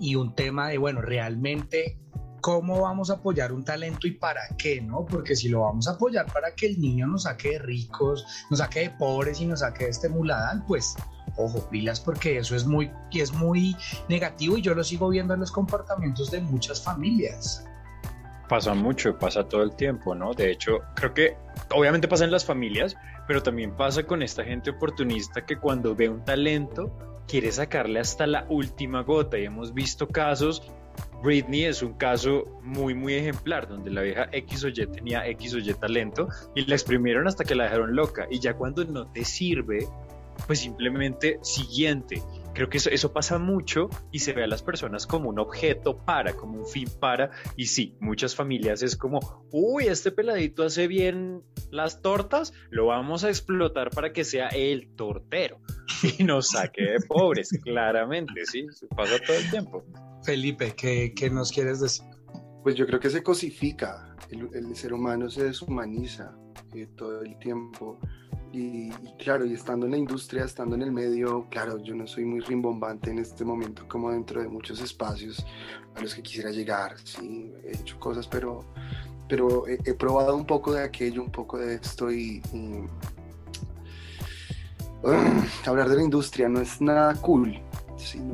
y 0.00 0.14
un 0.14 0.34
tema 0.34 0.68
de, 0.68 0.78
bueno, 0.78 1.00
realmente 1.00 1.98
cómo 2.40 2.82
vamos 2.82 3.10
a 3.10 3.14
apoyar 3.14 3.52
un 3.52 3.64
talento 3.64 4.06
y 4.06 4.12
para 4.12 4.40
qué, 4.56 4.80
¿no? 4.80 5.04
Porque 5.04 5.36
si 5.36 5.48
lo 5.48 5.62
vamos 5.62 5.88
a 5.88 5.92
apoyar 5.92 6.32
para 6.32 6.54
que 6.54 6.66
el 6.66 6.80
niño 6.80 7.06
nos 7.06 7.24
saque 7.24 7.50
de 7.50 7.58
ricos, 7.58 8.24
nos 8.50 8.60
saque 8.60 8.80
de 8.80 8.90
pobres 8.90 9.40
y 9.40 9.46
nos 9.46 9.60
saque 9.60 9.84
de 9.84 9.90
este 9.90 10.08
muladal, 10.08 10.64
pues 10.66 10.96
ojo, 11.38 11.68
pilas 11.70 12.00
porque 12.00 12.38
eso 12.38 12.54
es 12.54 12.66
muy, 12.66 12.90
es 13.12 13.32
muy 13.32 13.76
negativo 14.08 14.58
y 14.58 14.62
yo 14.62 14.74
lo 14.74 14.84
sigo 14.84 15.08
viendo 15.08 15.34
en 15.34 15.40
los 15.40 15.52
comportamientos 15.52 16.30
de 16.30 16.40
muchas 16.40 16.82
familias. 16.82 17.64
Pasa 18.48 18.74
mucho, 18.74 19.18
pasa 19.18 19.46
todo 19.46 19.62
el 19.62 19.76
tiempo, 19.76 20.14
¿no? 20.14 20.32
De 20.32 20.50
hecho, 20.50 20.80
creo 20.94 21.12
que 21.12 21.36
obviamente 21.74 22.08
pasa 22.08 22.24
en 22.24 22.30
las 22.30 22.44
familias, 22.44 22.96
pero 23.26 23.42
también 23.42 23.76
pasa 23.76 24.04
con 24.04 24.22
esta 24.22 24.42
gente 24.42 24.70
oportunista 24.70 25.44
que 25.44 25.58
cuando 25.58 25.94
ve 25.94 26.08
un 26.08 26.24
talento 26.24 26.90
quiere 27.26 27.52
sacarle 27.52 28.00
hasta 28.00 28.26
la 28.26 28.46
última 28.48 29.02
gota 29.02 29.38
y 29.38 29.44
hemos 29.44 29.74
visto 29.74 30.08
casos 30.08 30.62
Britney 31.22 31.64
es 31.64 31.82
un 31.82 31.94
caso 31.94 32.44
muy, 32.62 32.94
muy 32.94 33.14
ejemplar, 33.14 33.68
donde 33.68 33.90
la 33.90 34.02
vieja 34.02 34.28
X 34.32 34.64
o 34.64 34.68
Y 34.68 34.86
tenía 34.86 35.26
X 35.26 35.54
o 35.54 35.58
Y 35.58 35.74
talento 35.74 36.28
y 36.54 36.64
la 36.66 36.74
exprimieron 36.74 37.26
hasta 37.26 37.44
que 37.44 37.54
la 37.54 37.64
dejaron 37.64 37.96
loca. 37.96 38.26
Y 38.30 38.38
ya 38.38 38.54
cuando 38.54 38.84
no 38.84 39.10
te 39.10 39.24
sirve, 39.24 39.86
pues 40.46 40.60
simplemente 40.60 41.38
siguiente. 41.42 42.22
Creo 42.54 42.68
que 42.68 42.78
eso, 42.78 42.90
eso 42.90 43.12
pasa 43.12 43.38
mucho 43.38 43.88
y 44.10 44.18
se 44.18 44.32
ve 44.32 44.42
a 44.42 44.48
las 44.48 44.62
personas 44.62 45.06
como 45.06 45.28
un 45.28 45.38
objeto 45.38 45.96
para, 45.96 46.32
como 46.34 46.58
un 46.58 46.66
fin 46.66 46.88
para. 46.98 47.30
Y 47.56 47.66
sí, 47.66 47.96
muchas 48.00 48.34
familias 48.34 48.82
es 48.82 48.96
como, 48.96 49.20
uy, 49.52 49.86
este 49.86 50.10
peladito 50.10 50.64
hace 50.64 50.88
bien 50.88 51.42
las 51.70 52.02
tortas, 52.02 52.52
lo 52.70 52.86
vamos 52.86 53.24
a 53.24 53.28
explotar 53.28 53.90
para 53.90 54.12
que 54.12 54.24
sea 54.24 54.48
el 54.48 54.94
tortero 54.96 55.60
y 56.18 56.24
nos 56.24 56.48
saque 56.48 56.82
de 56.82 56.98
pobres, 57.06 57.50
claramente, 57.62 58.44
sí, 58.46 58.66
pasa 58.96 59.18
todo 59.24 59.36
el 59.36 59.50
tiempo. 59.50 59.84
Felipe, 60.24 60.74
¿qué, 60.74 61.30
nos 61.30 61.52
quieres 61.52 61.80
decir? 61.80 62.06
Pues 62.62 62.74
yo 62.74 62.86
creo 62.86 63.00
que 63.00 63.10
se 63.10 63.22
cosifica, 63.22 64.16
el, 64.30 64.74
ser 64.74 64.92
humano 64.92 65.30
se 65.30 65.44
deshumaniza 65.44 66.36
eh, 66.74 66.88
todo 66.96 67.22
el 67.22 67.38
tiempo. 67.38 67.98
Y, 68.52 68.90
claro, 69.18 69.44
y 69.44 69.52
estando 69.52 69.86
en 69.86 69.92
la 69.92 69.98
industria, 69.98 70.44
estando 70.44 70.74
en 70.74 70.82
el 70.82 70.92
medio, 70.92 71.46
claro, 71.50 71.78
yo 71.82 71.94
no 71.94 72.06
soy 72.06 72.24
muy 72.24 72.40
rimbombante 72.40 73.10
en 73.10 73.18
este 73.18 73.44
momento 73.44 73.86
como 73.86 74.10
dentro 74.10 74.40
de 74.40 74.48
muchos 74.48 74.80
espacios 74.80 75.44
a 75.94 76.00
los 76.00 76.14
que 76.14 76.22
quisiera 76.22 76.50
llegar, 76.50 76.96
sí, 77.04 77.52
he 77.64 77.76
hecho 77.76 77.98
cosas, 78.00 78.26
pero, 78.26 78.64
pero 79.28 79.66
he, 79.66 79.92
probado 79.94 80.34
un 80.34 80.46
poco 80.46 80.72
de 80.72 80.82
aquello, 80.82 81.22
un 81.22 81.30
poco 81.30 81.58
de 81.58 81.74
esto 81.74 82.10
y, 82.10 82.40
hablar 85.66 85.88
de 85.88 85.96
la 85.96 86.02
industria 86.02 86.48
no 86.48 86.60
es 86.60 86.80
nada 86.80 87.14
cool, 87.16 87.60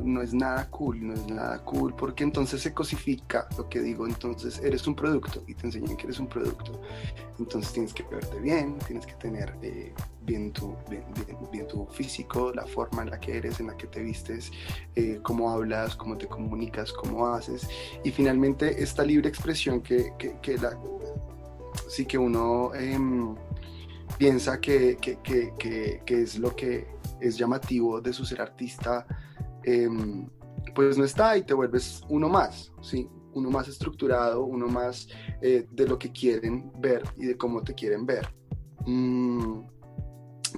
no, 0.05 0.23
es 0.23 0.35
nada 0.35 0.69
cool, 0.71 1.07
no 1.07 1.15
es 1.15 1.27
nada 1.27 1.65
cool, 1.65 1.95
porque 1.95 2.25
entonces 2.25 2.61
se 2.61 2.73
cosifica 2.73 3.49
lo 3.57 3.69
que 3.69 3.81
digo, 3.81 4.07
entonces 4.07 4.59
eres 4.63 4.87
un 4.87 4.95
producto 4.95 5.43
y 5.47 5.55
te 5.55 5.67
enseñan 5.67 5.97
que 5.97 6.05
eres 6.05 6.19
un 6.19 6.27
producto, 6.27 6.81
entonces 7.39 7.73
tienes 7.73 7.93
que 7.95 8.03
verte 8.05 8.39
bien, 8.41 8.79
tienes 8.87 9.07
que 9.07 9.15
tener 9.15 9.57
eh, 9.63 9.93
bien, 10.23 10.53
tu, 10.53 10.77
bien, 11.51 11.67
tu 11.67 11.87
físico, 11.87 12.53
la 12.53 12.67
forma 12.67 13.03
en 13.03 13.11
la 13.11 13.21
que 13.21 13.37
eres, 13.37 13.61
en 13.61 13.69
la 13.69 13.77
que 13.77 13.87
te 13.87 14.03
vistes, 14.03 14.51
eh, 14.95 15.21
cómo 15.23 15.51
hablas, 15.51 15.97
cómo 15.97 16.17
te 16.17 16.27
comunicas, 16.27 16.93
cómo 16.93 17.27
haces, 17.27 17.69
y 18.05 18.11
finalmente 18.11 18.83
esta 18.83 19.05
libre 19.05 19.29
expresión 19.29 19.81
que, 19.81 20.13
que, 20.43 20.59
la, 20.59 20.79
sí 21.89 22.07
que 22.07 22.19
uno 22.19 22.75
em, 22.75 23.35
piensa 24.19 24.61
que, 24.61 24.97
que 24.97 26.23
es 26.23 26.39
lo 26.39 26.55
que 26.55 26.95
es 27.21 27.37
llamativo 27.37 28.01
de 28.01 28.13
su 28.13 28.25
ser 28.25 28.41
artista, 28.41 29.07
Em, 29.65 30.29
pues 30.75 30.99
no 30.99 31.05
está 31.05 31.37
y 31.37 31.43
te 31.43 31.55
vuelves 31.55 32.03
uno 32.09 32.29
más, 32.29 32.73
¿sí? 32.83 33.09
Uno 33.33 33.51
más 33.51 33.69
estructurado, 33.69 34.45
uno 34.45 34.67
más 34.69 35.09
eh, 35.41 35.67
de 35.71 35.87
lo 35.87 35.99
que 35.99 36.13
quieren 36.13 36.73
ver 36.79 37.03
y 37.17 37.27
de 37.27 37.37
cómo 37.37 37.63
te 37.63 37.75
quieren 37.75 38.07
ver. 38.07 38.29
Mm, 38.87 39.61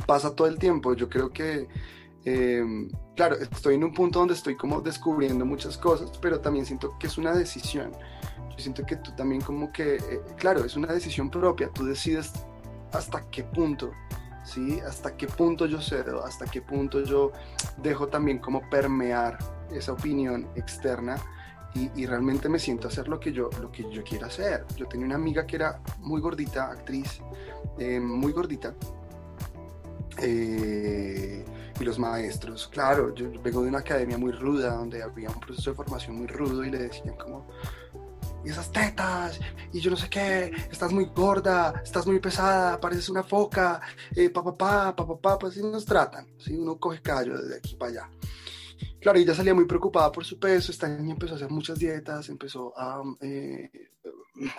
pasa 0.07 0.35
todo 0.35 0.47
el 0.47 0.59
tiempo, 0.59 0.95
yo 0.95 1.09
creo 1.09 1.33
que, 1.33 1.69
em, 2.25 2.91
claro, 3.15 3.37
estoy 3.37 3.77
en 3.77 3.85
un 3.85 3.95
punto 3.95 4.19
donde 4.19 4.35
estoy 4.35 4.57
como 4.57 4.81
descubriendo 4.81 5.45
muchas 5.45 5.79
cosas, 5.79 6.11
pero 6.21 6.41
también 6.41 6.67
siento 6.67 6.97
que 6.99 7.07
es 7.07 7.19
una 7.19 7.35
decisión. 7.35 7.93
Yo 8.51 8.59
siento 8.59 8.85
que 8.85 8.97
tú 8.97 9.13
también 9.17 9.41
como 9.41 9.73
que, 9.73 9.97
eh, 9.97 10.21
claro, 10.37 10.65
es 10.65 10.77
una 10.77 10.93
decisión 10.93 11.31
propia, 11.31 11.71
tú 11.73 11.85
decides 11.85 12.33
hasta 12.93 13.29
qué 13.31 13.45
punto 13.45 13.91
¿sí? 14.47 14.81
Hasta 14.81 15.17
qué 15.17 15.27
punto 15.27 15.67
yo 15.67 15.81
cedo, 15.81 16.25
hasta 16.25 16.47
qué 16.47 16.63
punto 16.63 17.03
yo 17.03 17.33
dejo 17.77 18.07
también 18.07 18.39
como 18.39 18.69
permear 18.71 19.39
esa 19.71 19.93
opinión 19.93 20.47
externa 20.55 21.17
y, 21.95 22.07
realmente 22.07 22.49
me 22.49 22.59
siento 22.59 22.89
a 22.89 22.91
hacer 22.91 23.07
lo 23.07 23.21
que 23.21 23.33
yo, 23.33 23.51
lo 23.61 23.71
que 23.71 23.85
yo 23.93 24.03
quiero 24.03 24.27
hacer. 24.27 24.65
Yo 24.77 24.87
tenía 24.87 25.05
una 25.05 25.17
amiga 25.17 25.47
que 25.47 25.57
era 25.57 25.79
muy 25.99 26.23
gordita, 26.23 26.71
actriz, 26.71 27.21
eh, 27.79 28.01
muy 28.01 28.33
gordita. 28.33 28.73
Eh, 30.23 31.45
y 31.79 31.85
los 31.85 31.99
maestros, 31.99 32.69
claro, 32.69 33.15
yo 33.15 33.31
vengo 33.43 33.61
de 33.63 33.69
una 33.69 33.81
academia 33.81 34.17
muy 34.17 34.33
ruda, 34.33 34.75
donde 34.75 35.03
había 35.03 35.29
un 35.29 35.39
proceso 35.39 35.71
de 35.71 35.77
formación 35.77 36.17
muy 36.17 36.27
rudo 36.27 36.65
y 36.65 36.71
le 36.71 36.79
decían 36.79 37.15
como, 37.17 37.47
y 38.47 38.51
esas 38.51 38.71
tetas, 38.71 39.41
y 39.73 39.81
yo 39.81 39.91
no 39.91 39.97
sé 39.97 40.09
qué, 40.09 40.53
estás 40.71 40.93
muy 40.93 41.07
gorda, 41.07 41.83
estás 41.83 42.07
muy 42.07 42.21
pesada, 42.21 42.81
pareces 42.81 43.09
una 43.09 43.25
foca, 43.25 43.81
eh, 44.15 44.31
papá, 44.31 44.55
papá, 44.95 45.05
papá, 45.05 45.39
pues 45.39 45.55
así 45.55 45.67
nos 45.67 45.85
tratan, 45.85 46.29
¿sí? 46.39 46.55
uno 46.55 46.79
coge 46.79 47.03
callo 47.03 47.37
desde 47.37 47.57
aquí 47.57 47.75
para 47.75 47.91
allá. 47.91 48.11
Claro, 49.01 49.19
ella 49.19 49.35
salía 49.35 49.53
muy 49.53 49.65
preocupada 49.65 50.13
por 50.13 50.25
su 50.25 50.39
peso, 50.39 50.71
esta 50.71 50.87
niña 50.87 51.15
empezó 51.15 51.33
a 51.33 51.37
hacer 51.39 51.51
muchas 51.51 51.77
dietas, 51.77 52.29
empezó 52.29 52.73
a, 52.79 53.03
eh, 53.21 53.69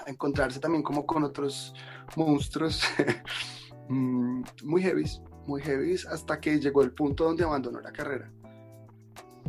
encontrarse 0.06 0.60
también 0.60 0.84
como 0.84 1.06
con 1.06 1.24
otros 1.24 1.74
monstruos 2.18 2.84
mm, 3.88 4.42
muy 4.66 4.82
heavy, 4.82 5.06
muy 5.46 5.62
heavy, 5.62 5.96
hasta 6.12 6.42
que 6.42 6.60
llegó 6.60 6.84
el 6.84 6.92
punto 6.92 7.24
donde 7.24 7.46
abandonó 7.46 7.80
la 7.80 7.94
carrera. 7.94 8.30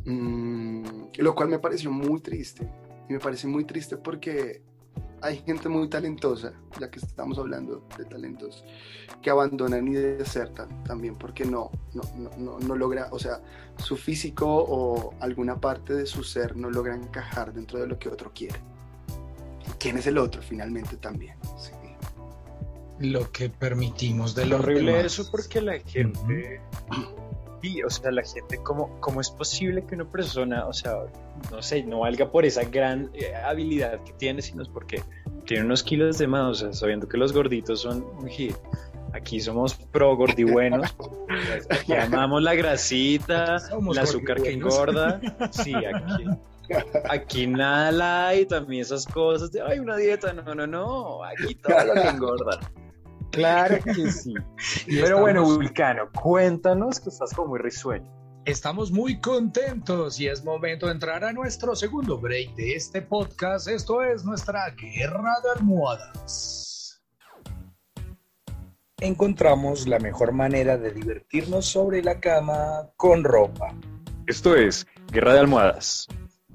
Mm, 0.04 0.84
lo 1.18 1.34
cual 1.34 1.48
me 1.48 1.58
pareció 1.58 1.90
muy 1.90 2.20
triste, 2.20 2.70
y 3.08 3.12
me 3.12 3.18
parece 3.18 3.46
muy 3.46 3.64
triste 3.64 3.96
porque 3.96 4.62
hay 5.20 5.38
gente 5.38 5.68
muy 5.68 5.88
talentosa, 5.88 6.52
ya 6.78 6.90
que 6.90 6.98
estamos 7.00 7.38
hablando 7.38 7.84
de 7.96 8.04
talentos, 8.04 8.64
que 9.20 9.30
abandonan 9.30 9.88
y 9.88 9.94
desertan 9.94 10.84
también 10.84 11.16
porque 11.16 11.44
no, 11.44 11.70
no, 11.94 12.02
no, 12.38 12.58
no, 12.60 12.76
logra, 12.76 13.08
o 13.10 13.18
sea, 13.18 13.40
su 13.78 13.96
físico 13.96 14.46
o 14.46 15.14
alguna 15.20 15.60
parte 15.60 15.94
de 15.94 16.06
su 16.06 16.22
ser 16.22 16.56
no 16.56 16.70
logra 16.70 16.94
encajar 16.94 17.52
dentro 17.52 17.80
de 17.80 17.86
lo 17.86 17.98
que 17.98 18.08
otro 18.08 18.32
quiere. 18.32 18.60
¿Quién 19.78 19.98
es 19.98 20.06
el 20.06 20.18
otro 20.18 20.42
finalmente 20.42 20.96
también? 20.96 21.36
Lo 23.00 23.30
que 23.30 23.48
permitimos 23.48 24.34
de 24.34 24.46
lo 24.46 24.56
horrible 24.56 25.00
eso 25.00 25.30
porque 25.30 25.60
la 25.60 25.78
gente... 25.80 26.60
Sí, 27.62 27.82
o 27.82 27.90
sea, 27.90 28.10
la 28.10 28.22
gente, 28.22 28.58
¿cómo, 28.62 29.00
¿cómo 29.00 29.20
es 29.20 29.30
posible 29.30 29.84
que 29.84 29.96
una 29.96 30.04
persona, 30.04 30.66
o 30.66 30.72
sea, 30.72 30.94
no 31.50 31.60
sé, 31.60 31.82
no 31.82 32.00
valga 32.00 32.30
por 32.30 32.44
esa 32.44 32.64
gran 32.64 33.10
eh, 33.14 33.34
habilidad 33.34 34.02
que 34.04 34.12
tiene, 34.12 34.42
sino 34.42 34.62
es 34.62 34.68
porque 34.68 35.02
tiene 35.44 35.64
unos 35.64 35.82
kilos 35.82 36.18
de 36.18 36.26
más, 36.28 36.48
o 36.48 36.54
sea, 36.54 36.72
sabiendo 36.72 37.08
que 37.08 37.16
los 37.16 37.32
gorditos 37.32 37.80
son 37.80 38.04
un 38.18 38.28
hit. 38.28 38.54
Aquí 39.12 39.40
somos 39.40 39.74
pro 39.74 40.14
gordibuenos, 40.16 40.94
aquí 41.70 41.94
amamos 41.94 42.42
la 42.42 42.54
grasita, 42.54 43.56
el 43.56 43.98
azúcar 43.98 44.40
que 44.42 44.52
engorda, 44.52 45.20
sí, 45.50 45.74
aquí. 45.74 46.24
Aquí 47.08 47.46
nada 47.46 48.28
hay, 48.28 48.44
también 48.44 48.82
esas 48.82 49.06
cosas 49.06 49.50
de, 49.50 49.62
ay, 49.62 49.78
una 49.78 49.96
dieta, 49.96 50.34
no, 50.34 50.54
no, 50.54 50.66
no, 50.66 51.24
aquí 51.24 51.54
todo 51.54 51.82
lo 51.86 51.94
que 51.94 52.08
engorda. 52.08 52.60
Claro 53.30 53.78
que 53.84 54.10
sí. 54.10 54.34
Pero 54.86 55.20
bueno, 55.20 55.44
Vulcano, 55.44 56.10
cuéntanos 56.12 57.00
que 57.00 57.08
estás 57.08 57.32
como 57.34 57.48
muy 57.48 57.60
risueño. 57.60 58.10
Estamos 58.44 58.90
muy 58.90 59.20
contentos 59.20 60.18
y 60.18 60.28
es 60.28 60.42
momento 60.42 60.86
de 60.86 60.92
entrar 60.92 61.22
a 61.22 61.32
nuestro 61.32 61.76
segundo 61.76 62.18
break 62.18 62.54
de 62.54 62.74
este 62.74 63.02
podcast. 63.02 63.68
Esto 63.68 64.02
es 64.02 64.24
nuestra 64.24 64.70
guerra 64.70 65.34
de 65.42 65.50
almohadas. 65.58 67.02
Encontramos 69.00 69.86
la 69.86 69.98
mejor 69.98 70.32
manera 70.32 70.76
de 70.78 70.92
divertirnos 70.92 71.66
sobre 71.66 72.02
la 72.02 72.18
cama 72.18 72.88
con 72.96 73.22
ropa. 73.22 73.74
Esto 74.26 74.56
es 74.56 74.86
Guerra 75.12 75.34
de 75.34 75.40
Almohadas. 75.40 76.08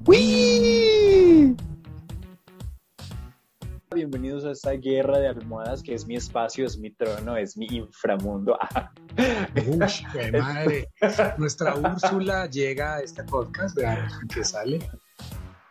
¡Wii! 0.05 1.55
Bienvenidos 3.93 4.43
a 4.45 4.51
esta 4.51 4.71
guerra 4.71 5.19
de 5.19 5.27
almohadas 5.27 5.83
que 5.83 5.93
es 5.93 6.07
mi 6.07 6.15
espacio, 6.15 6.65
es 6.65 6.79
mi 6.79 6.89
trono, 6.89 7.37
es 7.37 7.55
mi 7.55 7.67
inframundo. 7.67 8.57
Uy, 9.67 9.77
madre. 10.31 10.89
Nuestra 11.37 11.75
Úrsula 11.75 12.47
llega 12.47 12.95
a 12.95 13.01
este 13.01 13.23
podcast, 13.23 13.75
vean 13.75 14.09
que 14.33 14.43
sale. 14.43 14.79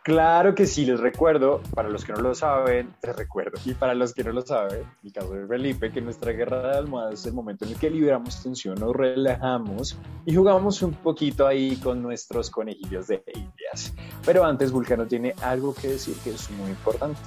Claro 0.03 0.55
que 0.55 0.65
sí, 0.65 0.85
les 0.85 0.99
recuerdo, 0.99 1.61
para 1.73 1.89
los 1.89 2.05
que 2.05 2.13
no 2.13 2.21
lo 2.21 2.35
saben, 2.35 2.93
les 3.01 3.15
recuerdo, 3.15 3.57
y 3.63 3.73
para 3.73 3.93
los 3.93 4.13
que 4.13 4.23
no 4.23 4.33
lo 4.33 4.41
saben, 4.41 4.81
en 4.81 5.07
el 5.07 5.13
caso 5.13 5.33
de 5.33 5.47
Felipe, 5.47 5.91
que 5.91 6.01
nuestra 6.01 6.33
guerra 6.33 6.71
de 6.71 6.77
almohadas 6.77 7.21
es 7.21 7.25
el 7.25 7.33
momento 7.33 7.63
en 7.63 7.71
el 7.71 7.77
que 7.77 7.89
liberamos 7.89 8.43
tensión, 8.43 8.75
nos 8.75 8.93
relajamos 8.93 9.97
y 10.25 10.35
jugamos 10.35 10.81
un 10.81 10.93
poquito 10.93 11.47
ahí 11.47 11.77
con 11.77 12.01
nuestros 12.01 12.49
conejillos 12.49 13.07
de 13.07 13.23
indias. 13.33 13.93
Pero 14.25 14.43
antes, 14.43 14.73
Vulcano 14.73 15.07
tiene 15.07 15.35
algo 15.41 15.73
que 15.73 15.89
decir 15.89 16.15
que 16.23 16.31
es 16.31 16.51
muy 16.51 16.69
importante. 16.69 17.19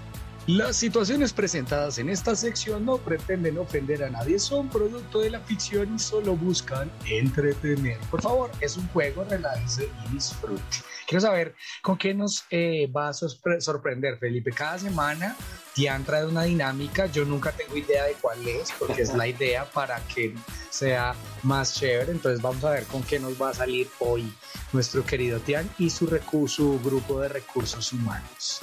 Las 0.46 0.76
situaciones 0.76 1.32
presentadas 1.32 1.98
en 1.98 2.08
esta 2.08 2.36
sección 2.36 2.84
no 2.84 2.98
pretenden 2.98 3.58
ofender 3.58 4.04
a 4.04 4.10
nadie, 4.10 4.38
son 4.38 4.68
producto 4.68 5.18
de 5.18 5.30
la 5.30 5.40
ficción 5.40 5.96
y 5.96 5.98
solo 5.98 6.36
buscan 6.36 6.88
entretener. 7.04 7.98
Por 8.12 8.22
favor, 8.22 8.52
es 8.60 8.76
un 8.76 8.86
juego, 8.90 9.24
relájese 9.24 9.90
y 10.04 10.14
disfrute. 10.14 10.62
Quiero 11.08 11.20
saber 11.20 11.56
con 11.82 11.98
qué 11.98 12.14
nos 12.14 12.44
eh, 12.50 12.88
va 12.96 13.08
a 13.08 13.12
sorprender, 13.12 14.20
Felipe. 14.20 14.52
Cada 14.52 14.78
semana 14.78 15.36
te 15.74 15.88
han 15.88 16.04
traído 16.04 16.28
una 16.28 16.44
dinámica, 16.44 17.06
yo 17.06 17.24
nunca 17.24 17.50
tengo 17.50 17.76
idea 17.76 18.04
de 18.04 18.12
cuál 18.12 18.46
es, 18.46 18.70
porque 18.78 19.02
es 19.02 19.12
la 19.14 19.26
idea 19.26 19.64
para 19.64 19.98
que 20.14 20.32
sea 20.70 21.16
más 21.42 21.74
chévere. 21.74 22.12
Entonces 22.12 22.40
vamos 22.40 22.62
a 22.62 22.70
ver 22.70 22.84
con 22.84 23.02
qué 23.02 23.18
nos 23.18 23.40
va 23.40 23.50
a 23.50 23.54
salir 23.54 23.88
hoy 23.98 24.32
nuestro 24.72 25.04
querido 25.04 25.40
Tian 25.40 25.68
y 25.76 25.90
su, 25.90 26.06
su 26.46 26.80
grupo 26.84 27.20
de 27.20 27.30
recursos 27.30 27.92
humanos. 27.92 28.60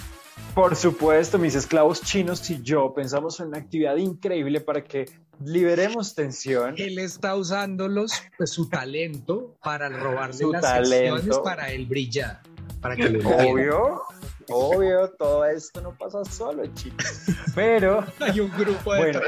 Por 0.53 0.75
supuesto, 0.75 1.39
mis 1.39 1.55
esclavos 1.55 2.01
chinos 2.01 2.47
y 2.49 2.61
yo 2.61 2.93
pensamos 2.93 3.39
en 3.39 3.47
una 3.47 3.57
actividad 3.57 3.95
increíble 3.95 4.61
para 4.61 4.83
que 4.83 5.05
liberemos 5.43 6.13
tensión. 6.13 6.75
Él 6.77 6.99
está 6.99 7.35
usando 7.35 7.89
pues, 8.37 8.51
su 8.51 8.69
talento 8.69 9.55
para 9.63 9.89
robarle 9.89 10.45
las 10.51 10.61
talento. 10.61 11.43
para 11.43 11.71
él 11.71 11.85
brillar. 11.87 12.41
Para 12.81 12.95
que 12.95 13.07
obvio, 13.07 14.01
obvio, 14.49 15.09
todo 15.17 15.45
esto 15.45 15.81
no 15.81 15.97
pasa 15.97 16.23
solo, 16.25 16.65
chicos. 16.73 17.21
Pero 17.55 18.05
hay 18.19 18.39
un 18.39 18.51
grupo 18.51 18.93
de 18.93 18.99
bueno, 18.99 19.21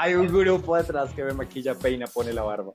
hay 0.00 0.14
un 0.14 0.28
grupo 0.28 0.76
detrás 0.76 1.10
que 1.10 1.24
me 1.24 1.32
maquilla, 1.32 1.74
peina, 1.74 2.06
pone 2.06 2.32
la 2.32 2.42
barba. 2.42 2.72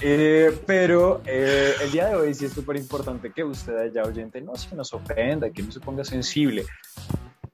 Eh, 0.00 0.56
pero 0.64 1.20
eh, 1.26 1.74
el 1.82 1.90
día 1.90 2.06
de 2.06 2.14
hoy 2.14 2.32
sí 2.34 2.44
es 2.44 2.52
súper 2.52 2.76
importante 2.76 3.32
que 3.32 3.42
usted 3.42 3.76
allá 3.76 4.04
oyente 4.04 4.40
no 4.40 4.54
se 4.54 4.74
nos 4.76 4.94
ofenda, 4.94 5.50
que 5.50 5.60
no 5.60 5.72
se 5.72 5.80
ponga 5.80 6.04
sensible. 6.04 6.64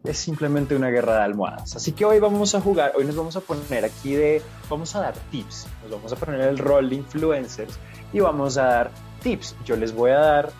Es 0.04 0.18
simplemente 0.18 0.76
una 0.76 0.90
guerra 0.90 1.14
de 1.14 1.22
almohadas. 1.22 1.74
Así 1.74 1.92
que 1.92 2.04
hoy 2.04 2.18
vamos 2.18 2.54
a 2.54 2.60
jugar, 2.60 2.92
hoy 2.96 3.06
nos 3.06 3.16
vamos 3.16 3.34
a 3.36 3.40
poner 3.40 3.86
aquí 3.86 4.12
de, 4.12 4.42
vamos 4.68 4.94
a 4.94 5.00
dar 5.00 5.14
tips, 5.30 5.66
nos 5.82 5.90
vamos 5.90 6.12
a 6.12 6.16
poner 6.16 6.42
el 6.42 6.58
rol 6.58 6.90
de 6.90 6.96
influencers 6.96 7.78
y 8.12 8.20
vamos 8.20 8.58
a 8.58 8.64
dar 8.64 8.90
tips. 9.22 9.56
Yo 9.64 9.76
les 9.76 9.94
voy 9.94 10.10
a 10.10 10.18
dar, 10.18 10.52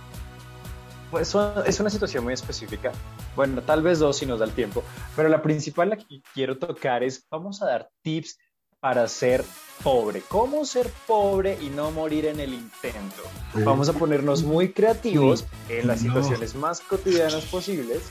pues 1.11 1.35
es 1.67 1.81
una 1.81 1.91
situación 1.91 2.25
muy 2.25 2.33
específica, 2.33 2.93
bueno, 3.39 3.63
tal 3.63 3.83
vez 3.83 4.01
dos 4.01 4.17
si 4.17 4.27
nos 4.27 4.41
da 4.41 4.47
el 4.47 4.51
tiempo, 4.51 4.83
pero 5.15 5.29
la 5.29 5.41
principal 5.41 5.91
la 5.91 5.97
que 5.97 6.21
quiero 6.35 6.59
tocar 6.59 7.05
es, 7.05 7.25
vamos 7.31 7.63
a 7.63 7.67
dar 7.67 7.89
tips 8.03 8.37
para 8.81 9.07
ser 9.07 9.45
pobre. 9.85 10.23
¿Cómo 10.29 10.65
ser 10.65 10.91
pobre 11.07 11.57
y 11.61 11.69
no 11.71 11.93
morir 11.93 12.27
en 12.27 12.41
el 12.41 12.53
intento? 12.53 13.23
Vamos 13.65 13.89
a 13.89 13.93
ponernos 13.93 14.43
muy 14.43 14.73
creativos 14.73 15.45
en 15.69 15.87
las 15.87 16.01
situaciones 16.01 16.57
más 16.57 16.81
cotidianas 16.81 17.45
posibles 17.45 18.11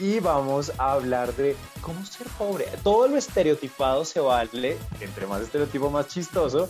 y 0.00 0.18
vamos 0.18 0.72
a 0.78 0.94
hablar 0.94 1.32
de 1.36 1.54
cómo 1.80 2.04
ser 2.04 2.26
pobre. 2.36 2.66
Todo 2.82 3.06
lo 3.06 3.16
estereotipado 3.16 4.04
se 4.04 4.18
vale, 4.18 4.78
entre 5.00 5.28
más 5.28 5.42
estereotipo 5.42 5.90
más 5.90 6.08
chistoso, 6.08 6.68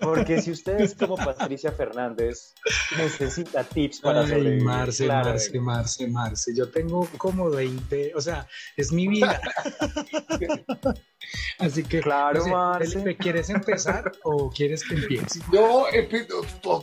porque 0.00 0.42
si 0.42 0.50
ustedes 0.50 0.94
como 0.94 1.16
Patricia 1.16 1.72
Fernández 1.72 2.54
necesita 2.96 3.64
tips 3.64 4.00
para 4.00 4.20
Ay, 4.20 4.28
sobrevivir. 4.28 4.62
Marce, 4.62 5.06
Marce, 5.06 5.60
Marce, 5.60 6.08
Marce. 6.08 6.54
Yo 6.54 6.68
tengo 6.68 7.08
como 7.16 7.50
20, 7.50 8.12
o 8.14 8.20
sea, 8.20 8.46
es 8.76 8.92
mi 8.92 9.08
vida. 9.08 9.40
Así 11.58 11.82
que, 11.82 12.00
claro, 12.00 12.46
Marce. 12.46 13.16
¿quieres 13.16 13.50
empezar 13.50 14.12
o 14.22 14.50
quieres 14.50 14.84
que 14.84 14.94
empiece? 14.94 15.40
No, 15.52 15.84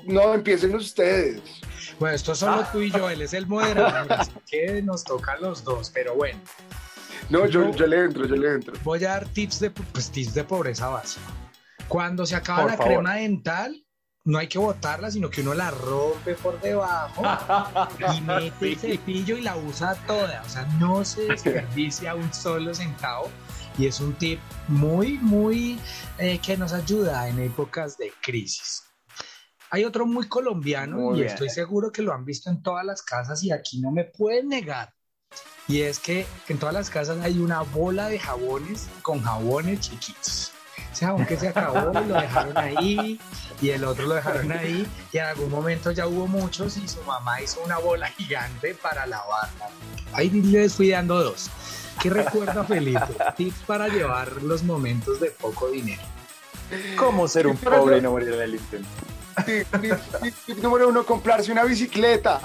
no, 0.05 0.34
empiecen 0.34 0.76
ustedes. 0.76 1.41
Bueno, 1.99 2.16
esto 2.16 2.32
es 2.32 2.39
solo 2.39 2.66
tú 2.72 2.82
y 2.82 2.91
yo, 2.91 3.09
él 3.09 3.22
es 3.22 3.34
el 3.34 3.45
moderador, 3.45 4.11
así 4.11 4.32
que 4.49 4.82
nos 4.82 5.03
toca 5.03 5.34
a 5.34 5.38
los 5.38 5.64
dos, 5.64 5.91
pero 5.93 6.16
bueno. 6.16 6.39
No, 7.30 7.45
yo, 7.45 7.72
yo, 7.72 7.88
le 7.88 7.99
entro, 7.99 8.26
yo 8.26 8.36
le 8.36 8.55
entro. 8.55 8.74
Voy 8.84 9.03
a 9.05 9.09
dar 9.09 9.28
tips 9.30 9.59
de, 9.59 9.70
pues, 9.70 10.09
tips 10.09 10.34
de 10.34 10.43
pobreza 10.43 10.89
básica. 10.89 11.43
Cuando 11.88 12.26
se 12.26 12.36
acaba 12.36 12.66
la 12.66 12.78
crema 12.78 13.16
dental, 13.16 13.84
no 14.26 14.38
hay 14.38 14.48
que 14.48 14.58
botarla, 14.58 15.12
sino 15.12 15.30
que 15.30 15.42
uno 15.42 15.54
la 15.54 15.70
rompe 15.72 16.36
por 16.36 16.60
debajo 16.62 17.24
y 18.16 18.22
mete 18.22 18.70
el 18.70 18.80
cepillo 18.80 19.38
y 19.38 19.42
la 19.42 19.58
usa 19.58 19.96
toda. 20.08 20.42
O 20.44 20.50
sea, 20.50 20.66
no 20.80 21.04
se 21.04 21.24
desperdicia 21.28 22.16
un 22.16 22.34
solo 22.34 22.74
centavo. 22.74 23.30
Y 23.78 23.88
es 23.88 24.00
un 24.00 24.14
tip 24.14 24.40
muy, 24.68 25.18
muy 25.18 25.80
eh, 26.20 26.40
que 26.40 26.56
nos 26.56 26.74
ayuda 26.74 27.28
en 27.28 27.40
épocas 27.40 27.98
de 27.98 28.14
crisis. 28.22 28.84
Hay 29.72 29.84
otro 29.84 30.06
muy 30.06 30.28
colombiano 30.28 31.18
y 31.18 31.24
estoy 31.24 31.50
seguro 31.50 31.92
que 31.92 32.04
lo 32.04 32.14
han 32.14 32.24
visto 32.24 32.52
en 32.52 32.62
todas 32.62 32.86
las 32.86 33.02
casas 33.02 33.44
y 33.44 33.52
aquí 33.52 33.82
no 33.82 33.92
me 33.92 34.04
pueden 34.04 34.50
negar. 34.50 34.94
Y 35.68 35.82
es 35.82 35.98
que 35.98 36.28
en 36.48 36.60
todas 36.60 36.76
las 36.76 36.92
casas 36.92 37.18
hay 37.24 37.40
una 37.40 37.62
bola 37.62 38.08
de 38.08 38.20
jabones 38.20 38.88
con 39.02 39.24
jabones 39.24 39.80
chiquitos 39.80 40.53
ese 41.04 41.06
jabón 41.06 41.26
que 41.26 41.38
se 41.38 41.47
acabó 41.49 41.91
y 42.01 42.08
lo 42.08 42.16
dejaron 42.16 42.58
ahí 42.58 43.20
y 43.62 43.70
el 43.70 43.84
otro 43.84 44.06
lo 44.06 44.16
dejaron 44.16 44.51
ahí 44.51 44.88
y 45.12 45.18
en 45.18 45.26
algún 45.26 45.49
momento 45.49 45.91
ya 45.91 46.08
hubo 46.08 46.28
muchos 46.28 46.78
y 46.78 46.88
su 46.88 47.01
mamá 47.04 47.41
hizo 47.41 47.62
una 47.64 47.78
bola 47.78 48.08
gigante 48.08 48.74
para 48.76 49.06
lavarla. 49.06 49.70
Ahí 50.14 50.30
les 50.30 50.76
fui 50.76 50.89
dando 50.89 51.22
dos. 51.22 51.49
¿Qué 52.01 52.10
recuerda 52.10 52.64
Felipe? 52.64 53.16
Tips 53.38 53.60
para 53.66 53.88
llevar 53.88 54.41
los 54.43 54.64
momentos 54.64 55.20
de 55.20 55.30
poco 55.32 55.70
dinero. 55.70 56.01
¿Cómo 56.97 57.28
ser 57.28 57.47
un 57.47 57.58
pobre 57.58 57.97
y 57.97 58.01
no 58.01 58.12
morir 58.12 58.30
en 58.30 58.41
el 58.41 58.56
intento? 58.56 58.89
Tip 60.45 60.58
número 60.60 60.89
uno, 60.89 61.06
comprarse 61.06 61.51
una 61.51 61.64
bicicleta. 61.64 62.39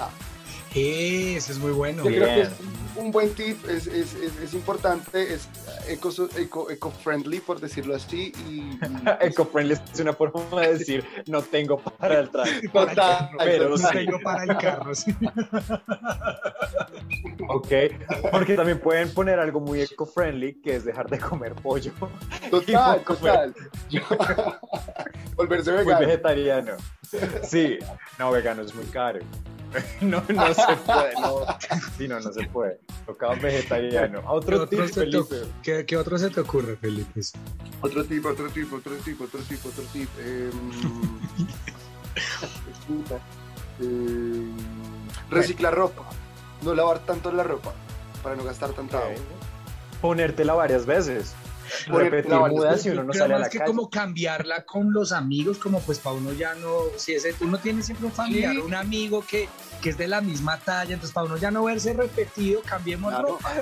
Ese 0.71 1.51
es 1.51 1.57
muy 1.57 1.71
bueno. 1.71 2.03
Yo 2.03 2.09
creo 2.09 2.25
que 2.25 2.41
es 2.41 2.49
un 2.95 3.11
buen 3.11 3.33
tip, 3.33 3.67
es, 3.67 3.87
es, 3.87 4.15
es, 4.15 4.53
importante, 4.53 5.33
es 5.33 5.49
eco-friendly, 5.87 7.37
eco, 7.37 7.45
por 7.45 7.59
decirlo 7.59 7.95
así. 7.95 8.31
Y, 8.47 8.79
eco-friendly 9.21 9.75
es 9.93 9.99
una 9.99 10.13
forma 10.13 10.61
de 10.61 10.77
decir, 10.77 11.05
no 11.27 11.41
tengo 11.41 11.77
para 11.77 12.19
el 12.19 12.29
tráfico. 12.29 12.85
Total, 12.87 13.31
pero 13.37 13.69
no 13.69 13.89
tengo 13.89 14.19
para 14.23 14.43
el 14.43 14.57
carro. 14.57 14.91
ok, 17.49 17.73
porque 18.31 18.55
también 18.55 18.79
pueden 18.79 19.13
poner 19.13 19.39
algo 19.39 19.59
muy 19.59 19.81
eco-friendly, 19.81 20.61
que 20.61 20.77
es 20.77 20.85
dejar 20.85 21.09
de 21.09 21.19
comer 21.19 21.53
pollo. 21.55 21.91
Total, 22.49 23.03
total. 23.03 23.53
Volverse 25.35 25.71
vegano. 25.71 25.97
Muy 25.97 26.05
vegetariano. 26.05 26.77
Sí, 27.43 27.79
no, 28.17 28.31
vegano 28.31 28.61
es 28.61 28.73
muy 28.75 28.85
caro. 28.85 29.19
no, 30.01 30.23
no 30.29 30.53
se 30.53 30.75
puede, 30.85 31.13
no. 31.21 31.45
Sí, 31.97 32.07
no, 32.07 32.19
no 32.19 32.33
se 32.33 32.45
puede. 32.47 32.79
Tocaba 33.05 33.35
vegetariano. 33.35 34.21
Otro 34.27 34.67
¿Qué, 34.67 34.75
otro 34.81 34.87
Felipe? 34.87 35.35
¿Qué, 35.61 35.85
¿Qué, 35.85 35.97
otro 35.97 36.17
se 36.17 36.29
te 36.29 36.39
ocurre, 36.39 36.75
Felipe? 36.77 37.21
Otro 37.81 38.03
tipo, 38.05 38.29
otro 38.29 38.49
tipo, 38.49 38.77
otro 38.77 38.95
tipo, 38.97 39.23
otro 39.25 39.39
tipo, 39.41 39.69
otro 39.69 39.83
tipo. 39.85 40.11
Eh, 40.19 40.49
eh, 43.81 44.47
reciclar 45.29 45.75
ropa. 45.75 46.03
No 46.61 46.73
lavar 46.73 46.99
tanto 46.99 47.31
la 47.31 47.43
ropa 47.43 47.73
para 48.23 48.35
no 48.35 48.43
gastar 48.43 48.71
tanta 48.71 48.97
agua. 48.97 49.15
Ponértela 50.01 50.53
varias 50.53 50.85
veces 50.85 51.33
repetir 51.87 52.33
mudas 52.33 52.81
si 52.81 52.89
uno 52.89 53.03
no 53.03 53.13
sale 53.13 53.35
a 53.35 53.39
la 53.39 53.49
que 53.49 53.59
como 53.59 53.89
cambiarla 53.89 54.65
con 54.65 54.91
los 54.93 55.11
amigos, 55.11 55.57
como 55.57 55.79
pues 55.81 55.99
para 55.99 56.15
uno 56.15 56.33
ya 56.33 56.53
no, 56.55 56.83
si 56.97 57.13
ese, 57.13 57.33
uno 57.41 57.57
tiene 57.57 57.83
siempre 57.83 58.07
un 58.07 58.11
familiar, 58.11 58.57
un 58.59 58.73
amigo 58.73 59.23
que, 59.25 59.49
que 59.81 59.89
es 59.89 59.97
de 59.97 60.07
la 60.07 60.21
misma 60.21 60.57
talla, 60.57 60.93
entonces 60.93 61.13
para 61.13 61.27
uno 61.27 61.37
ya 61.37 61.51
no 61.51 61.63
verse 61.63 61.93
repetido, 61.93 62.61
cambiemos 62.61 63.17
ropa. 63.17 63.53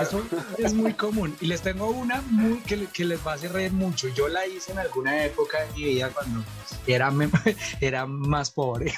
Eso 0.00 0.22
es 0.58 0.74
muy 0.74 0.94
común. 0.94 1.36
Y 1.40 1.46
les 1.46 1.62
tengo 1.62 1.90
una 1.90 2.20
muy 2.22 2.58
que, 2.60 2.86
que, 2.86 3.04
les 3.04 3.26
va 3.26 3.32
a 3.32 3.34
hacer 3.34 3.52
reír 3.52 3.72
mucho. 3.72 4.08
Yo 4.08 4.28
la 4.28 4.46
hice 4.46 4.72
en 4.72 4.78
alguna 4.78 5.24
época 5.24 5.60
de 5.60 5.72
mi 5.72 5.84
vida 5.84 6.10
cuando 6.10 6.44
era, 6.86 7.12
era 7.80 8.06
más 8.06 8.50
pobre. 8.50 8.92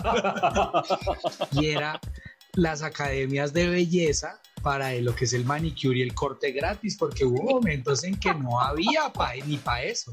y 1.52 1.66
era 1.66 2.00
las 2.54 2.82
academias 2.82 3.52
de 3.52 3.68
belleza 3.68 4.40
para 4.62 4.92
lo 4.96 5.14
que 5.14 5.24
es 5.24 5.32
el 5.32 5.44
manicure 5.44 5.98
y 5.98 6.02
el 6.02 6.14
corte 6.14 6.52
gratis, 6.52 6.96
porque 6.98 7.24
hubo 7.24 7.42
momentos 7.42 8.04
en 8.04 8.18
que 8.18 8.34
no 8.34 8.60
había 8.60 9.12
pa, 9.12 9.32
ni 9.46 9.56
para 9.56 9.84
eso. 9.84 10.12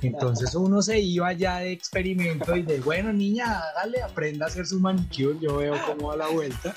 Entonces 0.00 0.54
uno 0.54 0.82
se 0.82 1.00
iba 1.00 1.32
ya 1.32 1.58
de 1.58 1.72
experimento 1.72 2.56
y 2.56 2.62
de, 2.62 2.80
bueno, 2.80 3.12
niña, 3.12 3.60
hágale, 3.60 4.02
aprenda 4.02 4.46
a 4.46 4.48
hacer 4.48 4.66
su 4.66 4.80
manicure, 4.80 5.38
yo 5.40 5.56
veo 5.56 5.74
cómo 5.86 6.08
va 6.08 6.16
la 6.16 6.28
vuelta. 6.28 6.74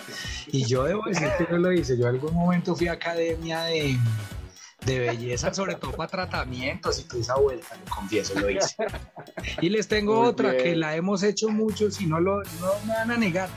Y 0.47 0.65
yo 0.65 0.83
debo 0.83 1.03
decir 1.05 1.27
que 1.37 1.45
no 1.51 1.57
lo 1.57 1.71
hice, 1.71 1.97
yo 1.97 2.07
en 2.07 2.15
algún 2.15 2.33
momento 2.33 2.75
fui 2.75 2.87
a 2.87 2.93
academia 2.93 3.63
de, 3.63 3.97
de 4.85 4.99
belleza, 4.99 5.53
sobre 5.53 5.75
todo 5.75 5.91
para 5.91 6.09
tratamientos 6.09 6.99
y 6.99 7.03
toda 7.03 7.21
esa 7.21 7.35
vuelta, 7.35 7.75
lo 7.77 7.95
confieso, 7.95 8.39
lo 8.39 8.49
hice. 8.49 8.75
Y 9.61 9.69
les 9.69 9.87
tengo 9.87 10.21
otra 10.21 10.57
que 10.57 10.75
la 10.75 10.95
hemos 10.95 11.21
hecho 11.21 11.49
mucho, 11.49 11.91
si 11.91 12.07
no, 12.07 12.19
lo, 12.19 12.43
no 12.43 12.71
me 12.85 12.93
van 12.93 13.11
a 13.11 13.17
negar 13.17 13.49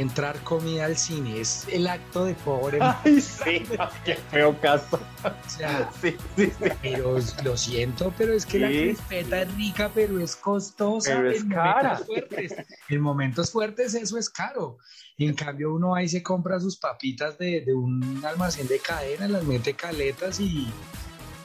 entrar 0.00 0.38
comida 0.42 0.84
al 0.84 0.96
cine 0.96 1.40
es 1.40 1.66
el 1.70 1.86
acto 1.86 2.24
de 2.24 2.34
pobre. 2.34 2.78
Ay, 2.80 3.20
sí, 3.20 3.62
qué 4.04 4.16
feo 4.30 4.58
caso. 4.60 4.98
O 5.24 5.50
sea, 5.50 5.90
Sí, 6.00 6.16
sí, 6.36 6.46
sí. 6.58 6.70
pero 6.82 7.16
lo 7.44 7.56
siento, 7.56 8.12
pero 8.16 8.32
es 8.32 8.46
que 8.46 8.58
la 8.58 8.68
crispeta 8.68 9.42
es 9.42 9.54
rica, 9.56 9.90
pero 9.94 10.20
es 10.20 10.36
costosa. 10.36 11.16
Pero 11.16 11.30
es 11.30 11.42
en 11.42 11.48
cara. 11.48 11.82
Momentos 11.82 12.06
fuertes. 12.06 12.54
En 12.88 13.00
momentos 13.00 13.50
fuertes 13.50 13.94
eso 13.94 14.18
es 14.18 14.30
caro. 14.30 14.78
Y 15.16 15.26
en 15.26 15.34
cambio 15.34 15.72
uno 15.74 15.94
ahí 15.94 16.08
se 16.08 16.22
compra 16.22 16.60
sus 16.60 16.76
papitas 16.76 17.38
de, 17.38 17.62
de 17.62 17.74
un 17.74 18.22
almacén 18.24 18.68
de 18.68 18.78
cadena, 18.78 19.26
las 19.26 19.44
mete 19.44 19.74
caletas 19.74 20.40
y, 20.40 20.68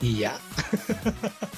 y 0.02 0.18
ya. 0.18 0.38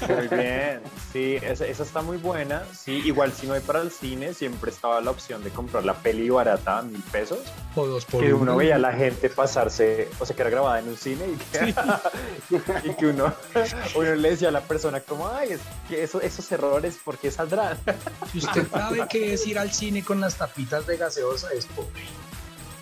Muy 0.07 0.29
bien, 0.29 0.83
sí, 1.13 1.37
esa, 1.41 1.65
esa 1.67 1.83
está 1.83 2.03
muy 2.03 2.19
buena. 2.19 2.63
Sí, 2.75 3.01
igual 3.07 3.33
si 3.33 3.47
no 3.47 3.55
hay 3.55 3.63
para 3.63 3.81
el 3.81 3.91
cine, 3.91 4.35
siempre 4.35 4.71
estaba 4.71 5.01
la 5.01 5.11
opción 5.11 5.43
de 5.43 5.51
comprar 5.51 5.85
la 5.85 5.95
peli 5.95 6.29
barata 6.29 6.79
a 6.79 6.83
mil 6.83 7.03
pesos. 7.11 7.39
O 7.75 7.87
dos 7.87 8.05
por 8.05 8.23
que 8.23 8.35
uno 8.35 8.43
uno. 8.43 8.57
veía 8.57 8.75
a 8.75 8.79
la 8.79 8.93
gente 8.93 9.31
pasarse, 9.31 10.11
o 10.21 10.27
sea, 10.27 10.37
que 10.37 10.43
era 10.43 10.51
grabada 10.51 10.79
en 10.79 10.89
un 10.89 10.97
cine 10.99 11.25
y 11.27 11.37
que, 11.37 11.75
y 12.91 12.95
que 12.95 13.07
uno, 13.07 13.33
uno 13.95 14.15
le 14.15 14.31
decía 14.31 14.49
a 14.49 14.53
la 14.53 14.61
persona 14.61 15.01
como, 15.01 15.27
ay, 15.29 15.53
es 15.53 15.61
que 15.89 16.03
eso, 16.03 16.21
esos 16.21 16.53
errores, 16.53 16.99
¿por 17.03 17.17
qué 17.17 17.31
saldrán? 17.31 17.79
Si 18.31 18.39
usted 18.39 18.69
sabe 18.71 19.09
que 19.09 19.33
es 19.33 19.47
ir 19.47 19.59
al 19.59 19.73
cine 19.73 20.05
con 20.05 20.21
las 20.21 20.37
tapitas 20.37 20.87
de 20.87 20.99
gaseosa, 20.99 21.49
es 21.55 21.65
pobre. 21.65 22.03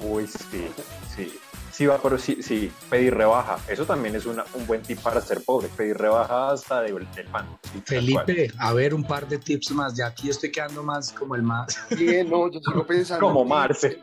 Uy, 0.00 0.26
sí, 0.26 0.68
sí. 1.14 1.38
Sí, 1.72 1.86
va, 1.86 2.00
pero 2.02 2.18
sí, 2.18 2.42
sí, 2.42 2.70
pedir 2.90 3.14
rebaja. 3.14 3.56
Eso 3.66 3.86
también 3.86 4.14
es 4.14 4.26
una, 4.26 4.44
un 4.54 4.66
buen 4.66 4.82
tip 4.82 4.98
para 5.00 5.22
ser 5.22 5.42
pobre. 5.42 5.68
Pedir 5.74 5.96
rebaja 5.96 6.50
hasta 6.50 6.82
de- 6.82 6.92
del 6.92 7.26
pan. 7.28 7.46
tal 7.86 8.10
cual. 8.12 8.26
Felipe, 8.26 8.52
a 8.58 8.72
ver, 8.74 8.92
un 8.94 9.02
par 9.04 9.26
de 9.26 9.38
tips 9.38 9.70
más. 9.72 9.96
Ya 9.96 10.06
aquí 10.08 10.28
estoy 10.28 10.52
quedando 10.52 10.82
más 10.82 11.12
como 11.12 11.34
el 11.34 11.42
más. 11.42 11.78
Bien, 11.98 12.28
no, 12.28 12.50
yo 12.52 12.60
sigo 12.60 12.86
pensando. 12.86 13.26
Como 13.26 13.44
Marce. 13.46 13.98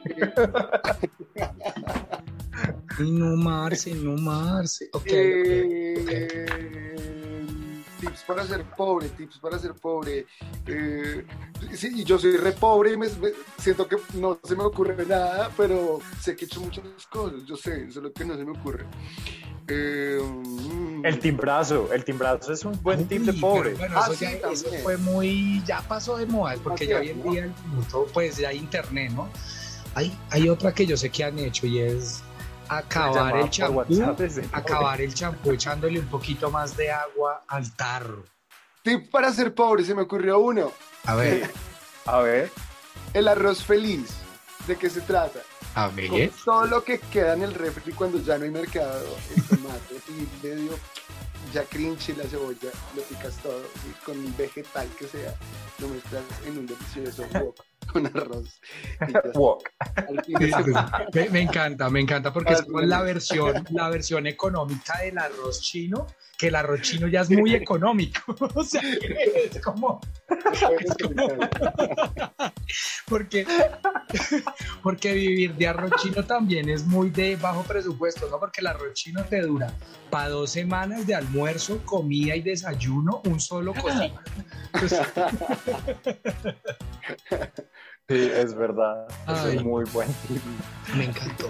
Ay, 2.98 3.12
no, 3.12 3.36
Marce, 3.38 3.94
no, 3.94 4.14
Marce. 4.18 4.90
Ok, 4.94 5.02
ok. 5.04 5.10
Eh, 5.14 6.96
tips 8.00 8.24
para 8.24 8.46
ser 8.46 8.64
pobre, 8.76 9.10
tips 9.10 9.40
para 9.40 9.60
ser 9.60 9.74
pobre. 9.74 10.26
Eh, 10.68 11.26
sí, 11.74 11.90
y 11.96 12.04
yo 12.04 12.18
soy 12.18 12.38
re 12.38 12.52
pobre 12.54 12.94
y 12.94 12.98
me, 12.98 13.08
me- 13.10 13.32
siento 13.58 13.88
que 13.88 13.98
no 14.16 14.40
se 14.44 14.56
me 14.56 14.64
ocurre 14.64 15.06
nada, 15.06 15.50
pero 15.58 16.00
sé 16.22 16.36
que 16.36 16.46
he 16.46 16.48
hecho 16.48 16.62
muchas 16.62 16.84
cosas, 17.12 17.44
yo 17.46 17.56
sé, 17.56 17.92
solo 17.92 18.12
que 18.14 18.26
no 18.26 18.36
se 18.36 18.46
me 18.46 18.52
ocurre. 18.58 18.86
Eh, 19.68 20.20
El 21.04 21.20
timbrazo, 21.20 21.94
el 21.94 22.04
timbrazo 22.04 22.52
es 22.54 22.66
un 22.66 22.82
buen 22.82 23.08
tip 23.08 23.22
de 23.22 23.34
pobre. 23.34 23.76
Bueno, 23.76 23.96
Ah, 23.98 24.06
eso, 24.06 24.16
sí, 24.16 24.26
ya, 24.26 24.50
eso 24.52 24.70
fue 24.84 24.98
muy, 24.98 25.62
ya 25.66 25.82
pasó 25.82 26.18
de 26.18 26.26
moda, 26.26 26.56
porque 26.64 26.88
ya 26.88 27.00
hoy 27.00 27.10
en 27.10 27.24
¿no? 27.24 27.32
día 27.32 27.44
el 27.46 27.54
minuto, 27.70 28.08
pues 28.14 28.38
ya 28.38 28.50
hay 28.50 28.58
internet, 28.58 29.12
¿no? 29.14 29.30
Hay, 29.96 30.16
hay 30.32 30.50
otra 30.50 30.74
que 30.74 30.86
yo 30.86 30.96
sé 30.98 31.10
que 31.10 31.24
han 31.24 31.38
hecho 31.40 31.68
y 31.68 31.80
es 31.80 32.22
acabar 32.70 33.38
el 33.38 33.50
champú, 33.50 33.82
acabar 34.52 35.02
el 35.02 35.14
champú 35.14 35.52
echándole 35.52 36.00
un 36.00 36.08
poquito 36.08 36.50
más 36.52 36.78
de 36.78 36.92
agua 36.92 37.44
al 37.48 37.72
tarro. 37.76 38.24
Tip 38.84 39.10
para 39.12 39.34
ser 39.34 39.54
pobre, 39.54 39.84
se 39.84 39.94
me 39.96 40.04
ocurrió 40.04 40.40
uno. 40.40 40.72
A 41.06 41.16
ver, 41.16 41.52
A 42.06 42.20
ver, 42.20 42.52
El 43.14 43.28
arroz 43.28 43.64
feliz. 43.64 44.10
¿De 44.68 44.76
qué 44.78 44.90
se 44.90 45.02
trata? 45.02 45.40
a 45.76 45.88
Con 45.88 45.96
ver. 45.96 46.32
todo 46.46 46.66
lo 46.66 46.84
que 46.84 47.00
queda 47.00 47.34
en 47.34 47.44
el 47.44 47.54
refri 47.54 47.94
cuando 47.94 48.20
ya 48.20 48.38
no 48.38 48.46
hay 48.46 48.52
mercado, 48.52 49.06
el 49.36 49.44
tomate 49.44 49.96
y 50.10 50.46
medio 50.46 50.72
ya 51.54 51.64
cringe 51.64 52.16
la 52.18 52.26
cebolla, 52.26 52.70
lo 52.96 53.02
picas 53.04 53.36
todo 53.38 53.62
y 53.88 54.04
con 54.06 54.18
un 54.18 54.36
vegetal 54.38 54.88
que 54.98 55.08
sea, 55.08 55.34
lo 55.80 55.88
mezclas 55.88 56.24
en 56.46 56.58
un 56.60 56.68
delicioso 56.68 57.24
wok 57.34 57.56
con 57.92 58.06
arroz. 58.06 58.60
Me, 61.14 61.30
me 61.30 61.42
encanta, 61.42 61.90
me 61.90 62.00
encanta 62.00 62.32
porque 62.32 62.54
es 62.54 62.66
la 62.68 63.02
versión, 63.02 63.66
la 63.72 63.90
versión 63.90 64.28
económica 64.28 65.00
del 65.00 65.18
arroz 65.18 65.62
chino, 65.62 66.08
que 66.40 66.48
el 66.48 66.56
arroz 66.56 66.82
chino 66.82 67.10
ya 67.10 67.20
es 67.22 67.30
muy 67.30 67.54
económico. 67.54 68.22
O 68.56 68.64
sea, 68.64 68.82
que 68.82 69.50
es 69.52 69.62
como, 69.62 70.00
porque, 73.08 73.46
porque 74.82 75.14
vivir 75.14 75.54
de 75.56 75.68
arroz 75.68 75.92
chino 76.02 76.26
también 76.26 76.70
es 76.70 76.86
muy 76.86 77.10
de 77.10 77.36
bajo 77.36 77.64
presupuesto, 77.64 78.30
¿no? 78.30 78.40
Porque 78.40 78.62
el 78.62 78.68
arroz 78.68 78.94
chino 78.94 79.24
te 79.26 79.42
dura 79.42 79.74
para 80.10 80.30
dos 80.30 80.52
semanas 80.52 81.06
de 81.06 81.16
almuerzo, 81.16 81.82
comida 81.86 82.36
y 82.36 82.42
desayuno, 82.42 83.22
un 83.26 83.40
solo 83.40 83.74
cocina. 83.74 84.24
Entonces, 84.74 85.02
Sí, 88.08 88.32
es 88.34 88.56
verdad. 88.56 89.08
Ay. 89.28 89.58
es 89.58 89.64
muy 89.64 89.84
buen 89.92 90.08
me 90.96 91.06
encantó. 91.06 91.48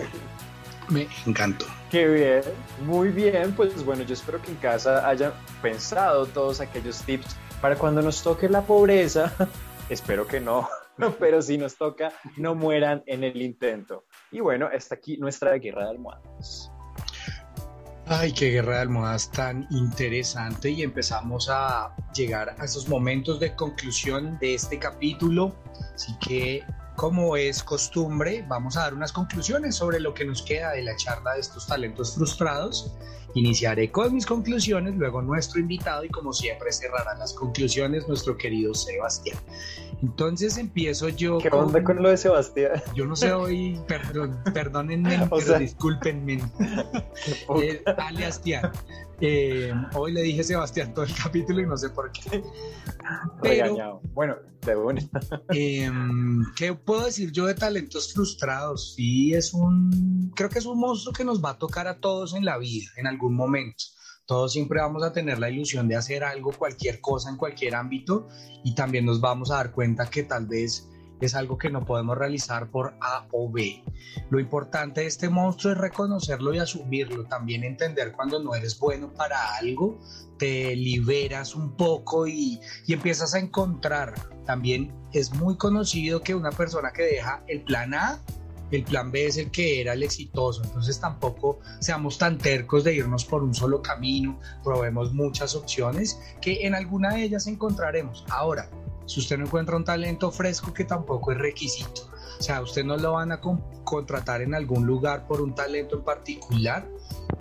Me 0.89 1.07
encantó. 1.25 1.65
Qué 1.91 2.07
bien, 2.07 2.41
muy 2.85 3.09
bien. 3.09 3.53
Pues 3.53 3.83
bueno, 3.83 4.03
yo 4.03 4.13
espero 4.13 4.41
que 4.41 4.51
en 4.51 4.57
casa 4.57 5.07
hayan 5.07 5.33
pensado 5.61 6.25
todos 6.25 6.61
aquellos 6.61 7.01
tips 7.03 7.35
para 7.61 7.75
cuando 7.75 8.01
nos 8.01 8.23
toque 8.23 8.49
la 8.49 8.61
pobreza. 8.61 9.33
espero 9.89 10.27
que 10.27 10.39
no, 10.39 10.67
pero 11.19 11.41
si 11.41 11.57
nos 11.57 11.75
toca, 11.75 12.11
no 12.37 12.55
mueran 12.55 13.03
en 13.05 13.23
el 13.23 13.41
intento. 13.41 14.05
Y 14.31 14.39
bueno, 14.39 14.69
hasta 14.73 14.95
aquí 14.95 15.17
nuestra 15.17 15.53
guerra 15.53 15.85
de 15.85 15.89
almohadas. 15.91 16.71
Ay, 18.11 18.33
qué 18.33 18.49
guerra 18.49 18.77
de 18.77 18.81
almohadas 18.81 19.29
tan 19.29 19.67
interesante 19.69 20.71
y 20.71 20.81
empezamos 20.81 21.47
a 21.47 21.95
llegar 22.15 22.55
a 22.57 22.65
esos 22.65 22.89
momentos 22.89 23.39
de 23.39 23.55
conclusión 23.55 24.39
de 24.39 24.55
este 24.55 24.79
capítulo. 24.79 25.55
Así 25.93 26.17
que, 26.17 26.63
como 26.99 27.37
es 27.37 27.63
costumbre, 27.63 28.43
vamos 28.49 28.75
a 28.75 28.81
dar 28.81 28.93
unas 28.93 29.13
conclusiones 29.13 29.73
sobre 29.73 30.01
lo 30.01 30.13
que 30.13 30.25
nos 30.25 30.41
queda 30.41 30.71
de 30.71 30.81
la 30.83 30.97
charla 30.97 31.35
de 31.35 31.39
estos 31.39 31.65
talentos 31.65 32.15
frustrados. 32.15 32.91
Iniciaré 33.35 33.89
con 33.89 34.13
mis 34.13 34.25
conclusiones, 34.25 34.95
luego 34.95 35.21
nuestro 35.21 35.61
invitado 35.61 36.03
y 36.03 36.09
como 36.09 36.33
siempre 36.33 36.73
cerrará 36.73 37.13
las 37.17 37.31
conclusiones 37.31 38.05
nuestro 38.09 38.35
querido 38.35 38.73
Sebastián. 38.73 39.37
Entonces 40.01 40.57
empiezo 40.57 41.07
yo 41.07 41.37
¿Qué 41.37 41.47
onda 41.53 41.81
con 41.85 42.03
lo 42.03 42.09
de 42.09 42.17
Sebastián? 42.17 42.83
Yo 42.93 43.05
no 43.05 43.15
sé 43.15 43.31
hoy, 43.31 43.79
perdón, 43.87 44.37
perdónenme, 44.53 45.23
O 45.29 45.37
pero 45.37 45.41
sea- 45.41 45.59
discúlpenme. 45.59 46.41
Eh, 47.61 47.81
alias 47.97 48.41
Tian. 48.41 48.71
Eh, 49.21 49.73
hoy 49.95 50.13
le 50.13 50.21
dije 50.21 50.43
Sebastián 50.43 50.93
todo 50.93 51.05
el 51.05 51.13
capítulo 51.23 51.61
y 51.61 51.65
no 51.65 51.77
sé 51.77 51.89
por 51.89 52.11
qué. 52.11 52.43
Pero, 53.41 53.65
Regañado. 53.65 54.01
Bueno, 54.13 54.35
de 54.65 54.75
una. 54.75 55.01
em, 55.49 56.43
¿qué 56.55 56.73
puedo 56.73 57.05
decir 57.05 57.31
yo 57.31 57.45
de 57.45 57.55
talentos 57.55 58.13
frustrados? 58.13 58.95
Sí, 58.95 59.33
es 59.33 59.53
un, 59.53 60.31
creo 60.35 60.49
que 60.49 60.59
es 60.59 60.65
un 60.65 60.79
monstruo 60.79 61.13
que 61.13 61.23
nos 61.23 61.43
va 61.43 61.51
a 61.51 61.57
tocar 61.57 61.87
a 61.87 61.99
todos 61.99 62.33
en 62.33 62.45
la 62.45 62.57
vida, 62.57 62.87
en 62.97 63.07
algún 63.07 63.35
momento. 63.35 63.85
Todos 64.25 64.53
siempre 64.53 64.79
vamos 64.79 65.03
a 65.03 65.11
tener 65.11 65.39
la 65.39 65.49
ilusión 65.49 65.87
de 65.87 65.95
hacer 65.95 66.23
algo, 66.23 66.51
cualquier 66.51 67.01
cosa 67.01 67.31
en 67.31 67.37
cualquier 67.37 67.73
ámbito 67.73 68.27
y 68.63 68.75
también 68.75 69.05
nos 69.05 69.19
vamos 69.19 69.49
a 69.49 69.55
dar 69.55 69.71
cuenta 69.71 70.07
que 70.07 70.21
tal 70.21 70.45
vez 70.45 70.87
es 71.19 71.35
algo 71.35 71.57
que 71.57 71.69
no 71.69 71.85
podemos 71.85 72.17
realizar 72.17 72.69
por 72.69 72.95
A 73.01 73.27
o 73.31 73.51
B. 73.51 73.83
Lo 74.29 74.39
importante 74.39 75.01
de 75.01 75.07
este 75.07 75.29
monstruo 75.29 75.73
es 75.73 75.79
reconocerlo 75.79 76.53
y 76.53 76.59
asumirlo, 76.59 77.25
también 77.25 77.63
entender 77.63 78.11
cuando 78.11 78.41
no 78.41 78.55
eres 78.55 78.79
bueno 78.79 79.13
para 79.13 79.55
algo, 79.57 79.99
te 80.37 80.75
liberas 80.75 81.55
un 81.55 81.75
poco 81.75 82.27
y, 82.27 82.59
y 82.87 82.93
empiezas 82.93 83.33
a 83.33 83.39
encontrar. 83.39 84.13
También 84.45 84.93
es 85.13 85.33
muy 85.33 85.57
conocido 85.57 86.21
que 86.21 86.35
una 86.35 86.51
persona 86.51 86.91
que 86.91 87.03
deja 87.03 87.43
el 87.47 87.61
plan 87.61 87.93
A, 87.93 88.19
el 88.71 88.83
plan 88.83 89.11
B 89.11 89.25
es 89.25 89.37
el 89.37 89.51
que 89.51 89.81
era 89.81 89.93
el 89.93 90.03
exitoso, 90.03 90.63
entonces 90.63 90.99
tampoco 90.99 91.59
seamos 91.79 92.17
tan 92.17 92.37
tercos 92.37 92.83
de 92.83 92.93
irnos 92.93 93.25
por 93.25 93.43
un 93.43 93.53
solo 93.53 93.81
camino, 93.81 94.39
probemos 94.63 95.11
muchas 95.13 95.55
opciones 95.55 96.19
que 96.39 96.65
en 96.67 96.75
alguna 96.75 97.15
de 97.15 97.23
ellas 97.23 97.47
encontraremos. 97.47 98.25
Ahora, 98.29 98.69
si 99.09 99.19
usted 99.19 99.37
no 99.39 99.45
encuentra 99.45 99.75
un 99.75 99.83
talento 99.83 100.29
fresco 100.31 100.71
que 100.71 100.85
tampoco 100.85 101.31
es 101.31 101.39
requisito, 101.39 102.11
o 102.39 102.43
sea, 102.43 102.61
usted 102.61 102.83
no 102.85 102.95
lo 102.95 103.13
van 103.13 103.31
a 103.31 103.41
con- 103.41 103.63
contratar 103.83 104.41
en 104.43 104.53
algún 104.53 104.85
lugar 104.85 105.27
por 105.27 105.41
un 105.41 105.55
talento 105.55 105.95
en 105.97 106.03
particular, 106.03 106.87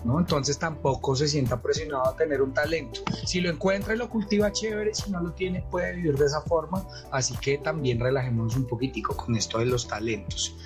¿no? 0.04 0.18
Entonces 0.18 0.58
tampoco 0.58 1.14
se 1.14 1.28
sienta 1.28 1.60
presionado 1.60 2.06
a 2.08 2.16
tener 2.16 2.40
un 2.40 2.54
talento. 2.54 3.00
Si 3.26 3.40
lo 3.42 3.50
encuentra 3.50 3.94
y 3.94 3.98
lo 3.98 4.08
cultiva, 4.08 4.50
chévere, 4.50 4.94
si 4.94 5.10
no 5.10 5.20
lo 5.20 5.32
tiene, 5.32 5.62
puede 5.70 5.94
vivir 5.96 6.16
de 6.16 6.24
esa 6.24 6.40
forma, 6.40 6.86
así 7.12 7.36
que 7.36 7.58
también 7.58 8.00
relajémonos 8.00 8.56
un 8.56 8.66
poquitico 8.66 9.14
con 9.14 9.36
esto 9.36 9.58
de 9.58 9.66
los 9.66 9.86
talentos. 9.86 10.56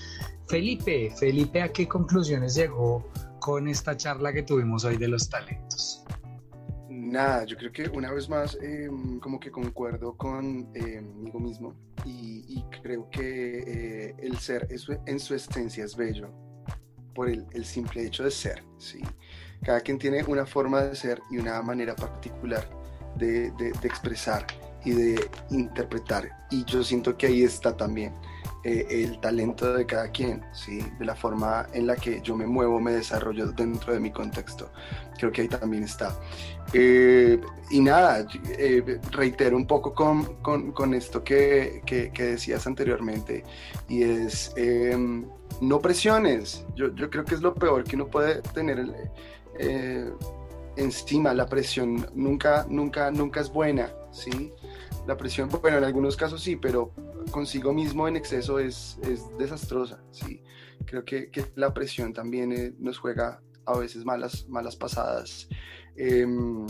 Felipe, 0.47 1.13
Felipe, 1.19 1.63
¿a 1.63 1.73
qué 1.73 1.89
conclusiones 1.89 2.55
llegó 2.55 3.09
con 3.41 3.67
esta 3.67 3.97
charla 3.97 4.33
que 4.33 4.43
tuvimos 4.45 4.85
hoy 4.85 4.99
de 4.99 5.09
los 5.09 5.29
talentos? 5.29 6.02
Nada, 7.13 7.45
yo 7.45 7.59
creo 7.59 7.71
que 7.71 7.91
una 7.91 8.11
vez 8.11 8.27
más 8.31 8.57
eh, 8.63 8.89
como 9.21 9.39
que 9.39 9.51
concuerdo 9.51 10.17
con 10.17 10.71
eh, 10.75 10.97
conmigo 10.97 11.41
mismo 11.41 11.75
y, 12.07 12.65
creo 12.83 13.11
que 13.11 13.59
eh, 13.59 14.15
el 14.19 14.39
ser 14.39 14.67
es- 14.71 14.89
en 15.05 15.21
su 15.21 15.35
esencia 15.35 15.85
es 15.85 15.95
bello 15.95 16.31
por 17.15 17.29
el, 17.29 17.65
simple 17.67 18.07
hecho 18.07 18.25
de 18.25 18.31
ser, 18.31 18.65
¿sí? 18.79 19.03
Cada 19.63 19.81
quien 19.83 19.99
tiene 19.99 20.25
una 20.25 20.47
forma 20.47 20.81
de 20.85 20.97
ser 20.97 21.21
y 21.31 21.37
una 21.37 21.61
manera 21.61 21.95
particular 21.95 22.67
de 23.19 23.53
expresar 23.83 24.47
y 24.83 24.93
de 24.93 25.31
interpretar 25.51 26.31
y 26.51 26.65
yo 26.65 26.83
siento 26.83 27.17
que 27.19 27.27
ahí 27.27 27.43
está 27.43 27.77
también 27.77 28.15
eh, 28.65 28.87
el 28.91 29.19
talento 29.19 29.75
de 29.75 29.87
cada 29.87 30.09
quien, 30.13 30.45
¿sí? 30.53 30.81
de 30.97 31.05
la 31.05 31.17
forma 31.17 31.67
en 31.73 31.89
la 31.89 31.97
que 31.97 32.21
yo 32.23 32.37
me 32.37 32.47
muevo, 32.47 32.79
me 32.79 32.93
desarrollo 32.93 33.51
dentro 33.51 33.93
de 33.93 33.99
mi 33.99 34.13
contexto. 34.13 34.71
Creo 35.19 35.33
que 35.33 35.43
ahí 35.43 35.49
también 35.49 35.83
está. 35.83 36.17
Eh, 36.73 37.41
y 37.71 37.81
nada, 37.81 38.25
eh, 38.57 39.01
reitero 39.11 39.57
un 39.57 39.67
poco 39.67 39.93
con, 39.93 40.37
con, 40.43 40.95
esto 40.95 41.25
que, 41.25 41.83
que, 41.85 42.23
decías 42.23 42.65
anteriormente, 42.69 43.43
y 43.89 44.05
es 44.05 44.53
em, 44.57 45.27
no 45.61 45.81
presiones. 45.81 46.65
Yo, 46.77 46.95
yo, 46.95 47.11
creo 47.11 47.25
que 47.25 47.35
es 47.35 47.43
lo 47.43 47.55
peor 47.55 47.83
que 47.83 47.97
uno 47.97 48.07
puede 48.07 48.43
tener 48.55 48.87
encima. 50.77 51.35
La 51.35 51.47
presión 51.47 52.07
nunca, 52.15 52.65
nunca, 52.69 53.11
nunca 53.11 53.41
es 53.41 53.53
buena, 53.53 53.91
¿sí? 54.13 54.53
La 55.09 55.17
presión, 55.17 55.49
bueno, 55.49 55.79
en 55.79 55.85
algunos 55.85 56.17
casos 56.17 56.41
sí, 56.41 56.55
pero 56.55 56.93
consigo 57.31 57.73
mismo 57.73 58.09
en 58.09 58.17
exceso 58.17 58.59
es, 58.59 58.99
es 59.03 59.37
desastrosa, 59.39 60.03
¿sí? 60.11 60.43
Creo 60.87 61.05
que, 61.05 61.31
que 61.31 61.47
la 61.55 61.73
presión 61.73 62.13
también 62.13 62.53
eh, 62.53 62.75
nos 62.79 62.99
juega 62.99 63.41
a 63.67 63.79
veces 63.79 64.05
malas, 64.05 64.49
malas 64.49 64.77
pasadas. 64.77 65.49
Em, 65.97 66.67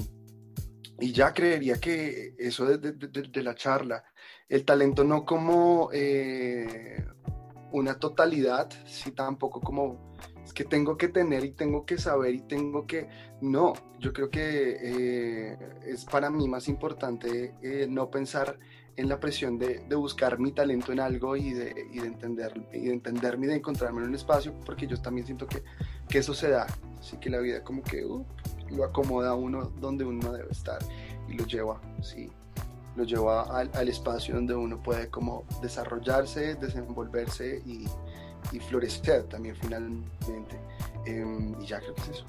y 1.01 1.13
ya 1.13 1.33
creería 1.33 1.81
que 1.81 2.35
eso 2.39 2.67
de, 2.67 2.79
de, 2.79 3.09
de, 3.09 3.43
la 3.43 3.55
charla, 3.55 4.05
el 4.49 4.65
talento 4.65 5.03
no 5.05 5.25
como 5.25 5.91
eh, 5.93 7.05
una 7.73 7.95
totalidad, 7.99 8.71
sí 8.87 9.13
tampoco 9.13 9.61
como 9.61 10.13
es 10.45 10.53
que 10.53 10.65
tengo 10.65 10.97
que 10.97 11.09
tener 11.09 11.45
y 11.45 11.53
tengo 11.53 11.87
que 11.87 11.99
saber 11.99 12.35
y 12.35 12.41
tengo 12.43 12.87
que... 12.87 13.09
No, 13.41 13.73
yo 13.99 14.13
creo 14.13 14.29
que 14.31 14.77
eh, 14.81 15.59
es 15.87 16.05
para 16.05 16.31
mí 16.31 16.49
más 16.49 16.69
importante 16.69 17.55
eh, 17.63 17.87
no 17.89 18.11
pensar 18.11 18.59
en 18.97 19.09
la 19.09 19.19
presión 19.19 19.59
de, 19.59 19.81
de, 19.89 19.97
buscar 19.97 20.39
mi 20.39 20.53
talento 20.53 20.93
en 20.93 21.01
algo 21.01 21.37
y 21.37 21.53
de, 21.53 21.87
y 21.93 21.99
de, 21.99 22.07
entender, 22.07 22.53
y 22.73 22.81
de 22.81 22.93
entenderme 22.93 23.47
y 23.47 23.49
de 23.51 23.57
encontrarme 23.57 24.03
en 24.03 24.09
un 24.09 24.15
espacio, 24.15 24.53
porque 24.67 24.87
yo 24.87 25.01
también 25.01 25.27
siento 25.27 25.47
que, 25.47 25.63
que 26.09 26.19
eso 26.19 26.35
se 26.35 26.51
da. 26.51 26.67
Así 26.99 27.17
que 27.17 27.31
la 27.31 27.39
vida 27.39 27.65
como 27.65 27.83
que 27.83 28.05
uh, 28.05 28.25
lo 28.71 28.85
acomoda 28.85 29.31
a 29.31 29.35
uno 29.35 29.73
donde 29.81 30.05
uno 30.05 30.33
debe 30.33 30.51
estar 30.51 30.79
y 31.29 31.35
lo 31.35 31.47
lleva, 31.47 31.81
sí, 32.03 32.31
lo 32.97 33.05
lleva 33.05 33.43
al, 33.59 33.71
al 33.75 33.89
espacio 33.89 34.35
donde 34.35 34.55
uno 34.55 34.83
puede 34.83 35.09
como 35.09 35.45
desarrollarse, 35.63 36.55
desenvolverse 36.57 37.63
y, 37.65 37.87
y 38.53 38.61
florecer 38.61 39.25
también 39.25 39.57
finalmente. 39.57 40.59
Eh, 41.07 41.55
y 41.61 41.67
ya 41.67 41.81
creo 41.81 41.95
que 41.95 42.03
es 42.03 42.09
eso. 42.11 42.27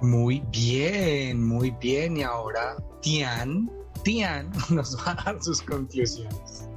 Muy 0.00 0.42
bien, 0.50 1.46
muy 1.46 1.70
bien. 1.72 2.16
Y 2.16 2.22
ahora 2.22 2.76
Tian, 3.02 3.70
Tian 4.02 4.50
nos 4.70 4.96
va 4.96 5.12
a 5.12 5.24
dar 5.24 5.42
sus 5.42 5.62
conclusiones. 5.62 6.68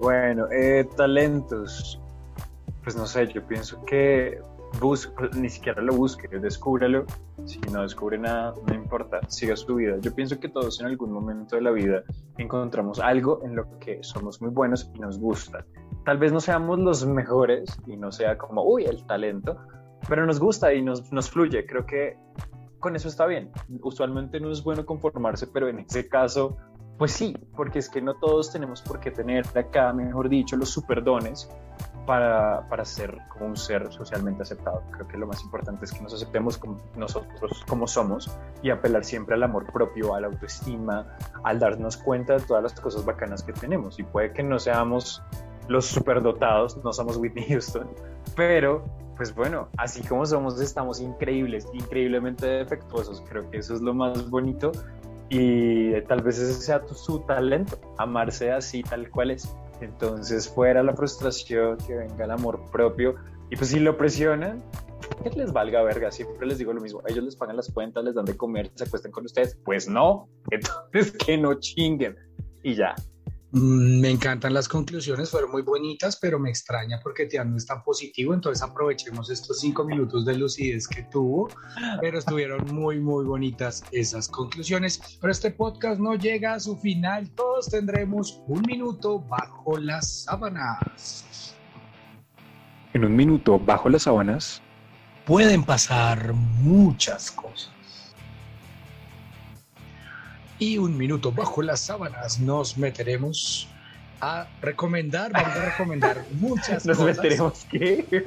Bueno, 0.00 0.46
eh, 0.52 0.86
talentos. 0.96 2.00
Pues 2.82 2.96
no 2.96 3.06
sé, 3.06 3.26
yo 3.32 3.44
pienso 3.46 3.84
que 3.84 4.40
bus 4.80 5.10
ni 5.36 5.48
siquiera 5.48 5.82
lo 5.82 5.94
busque, 5.94 6.28
descúbralo. 6.28 7.04
Si 7.44 7.58
no 7.72 7.82
descubre 7.82 8.18
nada, 8.18 8.54
no 8.66 8.74
importa, 8.74 9.20
siga 9.28 9.56
su 9.56 9.74
vida. 9.76 9.96
Yo 10.00 10.14
pienso 10.14 10.38
que 10.38 10.48
todos 10.48 10.80
en 10.80 10.86
algún 10.86 11.12
momento 11.12 11.56
de 11.56 11.62
la 11.62 11.70
vida 11.70 12.02
encontramos 12.38 13.00
algo 13.00 13.40
en 13.44 13.56
lo 13.56 13.78
que 13.78 13.98
somos 14.02 14.40
muy 14.40 14.50
buenos 14.50 14.90
y 14.94 14.98
nos 14.98 15.18
gusta. 15.18 15.64
Tal 16.04 16.18
vez 16.18 16.32
no 16.32 16.40
seamos 16.40 16.78
los 16.78 17.04
mejores 17.06 17.76
y 17.86 17.96
no 17.96 18.12
sea 18.12 18.38
como, 18.38 18.64
uy, 18.64 18.84
el 18.84 19.04
talento, 19.06 19.56
pero 20.08 20.24
nos 20.26 20.38
gusta 20.38 20.72
y 20.72 20.82
nos 20.82 21.30
fluye. 21.30 21.66
Creo 21.66 21.84
que 21.86 22.16
con 22.86 22.94
eso 22.94 23.08
está 23.08 23.26
bien. 23.26 23.50
Usualmente 23.82 24.38
no 24.38 24.48
es 24.52 24.62
bueno 24.62 24.86
conformarse, 24.86 25.48
pero 25.48 25.66
en 25.66 25.80
ese 25.80 26.08
caso, 26.08 26.56
pues 26.98 27.10
sí, 27.10 27.36
porque 27.56 27.80
es 27.80 27.88
que 27.88 28.00
no 28.00 28.14
todos 28.14 28.52
tenemos 28.52 28.80
por 28.80 29.00
qué 29.00 29.10
tener 29.10 29.44
acá, 29.58 29.92
mejor 29.92 30.28
dicho, 30.28 30.56
los 30.56 30.68
superdones 30.68 31.50
para, 32.06 32.64
para 32.68 32.84
ser 32.84 33.18
como 33.28 33.46
un 33.46 33.56
ser 33.56 33.92
socialmente 33.92 34.44
aceptado. 34.44 34.84
Creo 34.92 35.08
que 35.08 35.18
lo 35.18 35.26
más 35.26 35.42
importante 35.42 35.84
es 35.84 35.92
que 35.92 36.00
nos 36.00 36.14
aceptemos 36.14 36.58
como 36.58 36.80
nosotros 36.96 37.64
como 37.66 37.88
somos 37.88 38.30
y 38.62 38.70
apelar 38.70 39.04
siempre 39.04 39.34
al 39.34 39.42
amor 39.42 39.66
propio, 39.72 40.14
a 40.14 40.20
la 40.20 40.28
autoestima, 40.28 41.08
al 41.42 41.58
darnos 41.58 41.96
cuenta 41.96 42.34
de 42.34 42.40
todas 42.44 42.62
las 42.62 42.80
cosas 42.80 43.04
bacanas 43.04 43.42
que 43.42 43.52
tenemos. 43.52 43.98
Y 43.98 44.04
puede 44.04 44.32
que 44.32 44.44
no 44.44 44.60
seamos 44.60 45.20
los 45.66 45.86
superdotados, 45.86 46.76
no 46.84 46.92
somos 46.92 47.16
Whitney 47.16 47.46
Houston, 47.48 47.88
pero 48.36 48.84
pues 49.16 49.34
bueno, 49.34 49.68
así 49.78 50.02
como 50.02 50.26
somos, 50.26 50.60
estamos 50.60 51.00
increíbles, 51.00 51.66
increíblemente 51.72 52.46
defectuosos. 52.46 53.22
Creo 53.28 53.50
que 53.50 53.58
eso 53.58 53.74
es 53.74 53.80
lo 53.80 53.94
más 53.94 54.28
bonito 54.28 54.72
y 55.28 56.00
tal 56.02 56.22
vez 56.22 56.38
ese 56.38 56.54
sea 56.54 56.84
tu, 56.84 56.94
su 56.94 57.20
talento, 57.20 57.78
amarse 57.98 58.52
así 58.52 58.82
tal 58.82 59.10
cual 59.10 59.32
es. 59.32 59.54
Entonces, 59.80 60.48
fuera 60.48 60.82
la 60.82 60.94
frustración, 60.94 61.76
que 61.86 61.94
venga 61.94 62.24
el 62.24 62.30
amor 62.30 62.70
propio. 62.70 63.16
Y 63.50 63.56
pues 63.56 63.70
si 63.70 63.78
lo 63.78 63.96
presionan, 63.96 64.62
que 65.22 65.30
les 65.30 65.52
valga 65.52 65.82
verga. 65.82 66.10
Siempre 66.10 66.46
les 66.46 66.58
digo 66.58 66.72
lo 66.72 66.80
mismo. 66.80 67.02
Ellos 67.06 67.24
les 67.24 67.36
pagan 67.36 67.56
las 67.56 67.70
cuentas, 67.70 68.04
les 68.04 68.14
dan 68.14 68.24
de 68.24 68.36
comer, 68.36 68.70
se 68.74 68.84
acuestan 68.84 69.12
con 69.12 69.24
ustedes. 69.24 69.56
Pues 69.64 69.88
no. 69.88 70.28
Entonces, 70.50 71.12
que 71.12 71.36
no 71.36 71.54
chinguen. 71.54 72.16
Y 72.62 72.74
ya. 72.74 72.94
Mm, 73.56 74.00
me 74.00 74.10
encantan 74.10 74.52
las 74.52 74.68
conclusiones, 74.68 75.30
fueron 75.30 75.50
muy 75.50 75.62
bonitas, 75.62 76.18
pero 76.20 76.38
me 76.38 76.50
extraña 76.50 77.00
porque 77.02 77.24
Tian 77.24 77.52
no 77.52 77.56
es 77.56 77.64
tan 77.64 77.82
positivo, 77.82 78.34
entonces 78.34 78.62
aprovechemos 78.62 79.30
estos 79.30 79.60
cinco 79.60 79.82
minutos 79.82 80.26
de 80.26 80.36
lucidez 80.36 80.86
que 80.86 81.04
tuvo, 81.04 81.48
pero 82.02 82.18
estuvieron 82.18 82.66
muy, 82.74 83.00
muy 83.00 83.24
bonitas 83.24 83.82
esas 83.92 84.28
conclusiones. 84.28 85.00
Pero 85.18 85.32
este 85.32 85.52
podcast 85.52 85.98
no 85.98 86.16
llega 86.16 86.52
a 86.52 86.60
su 86.60 86.76
final, 86.76 87.30
todos 87.30 87.70
tendremos 87.70 88.42
un 88.46 88.60
minuto 88.60 89.20
bajo 89.20 89.78
las 89.78 90.24
sábanas. 90.24 91.54
En 92.92 93.06
un 93.06 93.16
minuto 93.16 93.58
bajo 93.58 93.88
las 93.88 94.02
sábanas 94.02 94.60
pueden 95.24 95.64
pasar 95.64 96.34
muchas 96.34 97.30
cosas 97.30 97.75
y 100.58 100.78
un 100.78 100.96
minuto 100.96 101.32
bajo 101.32 101.62
las 101.62 101.80
sábanas 101.80 102.40
nos 102.40 102.76
meteremos 102.78 103.68
a 104.20 104.46
recomendar, 104.62 105.30
vamos 105.32 105.56
a 105.56 105.64
recomendar 105.66 106.24
muchas 106.32 106.86
¿Nos 106.86 106.96
cosas. 106.96 107.16
¿Nos 107.16 107.24
meteremos 107.24 107.66
qué? 107.70 108.24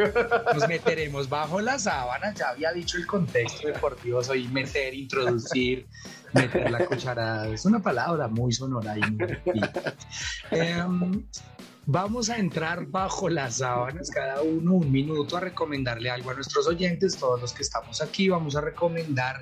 Nos 0.54 0.68
meteremos 0.68 1.30
bajo 1.30 1.60
las 1.62 1.84
sábanas, 1.84 2.36
ya 2.36 2.50
había 2.50 2.72
dicho 2.72 2.98
el 2.98 3.08
contexto 3.08 3.68
deportivo, 3.68 4.24
soy 4.24 4.48
meter, 4.50 4.94
introducir, 4.94 5.88
meter 6.34 6.70
la 6.70 6.86
cucharada, 6.86 7.48
es 7.48 7.66
una 7.66 7.80
palabra 7.80 8.28
muy 8.28 8.52
sonora 8.52 8.96
y 8.98 9.02
muy 9.12 9.28
um, 10.86 11.24
Vamos 11.92 12.30
a 12.30 12.38
entrar 12.38 12.86
bajo 12.86 13.30
las 13.30 13.56
sábanas, 13.56 14.12
cada 14.12 14.44
uno 14.44 14.76
un 14.76 14.92
minuto, 14.92 15.38
a 15.38 15.40
recomendarle 15.40 16.12
algo 16.12 16.30
a 16.30 16.36
nuestros 16.36 16.68
oyentes, 16.68 17.18
todos 17.18 17.42
los 17.42 17.52
que 17.52 17.64
estamos 17.64 18.00
aquí, 18.00 18.30
vamos 18.30 18.56
a 18.56 18.62
recomendar 18.62 19.42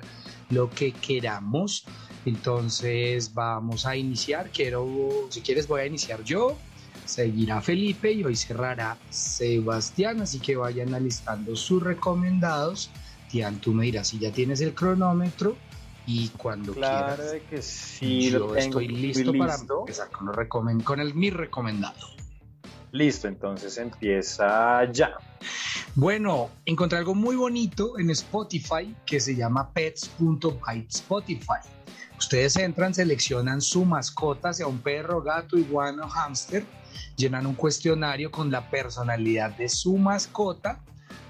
lo 0.50 0.70
que 0.70 0.92
queramos. 0.92 1.84
Entonces 2.24 3.32
vamos 3.32 3.86
a 3.86 3.96
iniciar. 3.96 4.50
Quiero, 4.50 5.28
si 5.30 5.40
quieres, 5.40 5.66
voy 5.66 5.82
a 5.82 5.86
iniciar 5.86 6.22
yo. 6.24 6.56
Seguirá 7.04 7.60
Felipe 7.62 8.12
y 8.12 8.24
hoy 8.24 8.36
cerrará 8.36 8.98
Sebastián. 9.10 10.20
Así 10.20 10.38
que 10.40 10.56
vayan 10.56 10.94
alistando 10.94 11.56
sus 11.56 11.82
recomendados. 11.82 12.90
Tian, 13.30 13.60
tú 13.60 13.72
me 13.72 13.84
dirás 13.84 14.08
si 14.08 14.18
ya 14.18 14.32
tienes 14.32 14.60
el 14.60 14.74
cronómetro 14.74 15.56
y 16.06 16.28
cuando 16.30 16.72
claro 16.72 17.22
quieras. 17.22 17.42
que 17.50 17.60
sí, 17.60 18.30
yo 18.30 18.38
lo 18.38 18.46
tengo, 18.46 18.56
estoy 18.56 18.88
listo, 18.88 19.32
para 19.34 19.56
empezar 19.56 20.08
con, 20.48 20.80
con 20.80 21.00
el 21.00 21.14
mi 21.14 21.28
recomendado. 21.28 21.98
Listo, 22.92 23.28
entonces 23.28 23.76
empieza 23.76 24.90
ya. 24.90 25.18
Bueno, 26.00 26.48
encontré 26.64 26.96
algo 26.96 27.12
muy 27.12 27.34
bonito 27.34 27.98
en 27.98 28.08
Spotify 28.10 28.94
que 29.04 29.18
se 29.18 29.34
llama 29.34 29.72
pets.bytespotify. 29.72 31.58
Ustedes 32.16 32.54
entran, 32.54 32.94
seleccionan 32.94 33.60
su 33.60 33.84
mascota, 33.84 34.52
sea 34.52 34.68
un 34.68 34.78
perro, 34.78 35.20
gato, 35.20 35.58
iguana 35.58 36.04
o 36.04 36.08
hámster, 36.08 36.64
llenan 37.16 37.46
un 37.46 37.56
cuestionario 37.56 38.30
con 38.30 38.48
la 38.52 38.70
personalidad 38.70 39.50
de 39.56 39.68
su 39.68 39.98
mascota, 39.98 40.80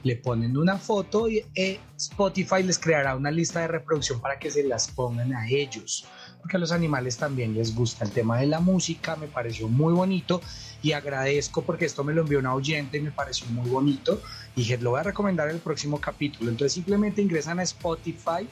le 0.02 0.16
ponen 0.16 0.54
una 0.56 0.76
foto 0.76 1.30
y 1.30 1.44
eh, 1.54 1.80
Spotify 1.96 2.62
les 2.62 2.78
creará 2.78 3.16
una 3.16 3.30
lista 3.30 3.60
de 3.60 3.68
reproducción 3.68 4.20
para 4.20 4.38
que 4.38 4.50
se 4.50 4.64
las 4.64 4.88
pongan 4.88 5.34
a 5.34 5.48
ellos. 5.48 6.06
Porque 6.40 6.56
a 6.56 6.60
los 6.60 6.72
animales 6.72 7.16
también 7.16 7.54
les 7.54 7.74
gusta 7.74 8.04
el 8.04 8.10
tema 8.12 8.38
de 8.38 8.46
la 8.46 8.60
música, 8.60 9.16
me 9.16 9.26
pareció 9.26 9.66
muy 9.66 9.92
bonito 9.92 10.40
y 10.82 10.92
agradezco 10.92 11.62
porque 11.62 11.84
esto 11.84 12.04
me 12.04 12.12
lo 12.12 12.22
envió 12.22 12.38
una 12.38 12.54
oyente 12.54 12.98
y 12.98 13.00
me 13.00 13.10
pareció 13.10 13.46
muy 13.48 13.68
bonito. 13.68 14.20
Dije, 14.58 14.76
lo 14.78 14.90
voy 14.90 14.98
a 14.98 15.04
recomendar 15.04 15.48
en 15.48 15.54
el 15.54 15.60
próximo 15.60 16.00
capítulo. 16.00 16.50
Entonces 16.50 16.72
simplemente 16.72 17.22
ingresan 17.22 17.60
a 17.60 17.62
Spotify 17.62 18.48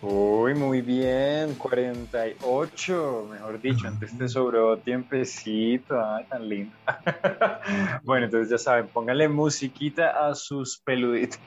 Uy, 0.00 0.54
muy 0.54 0.80
bien, 0.82 1.56
48, 1.56 3.26
mejor 3.28 3.60
dicho, 3.60 3.88
antes 3.88 4.16
te 4.16 4.28
sobró 4.28 4.80
tiempecito, 4.80 5.94
ay, 6.00 6.24
tan 6.30 6.48
lindo. 6.48 6.76
bueno, 8.04 8.26
entonces 8.26 8.48
ya 8.48 8.58
saben, 8.58 8.88
pónganle 8.92 9.28
musiquita 9.28 10.10
a 10.10 10.36
sus 10.36 10.80
peluditos. 10.84 11.40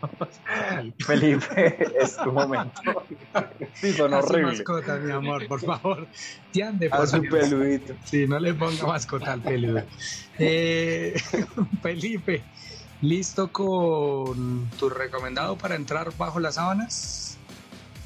Felipe, 1.07 1.77
es 1.97 2.17
tu 2.17 2.31
momento. 2.31 2.73
Sí, 3.73 3.93
son 3.93 4.13
horribles. 4.13 4.59
mascota, 4.59 4.97
mi 4.97 5.11
amor, 5.11 5.47
por 5.47 5.61
favor. 5.61 6.09
Ande, 6.61 6.89
a 6.91 7.07
su 7.07 7.21
peludito. 7.21 7.95
Sí, 8.03 8.27
no 8.27 8.37
le 8.39 8.53
ponga 8.53 8.85
mascota 8.85 9.31
al 9.31 9.41
peludo. 9.41 9.83
Eh, 10.37 11.13
Felipe, 11.81 12.43
¿listo 12.99 13.51
con 13.51 14.69
tu 14.71 14.89
recomendado 14.89 15.57
para 15.57 15.75
entrar 15.75 16.09
bajo 16.17 16.39
las 16.39 16.55
sábanas? 16.55 17.40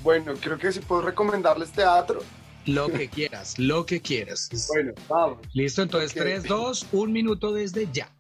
Bueno, 0.06 0.36
creo 0.40 0.60
que 0.60 0.72
si 0.72 0.82
puedo 0.82 1.02
recomendarles 1.02 1.72
teatro. 1.72 2.20
Lo 2.68 2.90
que 2.90 3.10
quieras, 3.10 3.58
lo 3.58 3.88
que 3.88 4.02
quieras. 4.02 4.52
Bueno, 4.68 4.94
vamos. 5.10 5.40
Listo, 5.54 5.82
entonces 5.82 6.14
3, 6.14 6.44
2, 6.44 6.88
un 6.92 7.12
minuto 7.12 7.52
desde 7.52 7.88
ya. 7.92 8.15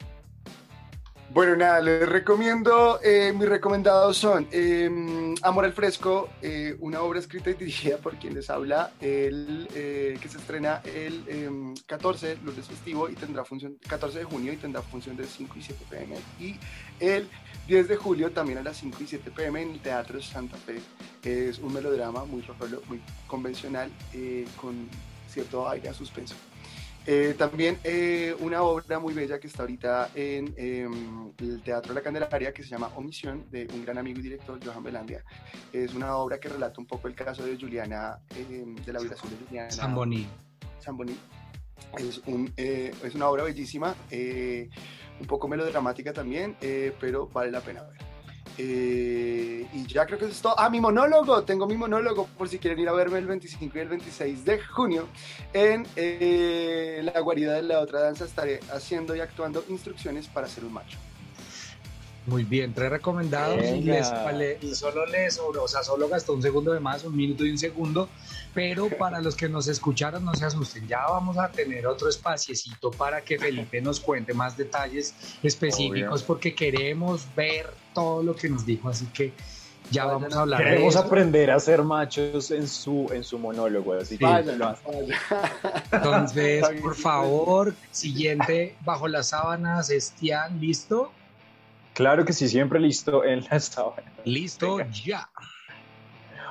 Bueno, 1.35 1.57
nada, 1.57 1.81
les 1.81 2.07
recomiendo, 2.07 3.01
eh, 3.03 3.33
mis 3.33 3.49
recomendados 3.49 4.15
son 4.15 4.47
em, 4.53 5.35
Amor 5.41 5.65
al 5.65 5.73
Fresco, 5.73 6.29
eh, 6.41 6.77
una 6.79 7.01
obra 7.01 7.19
escrita 7.19 7.49
y 7.49 7.55
dirigida 7.55 7.97
por 7.97 8.15
quien 8.15 8.35
les 8.35 8.49
habla, 8.49 8.93
eh, 9.01 10.17
que 10.21 10.29
se 10.29 10.37
estrena 10.37 10.81
el 10.85 11.73
14, 11.85 12.31
em, 12.31 12.45
lunes 12.45 12.65
festivo, 12.65 13.09
y 13.09 13.15
tendrá 13.15 13.43
función, 13.43 13.75
14 13.85 14.19
de 14.19 14.23
junio, 14.23 14.53
y 14.53 14.55
tendrá 14.55 14.81
función 14.81 15.17
de 15.17 15.25
5 15.25 15.55
y 15.59 15.61
7 15.61 15.83
pm. 15.89 16.15
Y 16.39 16.57
el 17.01 17.27
10 17.67 17.89
de 17.89 17.97
julio 17.97 18.31
también 18.31 18.59
a 18.59 18.63
las 18.63 18.77
5 18.77 18.97
y 19.03 19.05
7 19.07 19.29
pm 19.29 19.61
en 19.61 19.71
el 19.71 19.81
Teatro 19.81 20.21
Santa 20.21 20.55
Fe. 20.55 20.79
Es 21.21 21.59
un 21.59 21.73
melodrama 21.73 22.23
muy, 22.23 22.45
muy 22.87 23.01
convencional 23.27 23.91
eh, 24.13 24.47
con 24.55 24.87
cierto 25.27 25.67
aire 25.67 25.89
a 25.89 25.93
suspenso. 25.93 26.35
Eh, 27.07 27.35
también 27.37 27.77
eh, 27.83 28.35
una 28.39 28.63
obra 28.63 28.99
muy 28.99 29.13
bella 29.13 29.39
que 29.39 29.47
está 29.47 29.63
ahorita 29.63 30.09
en 30.15 30.53
em, 30.57 31.31
el 31.37 31.61
Teatro 31.61 31.93
de 31.93 31.99
la 31.99 32.03
Candelaria 32.03 32.51
que 32.51 32.63
se 32.63 32.69
llama 32.69 32.89
Omisión 32.95 33.45
de 33.51 33.67
un 33.73 33.85
gran 33.85 33.97
amigo 33.97 34.19
y 34.19 34.23
director, 34.23 34.59
Johan 34.63 34.83
Belandia. 34.83 35.23
Es 35.71 35.93
una 35.93 36.15
obra 36.17 36.39
que 36.39 36.49
relata 36.49 36.79
un 36.79 36.87
poco 36.87 37.07
el 37.07 37.15
caso 37.15 37.45
de 37.45 37.57
Juliana, 37.57 38.19
em, 38.35 38.75
de 38.75 38.93
la 38.93 38.99
violación 38.99 39.31
de 39.31 39.45
Juliana. 39.45 39.71
Zamboni. 39.71 40.27
Zamboni. 40.81 41.15
Es, 41.97 42.19
un, 42.25 42.51
es 42.55 43.15
una 43.15 43.29
obra 43.29 43.43
bellísima 43.43 43.95
un 45.19 45.27
poco 45.27 45.47
melodramática 45.47 46.13
también, 46.13 46.55
eh, 46.61 46.93
pero 46.99 47.27
vale 47.27 47.51
la 47.51 47.61
pena 47.61 47.83
ver. 47.83 48.04
Eh, 48.57 49.67
y 49.73 49.85
ya 49.85 50.05
creo 50.05 50.17
que 50.17 50.25
eso 50.25 50.33
es 50.33 50.41
todo. 50.41 50.55
Ah, 50.57 50.69
mi 50.69 50.79
monólogo. 50.79 51.43
Tengo 51.43 51.67
mi 51.67 51.75
monólogo 51.75 52.27
por 52.37 52.47
si 52.49 52.59
quieren 52.59 52.79
ir 52.79 52.89
a 52.89 52.93
verme 52.93 53.19
el 53.19 53.25
25 53.25 53.77
y 53.77 53.81
el 53.81 53.89
26 53.89 54.45
de 54.45 54.59
junio 54.59 55.07
en 55.53 55.85
eh, 55.95 57.01
la 57.03 57.19
guarida 57.19 57.53
de 57.53 57.63
la 57.63 57.79
otra 57.79 58.01
danza. 58.01 58.25
Estaré 58.25 58.59
haciendo 58.71 59.15
y 59.15 59.19
actuando 59.19 59.63
instrucciones 59.69 60.27
para 60.27 60.47
ser 60.47 60.63
un 60.65 60.73
macho. 60.73 60.97
Muy 62.27 62.43
bien, 62.43 62.73
tres 62.73 62.89
recomendados. 62.89 63.61
Les, 63.61 64.07
solo 64.77 65.05
les, 65.05 65.39
o 65.39 65.67
sea, 65.67 65.83
solo 65.83 66.09
gastó 66.09 66.33
un 66.33 66.41
segundo 66.41 66.73
de 66.73 66.79
más, 66.79 67.03
un 67.03 67.15
minuto 67.15 67.45
y 67.45 67.51
un 67.51 67.57
segundo. 67.57 68.09
Pero 68.53 68.89
para 68.89 69.21
los 69.21 69.35
que 69.35 69.47
nos 69.47 69.67
escucharon, 69.67 70.25
no 70.25 70.33
se 70.33 70.45
asusten. 70.45 70.87
Ya 70.87 71.05
vamos 71.07 71.37
a 71.37 71.51
tener 71.51 71.85
otro 71.85 72.09
espaciecito 72.09 72.89
para 72.89 73.21
que 73.21 73.37
Felipe 73.37 73.79
nos 73.81 73.99
cuente 73.99 74.33
más 74.33 74.57
detalles 74.57 75.13
específicos, 75.43 76.23
porque 76.23 76.55
queremos 76.55 77.27
ver 77.35 77.69
todo 77.95 78.21
lo 78.21 78.35
que 78.35 78.47
nos 78.49 78.63
dijo. 78.63 78.89
Así 78.89 79.07
que 79.07 79.33
ya 79.89 80.05
vamos 80.05 80.35
a 80.35 80.41
hablar. 80.41 80.63
Queremos 80.63 80.95
aprender 80.95 81.49
a 81.49 81.59
ser 81.59 81.83
machos 81.83 82.51
en 82.51 82.67
su, 82.67 83.09
en 83.11 83.23
su 83.23 83.39
monólogo. 83.39 83.93
Así 83.93 84.17
que 84.17 84.25
Entonces, 85.91 86.63
por 86.81 86.95
favor, 86.95 87.73
siguiente, 87.91 88.75
bajo 88.81 89.07
las 89.07 89.29
sábanas, 89.29 89.89
Estián, 89.89 90.59
¿listo? 90.59 91.11
Claro 91.93 92.25
que 92.25 92.33
sí, 92.33 92.47
siempre 92.49 92.79
listo 92.79 93.23
en 93.23 93.45
la 93.49 93.59
sábana. 93.59 94.11
Listo, 94.25 94.79
ya. 94.91 95.29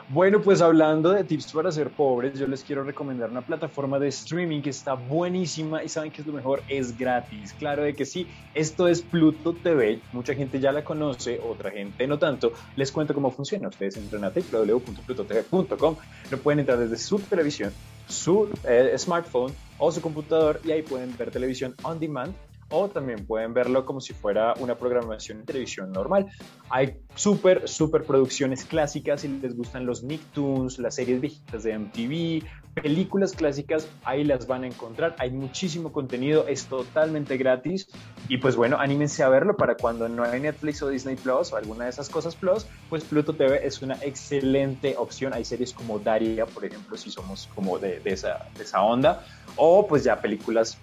Bueno, 0.09 0.43
pues 0.43 0.61
hablando 0.61 1.13
de 1.13 1.25
tips 1.25 1.53
para 1.53 1.73
ser 1.73 1.89
pobres, 1.89 2.39
yo 2.39 2.47
les 2.47 2.63
quiero 2.63 2.85
recomendar 2.85 3.31
una 3.31 3.41
plataforma 3.41 3.99
de 3.99 4.09
streaming 4.09 4.61
que 4.61 4.69
está 4.69 4.93
buenísima 4.93 5.83
y 5.83 5.89
saben 5.89 6.11
que 6.11 6.21
es 6.21 6.27
lo 6.27 6.35
mejor, 6.35 6.63
es 6.69 6.97
gratis. 6.99 7.55
Claro 7.55 7.85
de 7.85 7.95
que 7.95 8.05
sí, 8.05 8.27
esto 8.53 8.87
es 8.87 9.01
Pluto 9.01 9.55
TV, 9.55 10.01
mucha 10.13 10.35
gente 10.35 10.61
ya 10.61 10.73
la 10.73 10.85
conoce, 10.85 11.41
otra 11.41 11.71
gente 11.71 12.07
no 12.07 12.19
tanto. 12.19 12.53
Les 12.77 12.93
cuento 12.93 13.15
cómo 13.15 13.31
funciona. 13.31 13.69
Ustedes 13.69 13.97
entran 13.97 14.25
a 14.25 14.31
www.plutotv.com, 14.31 15.97
lo 16.31 16.39
pueden 16.39 16.59
entrar 16.61 16.79
desde 16.79 16.99
su 16.99 17.19
televisión, 17.21 17.73
su 18.07 18.51
eh, 18.65 18.95
smartphone 18.99 19.55
o 19.79 19.91
su 19.91 20.03
computador 20.03 20.61
y 20.65 20.73
ahí 20.73 20.83
pueden 20.83 21.17
ver 21.17 21.31
televisión 21.31 21.75
on 21.83 21.99
demand 21.99 22.35
o 22.71 22.89
también 22.89 23.27
pueden 23.27 23.55
verlo 23.55 23.85
como 23.85 24.01
si 24.01 24.13
fuera 24.13 24.55
una 24.59 24.77
programación 24.77 25.39
de 25.39 25.45
televisión 25.45 25.93
normal. 25.93 26.27
Hay 26.71 26.97
súper, 27.15 27.69
súper 27.69 28.05
producciones 28.05 28.65
clásicas, 28.65 29.21
si 29.21 29.29
les 29.29 29.57
gustan 29.57 29.87
los 29.87 30.03
Nicktoons, 30.03 30.79
las 30.79 30.97
series 30.97 31.21
viejitas 31.21 31.63
de 31.63 31.79
MTV, 31.79 32.45
películas 32.75 33.33
clásicas, 33.33 33.89
ahí 34.05 34.25
las 34.25 34.47
van 34.47 34.65
a 34.65 34.67
encontrar. 34.67 35.15
Hay 35.19 35.31
muchísimo 35.31 35.93
contenido, 35.93 36.47
es 36.49 36.67
totalmente 36.67 37.37
gratis 37.37 37.89
y 38.29 38.39
pues 38.39 38.57
bueno, 38.57 38.79
anímense 38.79 39.23
a 39.23 39.29
verlo 39.29 39.57
para 39.57 39.77
cuando 39.77 40.09
no 40.09 40.25
hay 40.25 40.41
Netflix 40.41 40.83
o 40.83 40.89
Disney 40.89 41.17
Plus 41.17 41.53
o 41.53 41.57
alguna 41.57 41.85
de 41.85 41.91
esas 41.91 42.09
cosas 42.09 42.35
Plus, 42.35 42.67
pues 42.91 43.05
Pluto 43.05 43.35
TV 43.35 43.65
es 43.65 43.83
una 43.83 43.95
excelente 44.03 44.95
opción. 44.97 45.33
Hay 45.33 45.45
series 45.45 45.73
como 45.73 45.99
Daria, 45.99 46.47
por 46.47 46.65
ejemplo, 46.65 46.97
si 46.97 47.11
somos 47.11 47.49
como 47.55 47.79
de, 47.79 48.01
esa, 48.05 48.47
de 48.57 48.65
esa 48.65 48.83
onda, 48.83 49.25
o 49.57 49.87
pues 49.87 50.05
ya 50.05 50.21
películas 50.21 50.79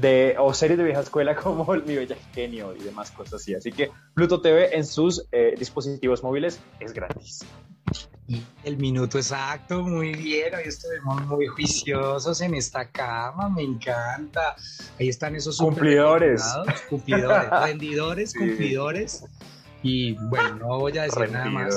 de, 0.00 0.36
o 0.38 0.52
series 0.52 0.78
de 0.78 0.84
vieja 0.84 1.00
escuela 1.00 1.34
como 1.42 1.64
Mi 1.86 1.96
Bella 1.96 2.16
Genio 2.32 2.74
y 2.74 2.82
demás 2.82 3.10
cosas 3.10 3.34
así. 3.34 3.54
Así 3.54 3.72
que 3.72 3.90
Pluto 4.14 4.40
TV 4.40 4.76
en 4.76 4.84
sus 4.84 5.26
eh, 5.32 5.54
dispositivos 5.58 6.22
móviles 6.22 6.60
es 6.80 6.92
gratis. 6.92 7.44
Y 8.26 8.42
el 8.64 8.78
minuto 8.78 9.18
exacto, 9.18 9.82
muy 9.82 10.14
bien. 10.14 10.54
Hoy 10.54 10.62
estuvimos 10.64 11.26
muy 11.26 11.46
juiciosos 11.46 12.40
en 12.40 12.54
esta 12.54 12.90
cama, 12.90 13.50
me 13.50 13.62
encanta. 13.62 14.56
Ahí 14.98 15.10
están 15.10 15.36
esos 15.36 15.58
cumplidores, 15.58 16.42
cumplidores, 16.88 17.50
rendidores, 17.64 18.34
cumplidores. 18.34 19.24
Y 19.84 20.14
bueno, 20.14 20.56
no 20.56 20.78
voy 20.80 20.96
a 20.96 21.02
decir 21.02 21.30
nada 21.30 21.50
más. 21.50 21.74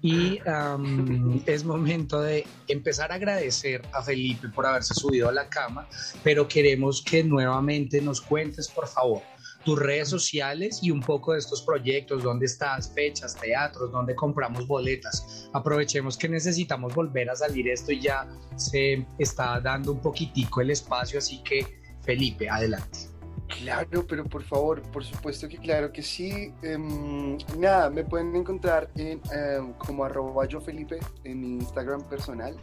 Y 0.00 0.38
es 1.46 1.64
momento 1.64 2.22
de 2.22 2.46
empezar 2.68 3.10
a 3.10 3.16
agradecer 3.16 3.82
a 3.92 4.02
Felipe 4.02 4.48
por 4.48 4.64
haberse 4.64 4.94
subido 4.94 5.28
a 5.28 5.32
la 5.32 5.48
cama, 5.48 5.88
pero 6.22 6.46
queremos 6.46 7.02
que 7.02 7.24
nuevamente 7.24 8.00
nos 8.00 8.20
cuentes, 8.20 8.68
por 8.68 8.86
favor, 8.86 9.22
tus 9.64 9.78
redes 9.78 10.08
sociales 10.10 10.78
y 10.82 10.90
un 10.92 11.00
poco 11.00 11.32
de 11.32 11.40
estos 11.40 11.62
proyectos, 11.62 12.22
dónde 12.22 12.46
estás, 12.46 12.92
fechas, 12.94 13.34
teatros, 13.34 13.90
dónde 13.90 14.14
compramos 14.14 14.66
boletas. 14.68 15.48
Aprovechemos 15.52 16.16
que 16.16 16.28
necesitamos 16.28 16.94
volver 16.94 17.30
a 17.30 17.34
salir 17.34 17.68
esto 17.68 17.90
y 17.90 18.00
ya 18.00 18.28
se 18.56 19.04
está 19.18 19.58
dando 19.60 19.92
un 19.92 20.00
poquitico 20.00 20.60
el 20.60 20.70
espacio, 20.70 21.18
así 21.18 21.42
que 21.42 21.66
Felipe, 22.02 22.48
adelante. 22.48 23.13
Claro, 23.58 24.04
pero 24.06 24.24
por 24.24 24.42
favor, 24.42 24.82
por 24.82 25.04
supuesto 25.04 25.48
que 25.48 25.58
claro 25.58 25.92
que 25.92 26.02
sí. 26.02 26.52
Em, 26.62 27.38
nada, 27.58 27.88
me 27.90 28.04
pueden 28.04 28.34
encontrar 28.34 28.90
en, 28.96 29.20
em, 29.32 29.72
como 29.74 30.04
arroba 30.04 30.46
yo 30.46 30.60
Felipe 30.60 30.98
en 31.24 31.40
mi 31.40 31.48
Instagram 31.54 32.02
personal. 32.08 32.56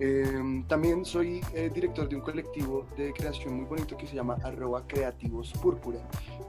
Em, 0.00 0.66
también 0.66 1.04
soy 1.04 1.40
eh, 1.54 1.70
director 1.72 2.08
de 2.08 2.16
un 2.16 2.22
colectivo 2.22 2.86
de 2.96 3.12
creación 3.12 3.54
muy 3.54 3.66
bonito 3.66 3.96
que 3.96 4.06
se 4.06 4.16
llama 4.16 4.36
arroba 4.42 4.84
creativos 4.86 5.52
púrpura, 5.62 6.00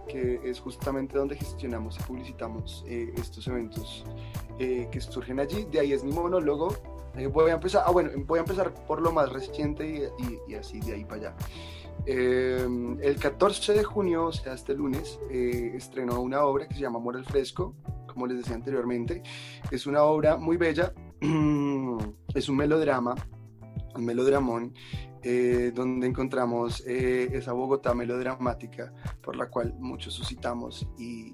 que 0.08 0.39
es 0.44 0.60
justamente 0.60 1.18
donde 1.18 1.36
gestionamos 1.36 2.00
y 2.00 2.04
publicitamos 2.04 2.84
eh, 2.88 3.14
estos 3.16 3.48
eventos 3.48 4.06
eh, 4.58 4.88
que 4.91 5.00
surgen 5.02 5.39
allí. 5.39 5.66
De 5.66 5.80
ahí 5.80 5.94
es 5.94 6.04
mi 6.04 6.14
monólogo. 6.14 6.76
voy 7.32 7.52
a 7.52 7.54
empezar, 7.54 7.84
ah, 7.86 7.91
bueno, 7.91 8.10
voy 8.26 8.39
a 8.39 8.41
empezar 8.41 8.74
por 8.88 9.02
lo 9.02 9.12
más 9.12 9.32
reciente 9.32 10.10
y, 10.18 10.52
y 10.52 10.56
así 10.56 10.80
de 10.80 10.94
ahí 10.94 11.06
para 11.06 11.30
allá. 11.30 11.36
Eh, 12.06 12.68
el 13.02 13.18
14 13.18 13.74
de 13.74 13.84
junio, 13.84 14.26
o 14.26 14.32
sea, 14.32 14.54
este 14.54 14.74
lunes, 14.74 15.20
eh, 15.30 15.74
estrenó 15.76 16.20
una 16.22 16.44
obra 16.44 16.68
que 16.68 16.76
se 16.76 16.82
llama 16.82 17.00
Amor 17.00 17.18
al 17.18 17.26
Fresco, 17.26 17.76
como 18.08 18.28
les 18.28 18.38
decía 18.38 18.56
anteriormente. 18.56 19.24
Es 19.72 19.88
una 19.88 20.04
obra 20.04 20.38
muy 20.38 20.58
bella, 20.58 20.94
es 22.36 22.50
un 22.50 22.58
melodrama, 22.58 23.16
un 23.96 24.06
melodramón, 24.06 24.74
eh, 25.22 25.72
donde 25.74 26.08
encontramos 26.08 26.82
esa 26.82 27.54
Bogotá 27.54 27.94
melodramática 27.94 28.94
por 29.22 29.38
la 29.38 29.50
cual 29.50 29.74
muchos 29.80 30.14
suscitamos 30.14 30.86
y, 30.98 31.34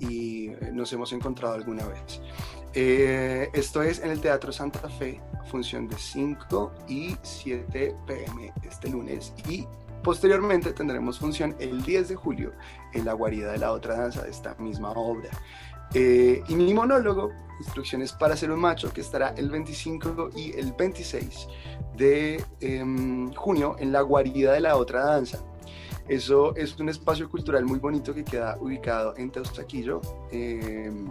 y 0.00 0.50
nos 0.72 0.92
hemos 0.92 1.12
encontrado 1.12 1.54
alguna 1.54 1.86
vez. 1.86 2.20
Eh, 2.74 3.48
esto 3.54 3.82
es 3.82 4.00
en 4.00 4.10
el 4.10 4.20
Teatro 4.20 4.52
Santa 4.52 4.88
Fe, 4.88 5.20
función 5.46 5.88
de 5.88 5.96
5 5.96 6.72
y 6.88 7.16
7 7.22 7.94
pm 8.06 8.52
este 8.62 8.88
lunes. 8.90 9.32
Y 9.48 9.66
posteriormente 10.02 10.72
tendremos 10.72 11.18
función 11.18 11.54
el 11.58 11.82
10 11.82 12.08
de 12.08 12.14
julio 12.14 12.52
en 12.92 13.04
la 13.04 13.12
guarida 13.12 13.52
de 13.52 13.58
la 13.58 13.72
otra 13.72 13.98
danza 13.98 14.22
de 14.22 14.30
esta 14.30 14.54
misma 14.56 14.90
obra. 14.92 15.30
Eh, 15.94 16.42
y 16.48 16.54
mi 16.54 16.74
monólogo, 16.74 17.30
Instrucciones 17.58 18.12
para 18.12 18.36
ser 18.36 18.52
un 18.52 18.60
macho, 18.60 18.92
que 18.92 19.00
estará 19.00 19.34
el 19.36 19.50
25 19.50 20.30
y 20.36 20.52
el 20.52 20.72
26 20.72 21.48
de 21.96 22.44
em, 22.60 23.32
junio 23.34 23.74
en 23.80 23.90
la 23.90 24.00
guarida 24.02 24.52
de 24.52 24.60
la 24.60 24.76
otra 24.76 25.04
danza. 25.04 25.40
Eso 26.06 26.54
es 26.54 26.78
un 26.78 26.88
espacio 26.88 27.28
cultural 27.28 27.64
muy 27.64 27.80
bonito 27.80 28.14
que 28.14 28.24
queda 28.24 28.56
ubicado 28.60 29.14
en 29.16 29.30
Teusaquillo, 29.30 30.00
em, 30.30 31.08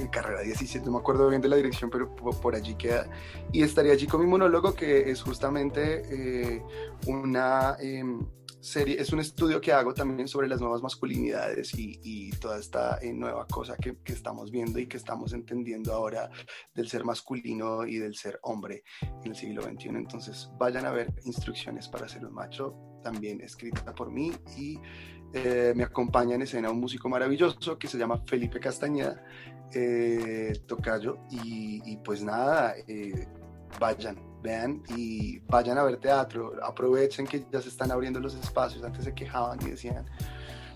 en 0.00 0.08
carrera 0.08 0.42
17, 0.42 0.84
no 0.86 0.92
me 0.92 0.98
acuerdo 0.98 1.28
bien 1.28 1.40
de 1.40 1.48
la 1.48 1.56
dirección, 1.56 1.90
pero 1.90 2.14
por 2.14 2.54
allí 2.54 2.74
queda. 2.74 3.08
Y 3.52 3.62
estaría 3.62 3.92
allí 3.92 4.06
con 4.06 4.20
mi 4.20 4.26
monólogo, 4.26 4.74
que 4.74 5.10
es 5.10 5.22
justamente 5.22 6.02
eh, 6.10 6.62
una 7.06 7.76
em, 7.80 8.26
serie, 8.60 9.00
es 9.00 9.12
un 9.12 9.20
estudio 9.20 9.60
que 9.60 9.72
hago 9.72 9.94
también 9.94 10.26
sobre 10.28 10.48
las 10.48 10.60
nuevas 10.60 10.82
masculinidades 10.82 11.72
y, 11.76 12.30
toda 12.40 12.58
esta 12.58 12.98
eh, 13.00 13.12
nueva 13.12 13.46
cosa 13.46 13.76
que, 13.76 13.96
que, 14.02 14.12
estamos 14.12 14.50
viendo 14.50 14.78
y 14.78 14.86
que 14.86 14.96
estamos 14.96 15.32
entendiendo 15.32 15.92
ahora 15.92 16.30
del 16.74 16.88
ser 16.88 17.04
masculino 17.04 17.86
y 17.86 17.96
del 17.96 18.14
ser 18.16 18.38
hombre 18.42 18.82
en 19.24 19.30
el 19.30 19.36
siglo 19.36 19.62
XXI. 19.62 19.88
Entonces 19.88 20.50
vayan 20.58 20.84
a 20.84 20.90
ver 20.90 21.14
instrucciones 21.24 21.88
para 21.88 22.08
ser 22.08 22.26
un 22.26 22.34
macho, 22.34 22.74
también 23.06 23.40
escrita 23.40 23.94
por 23.94 24.10
mí 24.10 24.32
y 24.56 24.80
eh, 25.32 25.72
me 25.76 25.84
acompaña 25.84 26.34
en 26.34 26.42
escena 26.42 26.70
un 26.70 26.80
músico 26.80 27.08
maravilloso 27.08 27.78
que 27.78 27.86
se 27.86 27.98
llama 27.98 28.20
Felipe 28.26 28.58
Castañeda, 28.58 29.22
eh, 29.72 30.60
tocayo, 30.66 31.18
y, 31.30 31.96
pues 31.98 32.24
nada, 32.24 32.74
eh, 32.88 33.28
vayan, 33.78 34.16
vean 34.42 34.82
y 34.96 35.38
vayan 35.40 35.78
a 35.78 35.84
ver 35.84 35.98
teatro, 35.98 36.52
aprovechen 36.64 37.28
que 37.28 37.46
ya 37.52 37.60
se 37.60 37.68
están 37.68 37.92
abriendo 37.92 38.18
los 38.18 38.34
espacios, 38.34 38.82
antes 38.82 39.04
se 39.04 39.14
quejaban 39.14 39.60
y 39.62 39.70
decían, 39.70 40.04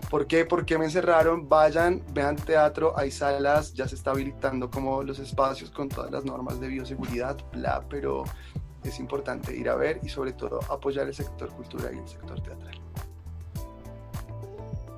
¿por 0.08 0.28
qué? 0.28 0.44
¿Por 0.44 0.64
qué 0.64 0.78
me 0.78 0.84
encerraron? 0.84 1.48
Vayan, 1.48 2.00
vean 2.12 2.36
teatro, 2.36 2.96
hay 2.96 3.10
salas, 3.10 3.74
ya 3.74 3.88
se 3.88 3.96
está 3.96 4.12
habilitando 4.12 4.70
como 4.70 5.02
los 5.02 5.18
espacios 5.18 5.70
con 5.72 5.88
todas 5.88 6.12
las 6.12 6.24
normas 6.24 6.60
de 6.60 6.68
bioseguridad, 6.68 7.36
bla, 7.52 7.84
pero 7.88 8.22
es 8.84 8.98
importante 8.98 9.56
ir 9.56 9.68
a 9.68 9.76
ver 9.76 10.00
y 10.02 10.08
sobre 10.08 10.32
todo 10.32 10.60
apoyar 10.68 11.06
el 11.06 11.14
sector 11.14 11.48
cultural 11.50 11.94
y 11.94 11.98
el 11.98 12.08
sector 12.08 12.40
teatral. 12.40 12.80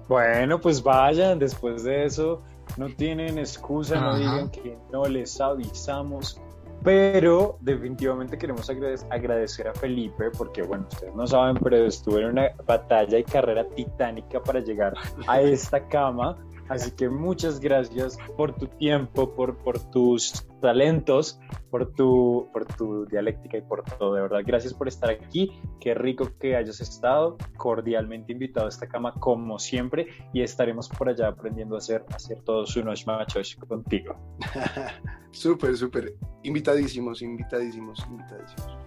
Bueno, 0.08 0.60
pues 0.60 0.82
vayan, 0.82 1.38
después 1.38 1.84
de 1.84 2.04
eso 2.04 2.42
no 2.76 2.88
tienen 2.88 3.38
excusa, 3.38 4.00
no 4.00 4.16
digan 4.16 4.50
que 4.50 4.76
no 4.92 5.04
les 5.06 5.40
avisamos. 5.40 6.40
Pero 6.84 7.58
definitivamente 7.60 8.36
queremos 8.36 8.68
agradecer 8.68 9.68
a 9.68 9.72
Felipe 9.72 10.30
porque, 10.36 10.62
bueno, 10.62 10.86
ustedes 10.90 11.14
no 11.14 11.26
saben, 11.28 11.56
pero 11.62 11.76
estuve 11.76 12.22
en 12.22 12.26
una 12.26 12.50
batalla 12.66 13.18
y 13.18 13.22
carrera 13.22 13.64
titánica 13.68 14.42
para 14.42 14.58
llegar 14.58 14.94
a 15.28 15.40
esta 15.42 15.86
cama 15.86 16.36
Así 16.68 16.92
que 16.92 17.08
muchas 17.08 17.60
gracias 17.60 18.16
por 18.36 18.54
tu 18.54 18.66
tiempo, 18.66 19.34
por, 19.34 19.58
por 19.58 19.78
tus 19.90 20.46
talentos, 20.60 21.38
por 21.70 21.92
tu, 21.92 22.48
por 22.52 22.64
tu 22.64 23.04
dialéctica 23.06 23.58
y 23.58 23.62
por 23.62 23.82
todo. 23.82 24.14
De 24.14 24.22
verdad, 24.22 24.40
gracias 24.44 24.72
por 24.72 24.88
estar 24.88 25.10
aquí. 25.10 25.52
Qué 25.80 25.94
rico 25.94 26.30
que 26.38 26.56
hayas 26.56 26.80
estado. 26.80 27.36
Cordialmente 27.56 28.32
invitado 28.32 28.66
a 28.66 28.68
esta 28.68 28.86
cama, 28.86 29.14
como 29.18 29.58
siempre. 29.58 30.06
Y 30.32 30.42
estaremos 30.42 30.88
por 30.88 31.08
allá 31.08 31.28
aprendiendo 31.28 31.74
a 31.74 31.78
hacer, 31.78 32.04
hacer 32.14 32.40
todos 32.42 32.76
unos 32.76 33.06
machos 33.06 33.56
contigo. 33.68 34.16
súper, 35.30 35.76
súper. 35.76 36.14
Invitadísimos, 36.42 37.22
invitadísimos, 37.22 38.04
invitadísimos. 38.08 38.78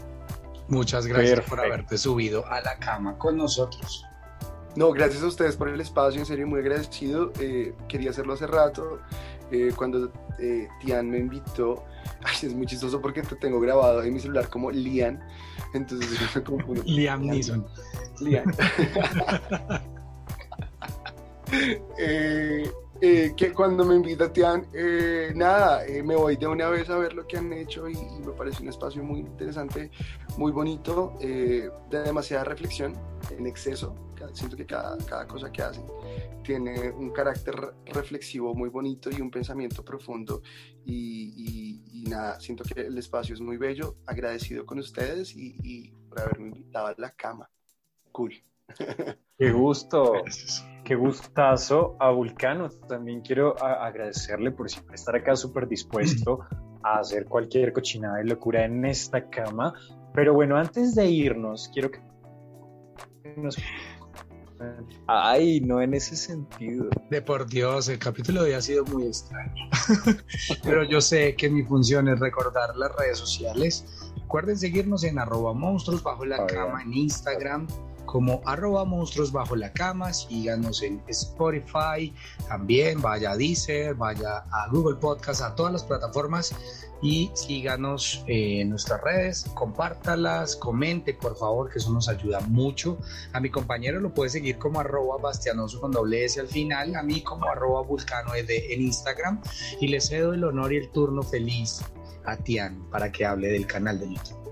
Muchas 0.68 1.06
gracias 1.06 1.42
por 1.42 1.60
haberte 1.60 1.98
subido 1.98 2.46
a 2.48 2.62
la 2.62 2.80
cama 2.80 3.18
con 3.18 3.38
nosotros. 3.38 4.04
No, 4.76 4.92
gracias 4.92 5.24
a 5.24 5.28
ustedes 5.28 5.56
por 5.56 5.70
el 5.70 5.80
espacio, 5.80 6.20
en 6.20 6.26
serio 6.26 6.48
muy 6.48 6.60
agradecido. 6.60 7.32
Eh, 7.40 7.74
quería 7.88 8.10
hacerlo 8.10 8.34
hace 8.34 8.46
rato. 8.46 9.00
Eh, 9.52 9.72
cuando 9.76 10.12
eh, 10.40 10.68
Tian 10.82 11.10
me 11.10 11.20
invitó, 11.20 11.84
es 12.42 12.54
muy 12.54 12.66
chistoso 12.66 13.02
porque 13.02 13.22
te 13.22 13.36
tengo 13.36 13.60
grabado 13.60 14.04
en 14.04 14.14
mi 14.14 14.20
celular 14.20 14.50
como 14.50 14.72
Lian, 14.72 15.24
entonces 15.74 16.10
me 16.36 16.44
confundo. 16.44 16.84
Liam 16.86 17.26
Neeson. 17.26 17.66
Lian. 18.20 18.46
Eh, 23.02 23.34
que 23.36 23.52
cuando 23.52 23.84
me 23.84 23.96
invita 23.96 24.32
Tian, 24.32 24.68
eh, 24.74 25.34
nada, 25.36 25.86
eh, 25.86 26.02
me 26.02 26.16
voy 26.16 26.38
de 26.38 26.48
una 26.48 26.70
vez 26.70 26.90
a 26.90 26.98
ver 26.98 27.14
lo 27.14 27.28
que 27.28 27.38
han 27.38 27.52
hecho 27.52 27.90
y, 27.90 27.96
me 28.26 28.32
parece 28.32 28.64
un 28.64 28.70
espacio 28.70 29.04
muy 29.04 29.20
interesante, 29.20 29.92
muy 30.38 30.52
bonito, 30.52 31.18
de 31.20 31.72
demasiada 31.90 32.46
reflexión 32.46 32.94
en 33.38 33.48
exceso. 33.48 33.96
Siento 34.34 34.58
que 34.58 34.66
cada, 34.66 34.98
cada 35.06 35.28
cosa 35.28 35.52
que 35.52 35.62
hacen 35.62 35.86
tiene 36.44 36.90
un 36.90 37.12
carácter 37.12 37.56
reflexivo 37.86 38.56
muy 38.56 38.70
bonito 38.70 39.10
y 39.12 39.22
un 39.22 39.30
pensamiento 39.30 39.84
profundo. 39.84 40.42
Y, 40.86 41.82
y, 41.92 42.10
nada, 42.10 42.40
siento 42.40 42.64
que 42.64 42.82
el 42.82 42.98
espacio 42.98 43.36
es 43.36 43.42
muy 43.42 43.58
bello, 43.58 43.98
agradecido 44.06 44.66
con 44.66 44.80
ustedes 44.80 45.36
y, 45.36 45.56
y 45.64 45.92
por 46.10 46.22
haberme 46.22 46.48
invitado 46.48 46.88
a 46.88 46.96
la 46.98 47.12
cama. 47.12 47.50
Cool. 48.12 48.34
Qué 49.38 49.52
gusto. 49.52 50.24
Qué 50.86 50.94
gustazo 50.94 51.98
a 52.00 52.12
Vulcano. 52.12 52.70
También 52.88 53.22
quiero 53.22 53.56
agradecerle 53.62 54.52
por 54.52 54.70
siempre 54.70 54.96
estar 54.96 55.16
acá 55.16 55.36
súper 55.36 55.68
dispuesto 55.68 56.46
a 56.84 57.00
hacer 57.00 57.26
cualquier 57.26 57.74
cochinada 57.74 58.22
y 58.22 58.28
locura 58.28 58.64
en 58.66 58.86
esta 58.86 59.28
cama. 59.28 59.74
Pero 60.14 60.36
bueno, 60.36 60.56
antes 60.56 60.94
de 60.94 61.08
irnos, 61.08 61.72
quiero 61.74 61.90
que 61.90 62.00
nos... 63.36 63.58
Ay, 65.08 65.60
no 65.62 65.82
en 65.82 65.96
ese 65.96 66.16
sentido. 66.16 66.88
De 67.10 67.20
por 67.20 67.48
Dios, 67.48 67.90
el 67.90 67.98
capítulo 67.98 68.44
de 68.44 68.50
hoy 68.50 68.56
ha 68.56 68.62
sido 68.62 68.86
muy 68.86 69.08
extraño. 69.08 69.68
Pero 70.64 70.84
yo 70.84 71.02
sé 71.02 71.36
que 71.36 71.50
mi 71.50 71.64
función 71.64 72.08
es 72.10 72.20
recordar 72.20 72.78
las 72.78 72.96
redes 72.96 73.18
sociales. 73.18 74.14
Recuerden 74.22 74.56
seguirnos 74.56 75.04
en 75.04 75.18
arroba 75.18 75.54
monstruos 75.54 76.04
bajo 76.04 76.26
la 76.26 76.46
cama 76.46 76.84
en 76.84 76.94
Instagram, 76.94 77.68
como 78.06 78.42
arroba 78.46 78.86
monstruos 78.86 79.32
bajo 79.32 79.56
la 79.56 79.72
cama, 79.74 80.14
síganos 80.14 80.82
en 80.84 81.02
Spotify, 81.08 82.14
también 82.48 83.02
vaya 83.02 83.32
a 83.32 83.38
Deezer, 83.38 83.96
vaya 83.96 84.46
a 84.52 84.68
Google 84.72 84.98
Podcast, 84.98 85.42
a 85.42 85.56
todas 85.56 85.74
las 85.74 85.84
plataformas 85.84 86.54
y 87.02 87.30
síganos 87.34 88.24
en 88.28 88.70
nuestras 88.70 89.02
redes, 89.02 89.46
compártalas, 89.54 90.56
comente 90.56 91.14
por 91.14 91.38
favor, 91.38 91.70
que 91.70 91.80
eso 91.80 91.92
nos 91.92 92.10
ayuda 92.10 92.40
mucho. 92.42 92.98
A 93.34 93.40
mi 93.40 93.50
compañero 93.50 94.00
lo 94.00 94.14
puede 94.14 94.30
seguir 94.30 94.58
como 94.58 94.80
arroba 94.80 95.18
bastianoso 95.18 95.80
con 95.80 95.92
doble 95.92 96.26
S 96.26 96.40
al 96.40 96.48
final, 96.48 96.96
a 96.96 97.04
mí 97.04 97.22
como 97.22 97.46
arroba 97.46 97.82
vulcano 97.84 98.32
en 98.36 98.82
Instagram 98.82 99.42
y 99.80 99.88
le 99.88 100.02
cedo 100.02 100.34
el 100.34 100.44
honor 100.44 100.74
y 100.74 100.78
el 100.78 100.90
turno 100.90 101.22
feliz 101.22 101.82
a 102.26 102.38
Tian 102.38 102.90
para 102.90 103.12
que 103.12 103.26
hable 103.26 103.50
del 103.50 103.68
canal 103.68 104.00
de 104.00 104.14
YouTube. 104.14 104.46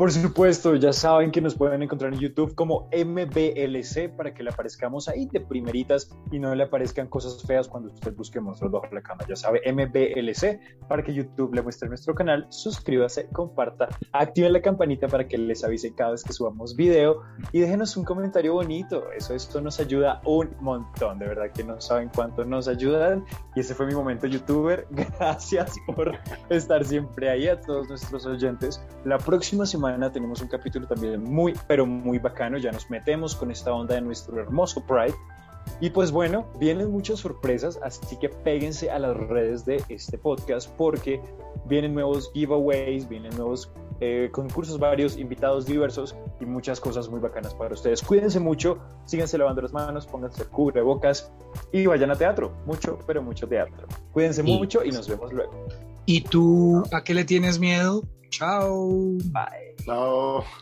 Por 0.00 0.10
supuesto, 0.10 0.76
ya 0.76 0.94
saben 0.94 1.30
que 1.30 1.42
nos 1.42 1.54
pueden 1.54 1.82
encontrar 1.82 2.14
en 2.14 2.20
YouTube 2.20 2.54
como 2.54 2.88
MBLC 2.88 4.08
para 4.16 4.32
que 4.32 4.42
le 4.42 4.48
aparezcamos 4.48 5.10
ahí 5.10 5.26
de 5.26 5.40
primeritas 5.40 6.10
y 6.32 6.38
no 6.38 6.54
le 6.54 6.64
aparezcan 6.64 7.06
cosas 7.06 7.42
feas 7.46 7.68
cuando 7.68 7.90
usted 7.92 8.14
busque 8.14 8.40
monstruos 8.40 8.72
bajo 8.72 8.86
la 8.94 9.02
cama. 9.02 9.26
Ya 9.28 9.36
sabe, 9.36 9.60
MBLC 9.70 10.58
para 10.88 11.02
que 11.04 11.12
YouTube 11.12 11.52
le 11.52 11.60
muestre 11.60 11.86
nuestro 11.90 12.14
canal. 12.14 12.46
Suscríbase, 12.48 13.28
comparta, 13.28 13.90
active 14.12 14.48
la 14.48 14.62
campanita 14.62 15.06
para 15.06 15.28
que 15.28 15.36
les 15.36 15.62
avise 15.64 15.94
cada 15.94 16.12
vez 16.12 16.24
que 16.24 16.32
subamos 16.32 16.74
video 16.74 17.20
y 17.52 17.60
déjenos 17.60 17.94
un 17.98 18.04
comentario 18.04 18.54
bonito. 18.54 19.12
Eso 19.12 19.34
esto 19.34 19.60
nos 19.60 19.80
ayuda 19.80 20.22
un 20.24 20.48
montón. 20.62 21.18
De 21.18 21.26
verdad 21.26 21.52
que 21.52 21.62
no 21.62 21.78
saben 21.78 22.08
cuánto 22.14 22.46
nos 22.46 22.68
ayudan. 22.68 23.26
Y 23.54 23.60
ese 23.60 23.74
fue 23.74 23.84
mi 23.84 23.94
momento 23.94 24.26
youtuber. 24.26 24.86
Gracias 24.92 25.74
por 25.94 26.18
estar 26.48 26.86
siempre 26.86 27.28
ahí 27.28 27.48
a 27.48 27.60
todos 27.60 27.86
nuestros 27.90 28.24
oyentes. 28.24 28.82
La 29.04 29.18
próxima 29.18 29.66
semana 29.66 29.89
tenemos 30.12 30.40
un 30.40 30.48
capítulo 30.48 30.86
también 30.86 31.22
muy, 31.22 31.54
pero 31.66 31.86
muy 31.86 32.18
bacano. 32.18 32.58
Ya 32.58 32.72
nos 32.72 32.90
metemos 32.90 33.34
con 33.34 33.50
esta 33.50 33.72
onda 33.72 33.94
de 33.94 34.00
nuestro 34.00 34.40
hermoso 34.40 34.84
Pride. 34.86 35.14
Y 35.80 35.90
pues 35.90 36.10
bueno, 36.10 36.46
vienen 36.58 36.90
muchas 36.90 37.20
sorpresas, 37.20 37.78
así 37.82 38.16
que 38.16 38.28
péguense 38.28 38.90
a 38.90 38.98
las 38.98 39.16
redes 39.16 39.64
de 39.64 39.82
este 39.88 40.18
podcast 40.18 40.70
porque 40.76 41.20
vienen 41.66 41.94
nuevos 41.94 42.30
giveaways, 42.32 43.08
vienen 43.08 43.34
nuevos 43.36 43.70
eh, 44.00 44.30
concursos 44.32 44.78
varios, 44.78 45.18
invitados 45.18 45.66
diversos 45.66 46.16
y 46.40 46.46
muchas 46.46 46.80
cosas 46.80 47.08
muy 47.08 47.20
bacanas 47.20 47.54
para 47.54 47.74
ustedes. 47.74 48.02
Cuídense 48.02 48.40
mucho, 48.40 48.78
síganse 49.04 49.36
lavando 49.38 49.62
las 49.62 49.72
manos, 49.72 50.06
pónganse 50.06 50.44
cubrebocas 50.46 51.30
y 51.72 51.86
vayan 51.86 52.10
a 52.10 52.16
teatro, 52.16 52.52
mucho, 52.66 52.98
pero 53.06 53.22
mucho 53.22 53.46
teatro. 53.46 53.86
Cuídense 54.12 54.42
mucho 54.42 54.84
y 54.84 54.90
nos 54.90 55.08
vemos 55.08 55.32
luego. 55.32 55.52
¿Y 56.06 56.22
tú 56.22 56.82
a 56.92 57.02
qué 57.04 57.14
le 57.14 57.24
tienes 57.24 57.58
miedo? 57.58 58.02
Chao. 58.30 59.18
Bye. 59.32 59.76
Chao. 59.84 60.44